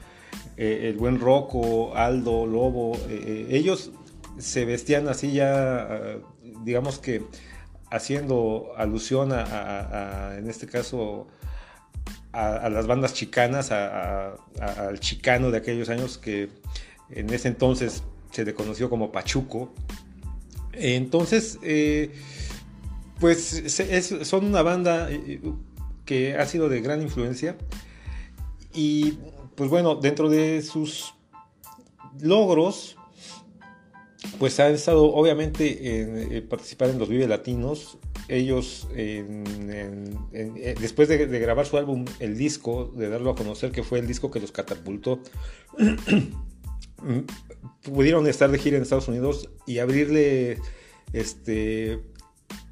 eh, 0.57 0.91
el 0.91 0.97
buen 0.97 1.21
Rocco, 1.21 1.97
Aldo, 1.97 2.47
Lobo, 2.47 2.99
eh, 3.09 3.47
ellos 3.51 3.91
se 4.39 4.65
vestían 4.65 5.09
así 5.09 5.33
ya, 5.33 6.19
digamos 6.65 6.99
que 6.99 7.23
haciendo 7.91 8.73
alusión 8.77 9.31
a, 9.33 10.35
en 10.37 10.51
este 10.51 10.67
caso, 10.67 11.29
a, 12.33 12.69
las 12.69 12.89
bandas 12.89 13.15
chicanas, 13.15 13.71
al 13.71 14.99
chicano 14.99 15.53
de 15.53 15.59
aquellos 15.59 15.89
años 15.89 16.19
que 16.19 16.49
en 17.11 17.31
ese 17.31 17.49
entonces 17.49 18.03
se 18.31 18.45
le 18.45 18.55
conoció 18.55 18.91
como 18.91 19.13
Pachuco. 19.13 19.73
Entonces, 20.73 21.59
eh, 21.63 22.13
pues 23.21 23.63
son 24.23 24.47
una 24.47 24.63
banda 24.63 25.09
eh, 25.11 25.41
que 26.05 26.37
ha 26.37 26.47
sido 26.47 26.69
de 26.69 26.81
gran 26.81 27.03
influencia 27.03 27.57
y 28.75 29.19
pues 29.55 29.71
bueno, 29.71 29.95
dentro 29.95 30.29
de 30.29 30.61
sus 30.63 31.15
logros, 32.21 32.97
pues 34.39 34.59
han 34.59 34.73
estado 34.73 35.15
obviamente 35.15 36.37
en, 36.37 36.49
participar 36.49 36.91
en 36.91 36.99
los 36.99 37.09
Vive 37.09 37.29
Latinos. 37.29 37.99
Ellos, 38.27 38.89
eh, 38.95 39.25
después 40.81 41.09
de, 41.09 41.27
grabar 41.27 41.67
su 41.67 41.77
álbum, 41.77 42.05
el 42.21 42.37
disco, 42.37 42.91
de 42.97 43.09
darlo 43.09 43.31
a 43.31 43.37
conocer, 43.37 43.71
que 43.71 43.83
fue 43.83 43.99
el 43.99 44.07
disco 44.07 44.31
que 44.31 44.41
los 44.41 44.51
catapultó, 44.51 45.21
pudieron 47.83 48.27
estar 48.27 48.51
de 48.51 48.59
gira 48.59 48.77
en 48.77 48.83
Estados 48.83 49.09
Unidos 49.09 49.51
y 49.67 49.79
abrirle 49.79 50.59
este, 51.13 52.01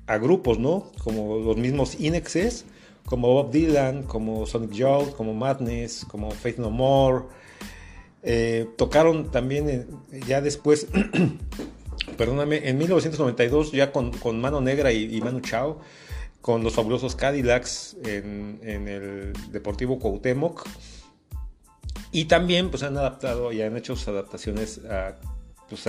a 0.06 0.16
grupos, 0.16 0.58
¿no? 0.58 0.90
Como 1.04 1.38
los 1.38 1.58
mismos 1.58 2.00
Inexes, 2.00 2.64
como 3.04 3.28
Bob 3.28 3.50
Dylan, 3.50 4.04
como 4.04 4.46
Sonic 4.46 4.72
Youth, 4.72 5.14
como 5.16 5.34
Madness, 5.34 6.04
como 6.08 6.30
Faith 6.30 6.58
No 6.58 6.70
More. 6.70 7.24
Eh, 8.22 8.68
tocaron 8.76 9.30
también 9.30 9.88
ya 10.26 10.40
después, 10.40 10.86
perdóname, 12.16 12.68
en 12.68 12.78
1992 12.78 13.72
ya 13.72 13.92
con, 13.92 14.40
Mano 14.40 14.60
Negra 14.60 14.92
y, 14.92 15.20
Manu 15.20 15.40
Chao, 15.40 15.80
con 16.40 16.62
los 16.62 16.74
fabulosos 16.74 17.16
Cadillacs 17.16 17.96
en, 18.04 18.60
el 18.62 19.32
Deportivo 19.50 19.98
Cuauhtémoc. 19.98 20.66
Y 22.12 22.26
también 22.26 22.70
pues 22.70 22.82
han 22.82 22.96
adaptado 22.96 23.52
y 23.52 23.62
han 23.62 23.76
hecho 23.76 23.96
sus 23.96 24.08
adaptaciones 24.08 24.80
a, 24.84 25.16
pues, 25.68 25.88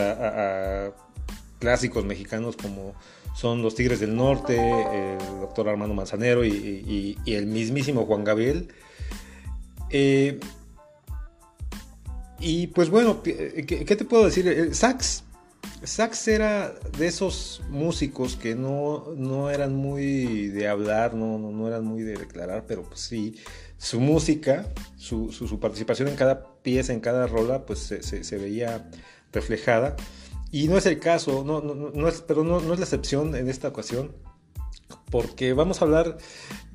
clásicos 1.60 2.06
mexicanos 2.06 2.56
como 2.56 2.94
son 3.34 3.62
los 3.62 3.76
Tigres 3.76 4.00
del 4.00 4.16
Norte, 4.16 4.56
el 4.56 5.40
doctor 5.40 5.70
Armando 5.70 5.96
Manzanero 5.96 6.46
y, 6.46 7.18
el 7.26 7.48
mismísimo 7.48 8.06
Juan 8.06 8.24
Gabriel. 8.24 8.70
Eh, 9.90 10.40
y 12.40 12.68
pues 12.68 12.90
bueno, 12.90 13.24
¿qué, 13.24 13.96
te 13.98 14.06
puedo 14.06 14.26
decir? 14.26 14.70
Sax. 14.76 15.24
Sax 15.84 16.28
era 16.28 16.74
de 16.98 17.08
esos 17.08 17.62
músicos 17.70 18.36
que 18.36 18.56
no, 18.56 19.50
eran 19.50 19.76
muy 19.76 20.48
de 20.48 20.68
hablar, 20.68 21.14
no, 21.14 21.38
no, 21.38 21.68
eran 21.68 21.86
muy 21.86 22.04
de 22.04 22.16
declarar, 22.16 22.66
pero 22.68 22.84
pues 22.84 23.02
sí, 23.02 23.36
su 23.78 24.00
música, 24.00 24.66
su, 24.98 25.58
participación 25.62 26.08
en 26.08 26.16
cada 26.16 26.54
pieza, 26.64 26.94
en 26.94 27.00
cada 27.00 27.28
rola, 27.28 27.66
pues 27.66 27.80
se, 27.80 28.38
veía 28.38 28.90
reflejada. 29.32 29.96
Y 30.54 30.68
no 30.68 30.78
es 30.78 30.86
el 30.86 31.00
caso, 31.00 31.44
no, 31.44 31.62
no, 31.62 32.08
es, 32.08 32.22
pero 32.22 32.44
no, 32.44 32.62
no 32.62 32.74
es 32.74 32.80
la 32.80 32.86
excepción 32.86 33.36
en 33.36 33.50
esta 33.50 33.70
ocasión, 33.70 34.12
porque 35.10 35.54
vamos 35.54 35.82
a 35.82 35.86
hablar 35.86 36.20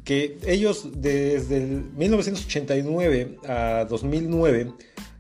que 0.03 0.37
ellos 0.45 0.89
desde 0.97 1.59
el 1.59 1.85
1989 1.93 3.39
a 3.47 3.87
2009 3.89 4.73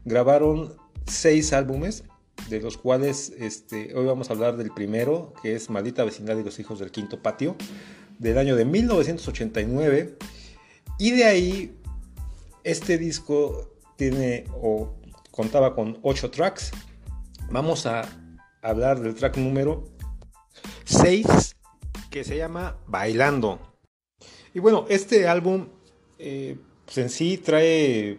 grabaron 0.04 0.74
seis 1.06 1.52
álbumes, 1.52 2.02
de 2.50 2.61
los 2.61 2.76
cuales 2.76 3.32
este, 3.38 3.94
hoy 3.94 4.06
vamos 4.06 4.28
a 4.28 4.32
hablar 4.32 4.56
del 4.56 4.72
primero, 4.72 5.34
que 5.40 5.54
es 5.54 5.70
Maldita 5.70 6.02
Vecindad 6.02 6.36
y 6.36 6.42
los 6.42 6.59
Hijos 6.59 6.80
del 6.80 6.90
Quinto 6.90 7.22
Patio, 7.22 7.54
del 8.18 8.38
año 8.38 8.56
de 8.56 8.64
1989. 8.64 10.18
Y 10.98 11.12
de 11.12 11.24
ahí, 11.24 11.76
este 12.64 12.98
disco 12.98 13.70
tiene 13.94 14.46
o 14.61 14.96
contaba 15.30 15.76
con 15.76 16.00
ocho 16.02 16.28
tracks. 16.32 16.72
Vamos 17.52 17.86
a 17.86 18.02
hablar 18.62 19.00
del 19.00 19.14
track 19.14 19.36
número 19.36 19.84
6, 20.84 21.56
que 22.11 22.24
se 22.24 22.36
llama 22.36 22.76
Bailando. 22.86 23.61
Y 24.54 24.61
bueno, 24.61 24.86
este 24.88 25.28
álbum 25.28 25.68
eh, 26.18 26.56
pues 26.84 26.98
en 26.98 27.11
sí 27.11 27.38
trae 27.38 28.18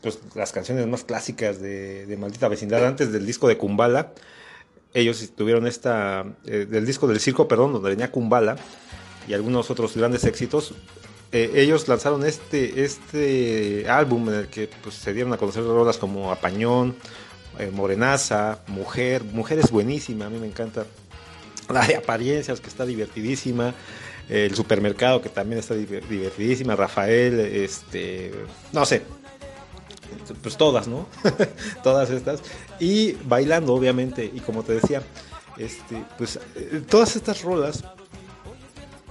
pues, 0.00 0.18
las 0.34 0.52
canciones 0.52 0.86
más 0.86 1.04
clásicas 1.04 1.60
de, 1.60 2.16
Maldita 2.18 2.48
Vecindad 2.48 2.84
antes 2.84 3.12
del 3.12 3.24
disco 3.24 3.48
de 3.48 3.56
Kumbala. 3.56 4.12
Ellos 4.94 5.32
tuvieron 5.34 5.66
esta, 5.66 6.26
eh, 6.44 6.66
del 6.68 6.84
disco 6.84 7.06
del 7.06 7.20
circo, 7.20 7.48
perdón, 7.48 7.72
donde 7.72 7.90
venía 7.90 8.10
Kumbala 8.10 8.56
y 9.26 9.32
algunos 9.32 9.70
otros 9.70 9.96
grandes 9.96 10.24
éxitos. 10.24 10.74
Eh, 11.30 11.52
ellos 11.54 11.88
lanzaron 11.88 12.26
este, 12.26 12.84
este 12.84 13.88
álbum 13.88 14.28
en 14.28 14.34
el 14.34 14.48
que 14.48 14.68
pues, 14.82 14.96
se 14.96 15.14
dieron 15.14 15.32
a 15.32 15.38
conocer 15.38 15.64
rolas 15.64 15.96
como 15.96 16.30
Apañón, 16.30 16.96
eh, 17.62 17.70
Morenaza, 17.70 18.58
Mujer. 18.68 19.24
Mujer 19.24 19.58
es 19.58 19.70
buenísima, 19.70 20.26
a 20.26 20.30
mí 20.30 20.38
me 20.38 20.46
encanta. 20.46 20.84
La 21.68 21.86
de 21.86 21.96
apariencias, 21.96 22.60
que 22.60 22.68
está 22.68 22.84
divertidísima. 22.84 23.74
El 24.28 24.54
supermercado, 24.54 25.20
que 25.20 25.28
también 25.28 25.58
está 25.58 25.74
divertidísima. 25.74 26.76
Rafael, 26.76 27.38
este. 27.40 28.32
No 28.72 28.84
sé, 28.84 29.02
pues 30.42 30.56
todas, 30.56 30.88
¿no? 30.88 31.06
todas 31.82 32.10
estas. 32.10 32.40
Y 32.78 33.12
bailando, 33.24 33.74
obviamente, 33.74 34.30
y 34.32 34.40
como 34.40 34.62
te 34.62 34.74
decía, 34.74 35.02
este, 35.56 36.02
pues 36.18 36.38
eh, 36.56 36.82
todas 36.88 37.16
estas 37.16 37.42
rolas, 37.42 37.84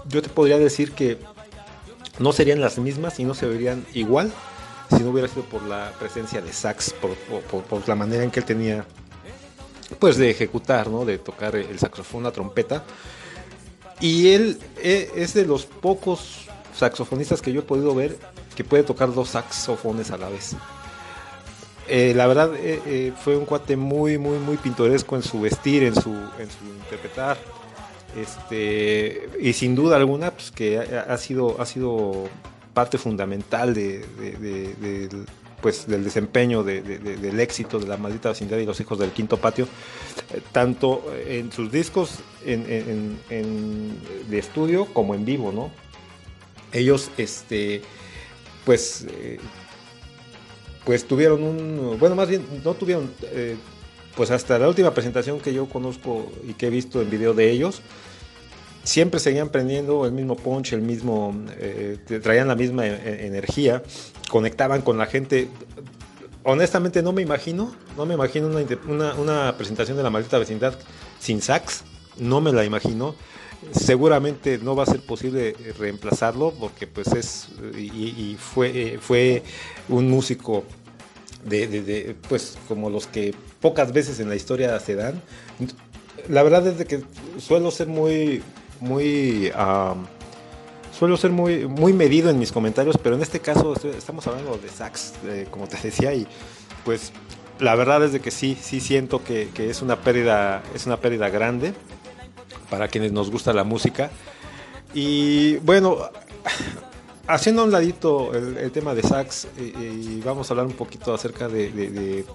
yo 0.07 0.21
te 0.21 0.29
podría 0.29 0.57
decir 0.57 0.91
que 0.93 1.17
no 2.19 2.33
serían 2.33 2.61
las 2.61 2.77
mismas 2.77 3.19
y 3.19 3.23
no 3.23 3.33
se 3.33 3.47
verían 3.47 3.85
igual 3.93 4.31
si 4.95 5.03
no 5.03 5.09
hubiera 5.09 5.27
sido 5.27 5.43
por 5.43 5.63
la 5.63 5.91
presencia 5.99 6.41
de 6.41 6.53
sax, 6.53 6.93
por, 6.93 7.87
la 7.87 7.95
manera 7.95 8.23
en 8.23 8.31
que 8.31 8.39
él 8.39 8.45
tenía, 8.45 8.85
pues 9.99 10.17
de 10.17 10.29
ejecutar, 10.29 10.89
¿no? 10.89 11.05
De 11.05 11.17
tocar 11.17 11.55
el 11.55 11.79
saxofón, 11.79 12.23
la 12.23 12.31
trompeta. 12.31 12.83
Y 13.99 14.31
él 14.33 14.59
eh, 14.77 15.11
es 15.15 15.33
de 15.33 15.45
los 15.45 15.65
pocos 15.65 16.47
saxofonistas 16.75 17.41
que 17.41 17.51
yo 17.51 17.61
he 17.61 17.63
podido 17.63 17.93
ver 17.93 18.17
que 18.55 18.63
puede 18.63 18.83
tocar 18.83 19.13
dos 19.13 19.29
saxofones 19.29 20.11
a 20.11 20.17
la 20.17 20.29
vez. 20.29 20.55
Eh, 21.87 22.13
la 22.15 22.27
verdad 22.27 22.55
eh, 22.55 22.81
eh, 22.85 23.13
fue 23.21 23.35
un 23.35 23.45
cuate 23.45 23.75
muy, 23.75 24.17
muy, 24.17 24.37
muy 24.37 24.57
pintoresco 24.57 25.15
en 25.15 25.23
su 25.23 25.41
vestir, 25.41 25.83
en 25.83 25.95
su, 25.95 26.11
en 26.11 26.49
su 26.49 26.65
interpretar. 26.65 27.37
Este, 28.15 29.29
y 29.39 29.53
sin 29.53 29.75
duda 29.75 29.97
alguna, 29.97 30.31
pues 30.31 30.51
que 30.51 30.79
ha, 30.79 31.17
sido, 31.17 31.59
ha 31.59 31.65
sido 31.65 32.29
parte 32.73 32.97
fundamental 32.97 33.73
de, 33.73 34.05
pues, 35.61 35.87
del 35.87 36.03
desempeño 36.03 36.63
del 36.63 37.39
éxito 37.39 37.79
de 37.79 37.87
la 37.87 37.97
maldita 37.97 38.29
vecindad 38.29 38.57
y 38.57 38.65
los 38.65 38.79
hijos 38.79 38.99
del 38.99 39.11
quinto 39.11 39.37
patio, 39.37 39.67
tanto 40.51 41.03
en 41.27 41.51
sus 41.51 41.71
discos 41.71 42.19
en, 42.45 43.17
de 44.29 44.37
estudio 44.37 44.85
como 44.85 45.15
en 45.15 45.25
vivo, 45.25 45.51
¿no? 45.51 45.71
Ellos, 46.73 47.11
este, 47.17 47.81
pues 48.63 49.05
pues 50.83 51.05
tuvieron 51.05 51.43
un, 51.43 51.97
bueno, 51.99 52.15
más 52.15 52.27
bien 52.27 52.45
no 52.63 52.73
tuvieron, 52.73 53.11
eh, 53.23 53.55
pues 54.15 54.31
hasta 54.31 54.57
la 54.57 54.67
última 54.67 54.93
presentación 54.93 55.39
que 55.39 55.53
yo 55.53 55.67
conozco 55.67 56.31
y 56.47 56.53
que 56.53 56.67
he 56.67 56.69
visto 56.69 57.01
en 57.01 57.09
video 57.09 57.33
de 57.33 57.51
ellos, 57.51 57.81
siempre 58.83 59.19
seguían 59.19 59.49
prendiendo 59.49 60.05
el 60.05 60.11
mismo 60.11 60.35
punch, 60.35 60.73
el 60.73 60.81
mismo, 60.81 61.33
eh, 61.57 61.97
traían 62.21 62.47
la 62.47 62.55
misma 62.55 62.85
e, 62.85 63.27
energía, 63.27 63.83
conectaban 64.29 64.81
con 64.81 64.97
la 64.97 65.05
gente. 65.05 65.49
Honestamente 66.43 67.03
no 67.03 67.13
me 67.13 67.21
imagino, 67.21 67.75
no 67.97 68.05
me 68.05 68.15
imagino 68.15 68.49
una, 68.87 69.13
una, 69.13 69.57
presentación 69.57 69.97
de 69.97 70.03
la 70.03 70.09
maldita 70.09 70.39
vecindad 70.39 70.73
sin 71.19 71.41
sax, 71.41 71.83
no 72.17 72.41
me 72.41 72.51
la 72.51 72.65
imagino 72.65 73.15
seguramente 73.71 74.57
no 74.57 74.75
va 74.75 74.83
a 74.83 74.85
ser 74.87 75.01
posible 75.01 75.55
reemplazarlo 75.77 76.51
porque 76.51 76.87
pues 76.87 77.07
es 77.13 77.49
y, 77.77 78.35
fue 78.39 78.97
fue 78.99 79.43
un 79.87 80.09
músico 80.09 80.63
de, 81.45 82.15
pues 82.27 82.57
como 82.67 82.89
los 82.89 83.07
que 83.07 83.33
pocas 83.59 83.93
veces 83.93 84.19
en 84.19 84.29
la 84.29 84.35
historia 84.35 84.79
se 84.79 84.95
dan 84.95 85.21
la 86.27 86.43
verdad 86.43 86.67
es 86.67 86.77
de 86.77 86.85
que 86.85 87.03
suelo 87.39 87.71
ser 87.71 87.87
muy 87.87 88.41
muy 88.81 89.51
suelo 90.97 91.15
ser 91.17 91.31
muy 91.31 91.65
muy 91.67 91.93
medido 91.93 92.29
en 92.29 92.37
mis 92.37 92.51
comentarios 92.51 92.97
pero 93.01 93.15
en 93.15 93.21
este 93.21 93.39
caso 93.39 93.73
estamos 93.85 94.27
hablando 94.27 94.57
de 94.57 94.67
sax 94.69 95.13
como 95.49 95.67
te 95.67 95.77
decía 95.83 96.13
y 96.13 96.27
pues 96.83 97.13
la 97.59 97.75
verdad 97.75 98.03
es 98.03 98.11
de 98.11 98.19
que 98.19 98.31
sí 98.31 98.57
sí 98.59 98.79
siento 98.79 99.23
que, 99.23 99.49
que 99.53 99.69
es 99.69 99.81
una 99.81 99.95
pérdida 100.01 100.61
es 100.75 100.85
una 100.85 100.97
pérdida 100.97 101.29
grande 101.29 101.73
para 102.69 102.87
quienes 102.87 103.11
nos 103.11 103.29
gusta 103.29 103.51
la 103.51 103.65
música. 103.65 104.09
Y 104.93 105.57
bueno, 105.57 105.97
haciendo 107.27 107.61
a 107.61 107.65
un 107.65 107.71
ladito 107.71 108.33
el, 108.33 108.71
tema 108.71 108.95
de 108.95 109.03
sax 109.03 109.45
eh, 109.57 109.73
y 109.77 110.21
vamos 110.21 110.49
a 110.49 110.53
hablar 110.53 110.65
un 110.67 110.73
poquito 110.73 111.13
acerca 111.13 111.49
de- 111.49 111.69
de 111.69 112.25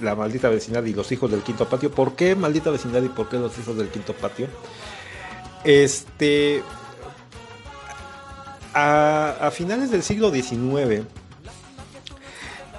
la 0.00 0.14
maldita 0.14 0.48
vecindad 0.50 0.84
y 0.84 0.92
los 0.92 1.10
hijos 1.10 1.30
del 1.30 1.40
quinto 1.40 1.68
patio. 1.68 1.90
¿Por 1.90 2.14
qué 2.14 2.36
maldita 2.36 2.70
vecindad 2.70 3.02
y 3.02 3.08
por 3.08 3.28
qué 3.30 3.38
los 3.38 3.58
hijos 3.58 3.76
del 3.78 3.88
quinto 3.88 4.12
patio? 4.12 4.46
Este, 5.68 6.62
a, 8.72 9.50
finales 9.52 9.90
del 9.90 10.02
siglo 10.02 10.30
XIX, 10.30 11.04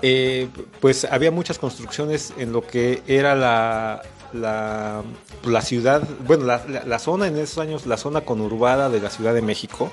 eh, 0.02 0.48
pues 0.80 1.06
había 1.06 1.30
muchas 1.30 1.60
construcciones 1.60 2.34
en 2.40 2.52
lo 2.52 2.66
que 2.66 3.04
era 3.06 3.36
la, 3.36 4.02
la, 4.34 5.62
ciudad, 5.62 6.02
bueno, 6.26 6.46
la, 6.46 6.98
zona 6.98 7.28
en 7.28 7.38
esos 7.38 7.60
años, 7.60 7.86
la 7.86 7.98
zona 7.98 8.22
conurbada 8.22 8.90
de 8.90 9.00
la 9.00 9.12
Ciudad 9.12 9.36
de 9.36 9.44
México. 9.44 9.92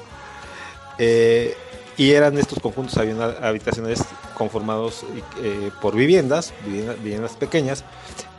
Eh, 0.97 1.55
y 1.99 2.12
eran 2.12 2.38
estos 2.38 2.61
conjuntos 2.61 2.97
habitacionales 2.97 4.07
conformados 4.32 5.05
eh, 5.42 5.70
por 5.82 5.94
viviendas, 5.94 6.55
viviendas, 6.64 7.36
pequeñas, 7.36 7.84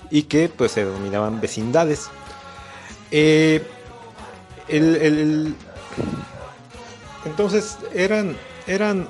y 0.10 0.24
que 0.24 0.49
pues 0.49 0.72
se 0.72 0.84
denominaban 0.84 1.41
vecindades. 1.41 2.10
El- 4.70 5.55
entonces 7.26 7.78
eran, 7.93 8.36
eran, 8.68 9.07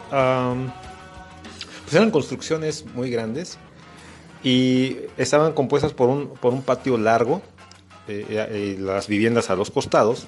pues 1.83 1.93
eran 1.95 2.11
construcciones 2.11 2.85
muy 2.93 3.09
grandes 3.09 3.57
y 4.43 4.97
estaban 5.17 5.53
compuestas 5.53 5.93
por 5.93 6.09
un, 6.09 6.29
por 6.29 6.53
un 6.53 6.61
patio 6.61 6.97
largo, 6.97 7.41
eh, 8.07 8.25
eh, 8.29 8.77
las 8.79 9.07
viviendas 9.07 9.49
a 9.49 9.55
los 9.55 9.71
costados, 9.71 10.27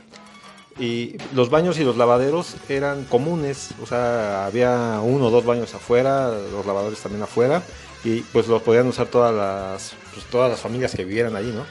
y 0.80 1.18
los 1.34 1.50
baños 1.50 1.78
y 1.80 1.84
los 1.84 1.98
lavaderos 1.98 2.56
eran 2.70 3.04
comunes, 3.06 3.72
o 3.82 3.86
sea, 3.86 4.46
había 4.46 5.00
uno 5.04 5.26
o 5.28 5.30
dos 5.30 5.46
baños 5.46 5.74
afuera, 5.74 6.30
los 6.30 6.66
lavadores 6.66 7.00
también 7.00 7.24
afuera, 7.24 7.62
y 8.04 8.22
pues 8.22 8.48
los 8.48 8.62
podían 8.62 8.88
usar 8.88 9.08
todas 9.08 9.34
las, 9.34 9.94
pues, 10.14 10.26
todas 10.28 10.50
las 10.50 10.60
familias 10.62 10.96
que 10.96 11.04
vivieran 11.04 11.36
allí, 11.36 11.52
¿no? 11.52 11.66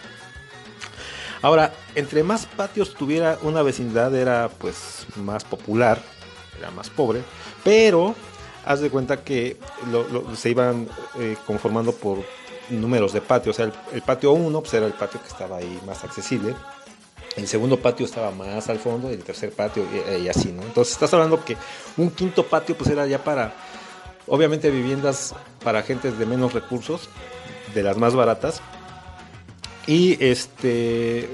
Ahora, 1.42 1.72
entre 1.94 2.22
más 2.22 2.46
patios 2.46 2.94
tuviera 2.94 3.38
una 3.42 3.62
vecindad 3.62 4.14
era 4.14 4.48
pues 4.58 5.06
más 5.16 5.44
popular, 5.44 6.00
era 6.58 6.70
más 6.70 6.90
pobre, 6.90 7.22
pero 7.62 8.14
haz 8.64 8.80
de 8.80 8.90
cuenta 8.90 9.22
que 9.22 9.56
se 10.36 10.50
iban 10.50 10.88
eh, 11.18 11.36
conformando 11.46 11.92
por 11.92 12.18
números 12.70 13.12
de 13.12 13.20
patios, 13.20 13.56
o 13.56 13.62
sea, 13.62 13.72
el, 13.92 14.02
patio 14.02 14.32
1 14.32 14.60
pues 14.60 14.74
era 14.74 14.86
el 14.86 14.92
patio 14.92 15.22
que 15.22 15.28
estaba 15.28 15.58
ahí 15.58 15.80
más 15.86 16.04
accesible, 16.04 16.54
el 17.36 17.46
segundo 17.46 17.78
patio 17.78 18.04
estaba 18.04 18.32
más 18.32 18.68
al 18.68 18.78
fondo 18.78 19.08
el 19.08 19.22
tercer 19.22 19.52
patio 19.52 19.84
y, 19.92 20.24
y 20.24 20.28
así, 20.28 20.50
¿no? 20.50 20.62
Entonces 20.62 20.92
estás 20.92 21.14
hablando 21.14 21.44
que 21.44 21.56
un 21.96 22.10
quinto 22.10 22.44
patio 22.44 22.76
pues 22.76 22.90
era 22.90 23.06
ya 23.06 23.22
para, 23.22 23.54
obviamente 24.26 24.70
viviendas 24.70 25.34
para 25.62 25.82
gentes 25.82 26.18
de 26.18 26.26
menos 26.26 26.52
recursos, 26.52 27.08
de 27.74 27.82
las 27.82 27.96
más 27.96 28.14
baratas, 28.14 28.60
y 29.88 30.16
este, 30.22 31.28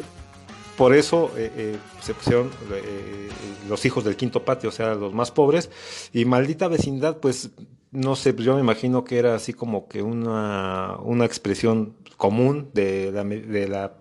por 0.78 0.94
eso 0.94 1.30
eh, 1.36 1.50
eh, 1.56 1.76
se 2.00 2.14
pusieron 2.14 2.50
eh, 2.72 3.28
los 3.68 3.84
hijos 3.84 4.04
del 4.04 4.16
quinto 4.16 4.44
patio, 4.44 4.68
o 4.70 4.72
sea, 4.72 4.94
los 4.94 5.12
más 5.12 5.30
pobres. 5.30 5.70
Y 6.12 6.24
maldita 6.24 6.68
vecindad, 6.68 7.18
pues, 7.18 7.50
no 7.90 8.16
sé, 8.16 8.32
pues 8.32 8.46
yo 8.46 8.54
me 8.54 8.60
imagino 8.60 9.04
que 9.04 9.18
era 9.18 9.34
así 9.34 9.52
como 9.52 9.88
que 9.88 10.02
una, 10.02 10.96
una 11.02 11.24
expresión 11.26 11.94
común 12.16 12.70
de 12.74 13.10
la, 13.12 13.24
de 13.24 13.68
la, 13.68 13.94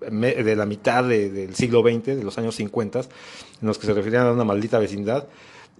de 0.00 0.56
la 0.56 0.66
mitad 0.66 1.04
de- 1.04 1.30
del 1.30 1.54
siglo 1.54 1.82
XX, 1.82 2.04
de 2.16 2.24
los 2.24 2.36
años 2.38 2.54
50, 2.56 3.00
en 3.00 3.06
los 3.62 3.78
que 3.78 3.86
se 3.86 3.94
referían 3.94 4.26
a 4.26 4.32
una 4.32 4.44
maldita 4.44 4.78
vecindad. 4.78 5.28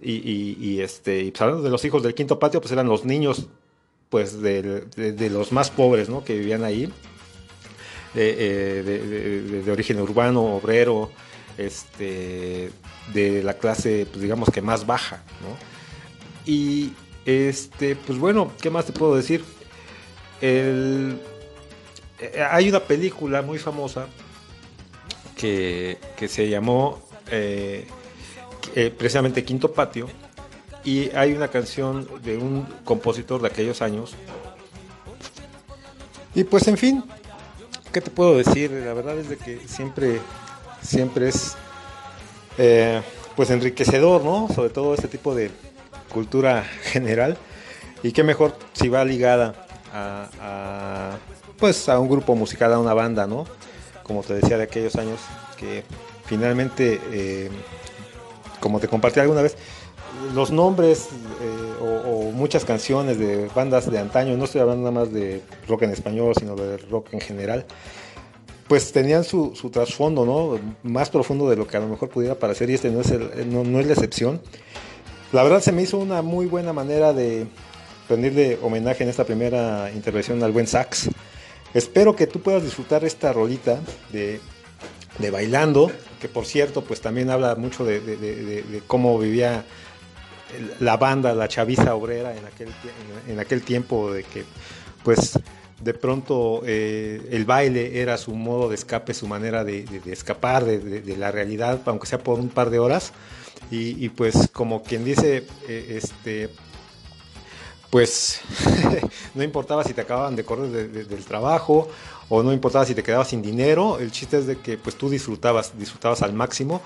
Y, 0.01 0.13
y- 0.15 0.57
y, 0.59 0.81
este, 0.81 1.21
y 1.21 1.31
pues, 1.31 1.41
hablando 1.41 1.63
de 1.63 1.69
los 1.69 1.83
hijos 1.85 2.03
del 2.03 2.13
quinto 2.15 2.39
patio, 2.39 2.59
pues 2.61 2.71
eran 2.71 2.87
los 2.87 3.05
niños 3.05 3.47
pues 4.09 4.41
del- 4.41 4.89
de, 4.91 5.11
de 5.13 5.29
los 5.29 5.51
más 5.51 5.71
pobres, 5.71 6.07
¿no? 6.09 6.23
Que 6.23 6.37
vivían 6.37 6.63
ahí 6.63 6.91
de, 8.13 8.35
eh, 8.37 8.83
de- 9.63 9.71
origen 9.71 9.99
urbano, 9.99 10.41
obrero, 10.55 11.11
este, 11.57 12.69
de 13.13 13.43
la 13.43 13.55
clase, 13.55 14.05
pues 14.09 14.21
digamos 14.21 14.49
que 14.49 14.61
más 14.61 14.85
baja, 14.85 15.23
¿no? 15.41 15.55
Y 16.51 16.93
este, 17.25 17.95
pues 17.95 18.17
bueno, 18.19 18.51
¿qué 18.61 18.69
más 18.69 18.85
te 18.85 18.91
puedo 18.93 19.15
decir? 19.15 19.43
El- 20.41 21.19
eh, 22.19 22.43
hay 22.49 22.69
una 22.69 22.79
película 22.81 23.41
muy 23.41 23.57
famosa 23.59 24.07
que, 25.37 25.97
que 26.17 26.27
se 26.27 26.49
llamó 26.49 27.01
eh, 27.31 27.87
precisamente 28.97 29.43
Quinto 29.43 29.71
Patio 29.73 30.07
y 30.83 31.09
hay 31.11 31.33
una 31.33 31.47
canción 31.47 32.07
de 32.23 32.37
un 32.37 32.65
compositor 32.83 33.41
de 33.41 33.47
aquellos 33.47 33.81
años. 33.81 34.13
Y 36.35 36.43
pues 36.43 36.67
en 36.67 36.77
fin, 36.77 37.03
¿qué 37.93 38.01
te 38.01 38.09
puedo 38.09 38.35
decir? 38.35 38.71
La 38.71 38.93
verdad 38.93 39.17
es 39.17 39.29
de 39.29 39.37
que 39.37 39.59
siempre, 39.67 40.19
siempre 40.81 41.29
es 41.29 41.55
eh, 42.57 43.01
pues 43.35 43.51
enriquecedor, 43.51 44.23
¿no? 44.23 44.49
Sobre 44.53 44.71
todo 44.71 44.95
este 44.95 45.07
tipo 45.07 45.35
de 45.35 45.51
cultura 46.09 46.63
general. 46.83 47.37
Y 48.01 48.11
qué 48.11 48.23
mejor 48.23 48.57
si 48.73 48.89
va 48.89 49.05
ligada 49.05 49.67
a, 49.93 51.17
pues 51.57 51.87
a 51.87 51.99
un 51.99 52.09
grupo 52.09 52.35
musical, 52.35 52.73
a 52.73 52.79
una 52.79 52.93
banda, 52.93 53.27
¿no? 53.27 53.45
Como 54.01 54.23
te 54.23 54.33
decía 54.33 54.57
de 54.57 54.63
aquellos 54.63 54.95
años 54.95 55.21
que 55.55 55.85
finalmente, 56.25 56.99
eh, 57.11 57.49
como 58.59 58.79
te 58.79 58.87
compartí 58.87 59.19
alguna 59.19 59.43
vez, 59.43 59.55
los 60.33 60.51
nombres 60.51 61.09
eh, 61.41 61.52
muchas 62.33 62.65
canciones 62.65 63.17
de 63.19 63.47
bandas 63.55 63.89
de 63.89 63.97
antaño, 63.99 64.35
no 64.37 64.45
estoy 64.45 64.61
hablando 64.61 64.91
nada 64.91 65.05
más 65.05 65.13
de 65.13 65.41
rock 65.67 65.83
en 65.83 65.91
español, 65.91 66.33
sino 66.37 66.55
de 66.55 66.77
rock 66.77 67.13
en 67.13 67.21
general, 67.21 67.65
pues 68.67 68.91
tenían 68.91 69.23
su, 69.23 69.55
su 69.55 69.69
trasfondo, 69.69 70.25
¿no? 70.25 70.59
Más 70.83 71.09
profundo 71.09 71.49
de 71.49 71.55
lo 71.55 71.67
que 71.67 71.77
a 71.77 71.79
lo 71.79 71.87
mejor 71.87 72.09
pudiera 72.09 72.35
parecer 72.35 72.69
y 72.69 72.73
este 72.75 72.89
no 72.91 73.01
es, 73.01 73.11
el- 73.11 73.51
no, 73.51 73.63
no 73.63 73.79
es 73.79 73.87
la 73.87 73.93
excepción. 73.93 74.41
La 75.31 75.43
verdad 75.43 75.61
se 75.61 75.71
me 75.71 75.81
hizo 75.81 75.97
una 75.97 76.21
muy 76.21 76.45
buena 76.45 76.73
manera 76.73 77.11
de 77.13 77.47
rendirle 78.09 78.59
homenaje 78.61 79.03
en 79.03 79.09
esta 79.09 79.23
primera 79.25 79.91
intervención 79.93 80.41
al 80.43 80.51
buen 80.51 80.67
sax. 80.67 81.09
Espero 81.73 82.15
que 82.15 82.27
tú 82.27 82.39
puedas 82.41 82.63
disfrutar 82.63 83.03
esta 83.03 83.33
rolita 83.33 83.79
de, 84.11 84.39
de 85.19 85.31
Bailando, 85.31 85.91
que 86.21 86.27
por 86.29 86.45
cierto, 86.45 86.83
pues 86.83 87.01
también 87.01 87.29
habla 87.31 87.55
mucho 87.55 87.83
de, 87.83 87.99
de- 87.99 88.15
de- 88.17 88.81
cómo 88.85 89.17
vivía 89.17 89.65
la 90.79 90.97
banda, 90.97 91.33
la 91.33 91.47
chaviza 91.47 91.95
obrera 91.95 92.35
en 92.35 92.45
aquel, 92.45 92.69
en, 93.27 93.39
aquel 93.39 93.61
tiempo, 93.61 94.11
de 94.11 94.23
que 94.23 94.43
pues 95.03 95.39
de 95.81 95.93
pronto 95.93 96.61
eh, 96.65 97.21
el 97.31 97.43
baile 97.45 97.99
era 98.01 98.17
su 98.17 98.33
modo 98.33 98.69
de 98.69 98.75
escape, 98.75 99.13
su 99.13 99.27
manera 99.27 99.63
de, 99.63 99.85
escapar 100.05 100.63
de, 100.63 100.79
de- 100.79 101.17
la 101.17 101.31
realidad, 101.31 101.81
aunque 101.85 102.07
sea 102.07 102.19
por 102.19 102.39
un 102.39 102.49
par 102.49 102.69
de 102.69 102.79
horas. 102.79 103.11
Y, 103.71 104.09
pues 104.09 104.49
como 104.53 104.83
quien 104.83 105.03
dice, 105.03 105.45
eh, 105.67 105.99
este, 106.01 106.49
pues 107.89 108.41
no 109.35 109.43
importaba 109.43 109.83
si 109.83 109.93
te 109.93 110.01
acababan 110.01 110.35
de 110.35 110.43
correr 110.43 110.69
de- 110.69 110.87
de- 110.87 111.03
del 111.05 111.25
trabajo 111.25 111.87
o 112.29 112.41
no 112.41 112.53
importaba 112.53 112.85
si 112.85 112.95
te 112.95 113.03
quedabas 113.03 113.27
sin 113.29 113.41
dinero, 113.41 113.99
el 113.99 114.11
chiste 114.11 114.37
es 114.37 114.47
de 114.47 114.57
que 114.57 114.77
pues 114.77 114.95
tú 114.95 115.09
disfrutabas, 115.09 115.77
disfrutabas 115.77 116.21
al 116.21 116.33
máximo 116.33 116.81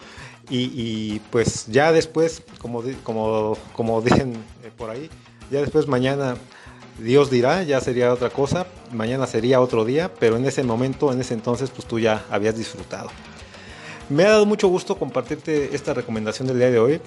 y, 0.50 1.20
pues 1.32 1.68
ya 1.68 1.92
después, 1.92 2.42
como, 2.60 2.84
como, 3.04 3.58
como 3.74 4.02
dicen 4.04 4.34
eh, 4.64 4.72
por 4.76 4.90
ahí, 4.90 5.10
ya 5.52 5.62
después 5.62 5.88
mañana 5.88 6.36
Dios 7.00 7.30
dirá, 7.30 7.64
ya 7.64 7.80
sería 7.80 8.12
otra 8.12 8.30
cosa, 8.30 8.66
mañana 8.92 9.28
sería 9.28 9.62
otro 9.62 9.86
día, 9.86 10.12
pero 10.20 10.38
en 10.38 10.46
ese 10.46 10.64
momento, 10.64 11.12
en 11.12 11.22
ese 11.22 11.34
entonces, 11.34 11.70
pues 11.70 11.88
tú 11.88 12.00
ya 12.00 12.26
habías 12.30 12.58
disfrutado. 12.58 13.10
Me 14.10 14.24
ha 14.24 14.30
dado 14.30 14.46
mucho 14.46 14.68
gusto 14.68 14.98
compartirte 14.98 15.76
esta 15.76 15.94
recomendación 15.94 16.48
del 16.48 16.58
día 16.58 16.72
de 16.72 16.80
hoy. 16.80 17.02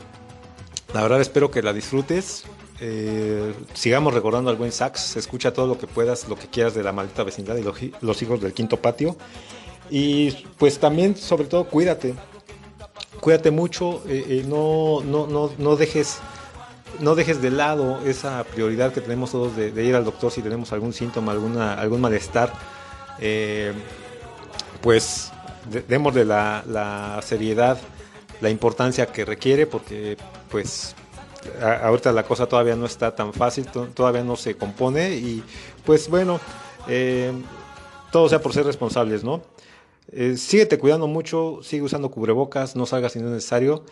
La 0.93 1.03
verdad 1.03 1.21
espero 1.21 1.51
que 1.51 1.63
la 1.63 1.73
disfrutes. 1.73 2.45
Eh, 2.79 3.55
sigamos 3.73 4.13
recordando 4.13 4.51
al 4.51 4.57
buen 4.57 4.71
sax. 4.71 5.17
Escucha 5.17 5.53
todo 5.53 5.67
lo 5.67 5.79
que 5.79 5.87
puedas, 5.87 6.29
lo 6.29 6.37
que 6.37 6.47
quieras 6.47 6.75
de 6.75 6.83
la 6.83 6.93
maldita 6.93 7.25
vecindad 7.25 7.57
y 7.57 7.63
los 8.01 8.23
hijos 8.23 8.41
del 8.43 8.53
quinto 8.53 8.77
patio. 8.77 9.17
Y 9.91 10.31
pues 10.59 10.79
también, 10.79 11.17
sobre 11.17 11.47
todo, 11.47 11.65
cuídate. 11.65 12.15
Cuídate 13.21 13.51
mucho. 13.51 14.03
eh, 14.07 14.25
eh, 14.29 14.45
no, 14.47 15.03
no, 15.05 15.27
no, 15.27 15.51
no 15.59 15.77
dejes 15.77 16.19
no 16.99 17.15
dejes 17.15 17.41
de 17.41 17.51
lado 17.51 18.01
esa 18.05 18.43
prioridad 18.45 18.93
que 18.93 19.01
tenemos 19.01 19.31
todos 19.31 19.57
de, 19.57 19.85
ir 19.85 19.95
al 19.95 20.05
doctor 20.05 20.31
si 20.31 20.43
tenemos 20.43 20.73
algún 20.73 20.93
síntoma, 20.93 21.33
alguna, 21.33 21.75
algún 21.75 22.01
malestar. 22.01 22.53
Eh, 23.21 23.73
pues 24.83 25.31
de- 25.71 25.83
démosle 25.83 26.25
la, 26.25 26.63
la 26.67 27.21
seriedad, 27.23 27.79
la 28.41 28.51
importancia 28.51 29.07
que 29.07 29.25
requiere, 29.25 29.67
porque 29.67 30.17
pues 30.51 30.95
ahorita 31.83 32.13
la 32.13 32.25
cosa 32.25 32.47
todavía 32.47 32.77
no 32.77 32.87
está 32.87 33.15
tan 33.15 33.33
fácil, 33.33 33.67
to- 33.67 33.87
todavía 33.89 34.25
no 34.25 34.37
se 34.37 34.57
compone 34.57 35.11
y 35.15 35.43
pues 35.87 36.09
bueno, 36.09 36.41
eh, 36.89 37.33
todo 38.11 38.29
sea 38.29 38.41
por 38.43 38.53
ser 38.53 38.67
responsables, 38.67 39.23
¿no? 39.25 39.43
Eh, 40.13 40.37
cuidando 40.81 41.07
mucho, 41.07 41.61
sigue 41.63 41.83
usando 41.83 42.11
cubrebocas, 42.11 42.77
no 42.77 42.87
salgas 42.87 43.13
si 43.13 43.19
no 43.19 43.27
es 43.27 43.33
necesario. 43.33 43.85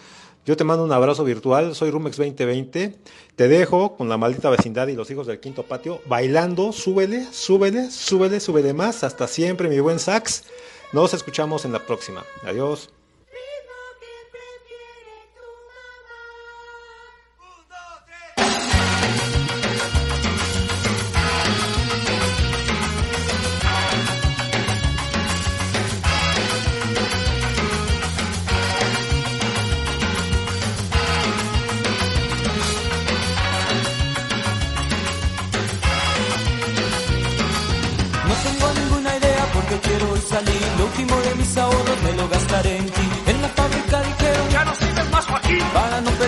Yo 0.44 0.56
te 0.56 0.64
mando 0.64 0.82
un 0.82 0.92
abrazo 0.92 1.24
virtual, 1.24 1.74
soy 1.74 1.90
Rumex 1.90 2.16
2020. 2.16 2.98
Te 3.36 3.48
dejo 3.48 3.96
con 3.96 4.08
la 4.08 4.16
maldita 4.16 4.48
vecindad 4.48 4.88
y 4.88 4.94
los 4.94 5.10
hijos 5.10 5.26
del 5.26 5.40
quinto 5.40 5.62
patio 5.62 6.00
bailando. 6.06 6.72
Súbele, 6.72 7.26
súbele, 7.30 7.90
súbele, 7.90 8.40
súbele 8.40 8.72
más. 8.72 9.04
Hasta 9.04 9.26
siempre, 9.26 9.68
mi 9.68 9.78
buen 9.80 9.98
sax. 9.98 10.44
Nos 10.92 11.12
escuchamos 11.12 11.66
en 11.66 11.72
la 11.72 11.84
próxima. 11.84 12.24
Adiós. 12.44 12.97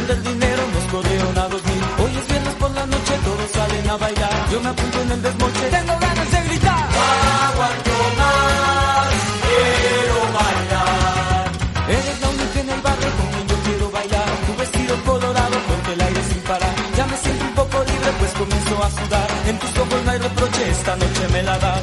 No 0.01 0.07
perder 0.07 0.23
dinero 0.23 0.63
nos 0.73 0.85
corrieron 0.93 1.39
a 1.39 1.49
dos 1.49 1.63
mil. 1.65 1.83
Hoy 1.99 2.17
es 2.17 2.27
viernes 2.27 2.55
por 2.55 2.71
la 2.71 2.87
noche, 2.87 3.13
todos 3.23 3.51
salen 3.53 3.91
a 3.91 3.97
bailar. 3.99 4.51
Yo 4.51 4.61
me 4.61 4.69
apunto 4.71 5.03
en 5.03 5.11
el 5.13 5.23
desmoche, 5.23 5.65
tengo 5.71 5.99
ganas 6.01 6.31
de 6.33 6.41
gritar. 6.49 6.89
Aguanto 7.51 7.95
más, 8.17 9.09
quiero 9.45 10.19
bailar. 10.39 11.45
Eres 11.89 12.21
la 12.23 12.29
única 12.31 12.61
en 12.61 12.71
el 12.71 12.81
barrio 12.81 13.11
con 13.19 13.27
quien 13.33 13.47
yo 13.49 13.57
quiero 13.67 13.91
bailar. 13.91 14.29
Tu 14.47 14.53
vestido 14.57 15.05
colorado 15.05 15.57
porque 15.69 15.93
el 15.93 16.01
aire 16.01 16.23
sin 16.31 16.41
parar. 16.49 16.75
Ya 16.97 17.07
me 17.07 17.17
siento 17.19 17.45
un 17.45 17.55
poco 17.61 17.85
libre 17.85 18.11
pues 18.19 18.33
comienzo 18.41 18.75
a 18.83 18.91
sudar. 18.91 19.29
En 19.49 19.59
tus 19.59 19.77
ojos 19.77 20.01
no 20.05 20.11
hay 20.13 20.19
reproche, 20.19 20.71
esta 20.71 20.97
noche 20.97 21.29
me 21.33 21.43
la 21.43 21.59
das. 21.59 21.83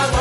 Aguanto 0.00 0.19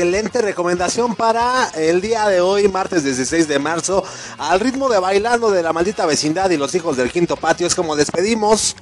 Excelente 0.00 0.40
recomendación 0.40 1.14
para 1.14 1.68
el 1.76 2.00
día 2.00 2.26
de 2.26 2.40
hoy, 2.40 2.68
martes 2.68 3.04
16 3.04 3.46
de 3.46 3.58
marzo, 3.58 4.02
al 4.38 4.58
ritmo 4.58 4.88
de 4.88 4.98
bailando 4.98 5.50
de 5.50 5.62
la 5.62 5.74
maldita 5.74 6.06
vecindad 6.06 6.48
y 6.48 6.56
los 6.56 6.74
hijos 6.74 6.96
del 6.96 7.12
quinto 7.12 7.36
patio. 7.36 7.66
Es 7.66 7.74
como 7.74 7.94
despedimos 7.96 8.76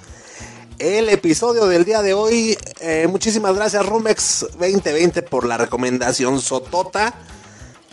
el 0.78 1.08
episodio 1.08 1.66
del 1.66 1.84
día 1.84 2.02
de 2.02 2.14
hoy. 2.14 2.56
Eh, 2.78 3.08
muchísimas 3.10 3.56
gracias 3.56 3.84
Rumex 3.84 4.46
2020 4.60 5.22
por 5.22 5.44
la 5.44 5.56
recomendación 5.56 6.40
Sotota 6.40 7.12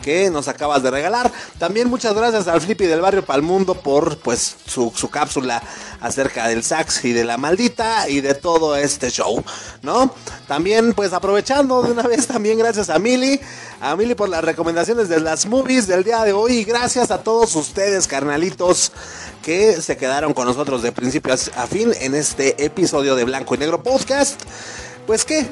que 0.06 0.30
nos 0.30 0.46
acabas 0.46 0.84
de 0.84 0.90
regalar. 0.92 1.32
También 1.58 1.90
muchas 1.90 2.14
gracias 2.14 2.46
al 2.46 2.60
Flippy 2.60 2.86
del 2.86 3.00
barrio 3.00 3.24
Palmundo 3.24 3.74
por 3.74 4.18
pues 4.18 4.54
su, 4.64 4.92
su 4.94 5.10
cápsula 5.10 5.60
acerca 6.00 6.46
del 6.46 6.62
sax 6.62 7.04
y 7.04 7.12
de 7.12 7.24
la 7.24 7.38
maldita 7.38 8.08
y 8.08 8.20
de 8.20 8.34
todo 8.34 8.76
este 8.76 9.10
show, 9.10 9.42
¿no? 9.82 10.14
También 10.46 10.92
pues 10.92 11.12
aprovechando 11.12 11.82
de 11.82 11.90
una 11.90 12.04
vez 12.04 12.28
también 12.28 12.56
gracias 12.56 12.88
a 12.88 13.00
Mili, 13.00 13.40
a 13.80 13.96
Mili 13.96 14.14
por 14.14 14.28
las 14.28 14.44
recomendaciones 14.44 15.08
de 15.08 15.18
las 15.18 15.44
movies 15.46 15.88
del 15.88 16.04
día 16.04 16.22
de 16.22 16.32
hoy 16.32 16.58
y 16.58 16.64
gracias 16.64 17.10
a 17.10 17.24
todos 17.24 17.56
ustedes 17.56 18.06
carnalitos 18.06 18.92
que 19.42 19.82
se 19.82 19.96
quedaron 19.96 20.34
con 20.34 20.46
nosotros 20.46 20.82
de 20.82 20.92
principio 20.92 21.34
a 21.34 21.66
fin 21.66 21.92
en 22.00 22.14
este 22.14 22.64
episodio 22.64 23.16
de 23.16 23.24
Blanco 23.24 23.56
y 23.56 23.58
Negro 23.58 23.82
Podcast. 23.82 24.40
Pues 25.04 25.24
qué, 25.24 25.48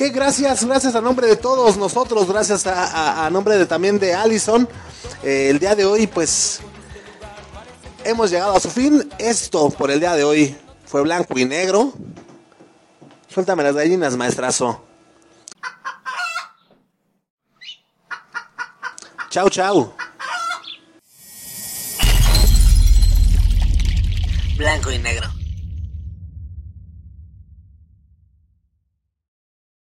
que 0.00 0.08
gracias, 0.08 0.64
gracias 0.64 0.94
a 0.94 1.02
nombre 1.02 1.26
de 1.26 1.36
todos 1.36 1.76
nosotros, 1.76 2.26
gracias 2.26 2.66
a 2.66 3.28
nombre 3.30 3.58
de 3.58 3.66
también 3.66 3.98
de 3.98 4.14
Allison. 4.14 4.66
eh, 5.22 5.50
el 5.50 5.58
día 5.58 5.74
de 5.74 5.84
hoy, 5.84 6.06
pues, 6.06 6.60
hemos 8.02 8.30
llegado 8.30 8.56
a 8.56 8.60
su 8.60 8.70
fin. 8.70 9.06
Esto 9.18 9.68
por 9.68 9.90
el 9.90 10.00
día 10.00 10.14
de 10.14 10.24
hoy 10.24 10.56
fue 10.86 11.02
blanco 11.02 11.38
y 11.38 11.44
negro. 11.44 11.92
Suéltame 13.28 13.62
las 13.62 13.74
gallinas, 13.74 14.16
maestrazo. 14.16 14.82
Chau, 19.28 19.50
chau. 19.50 19.92
Blanco 24.56 24.90
y 24.92 24.98
negro. 24.98 25.39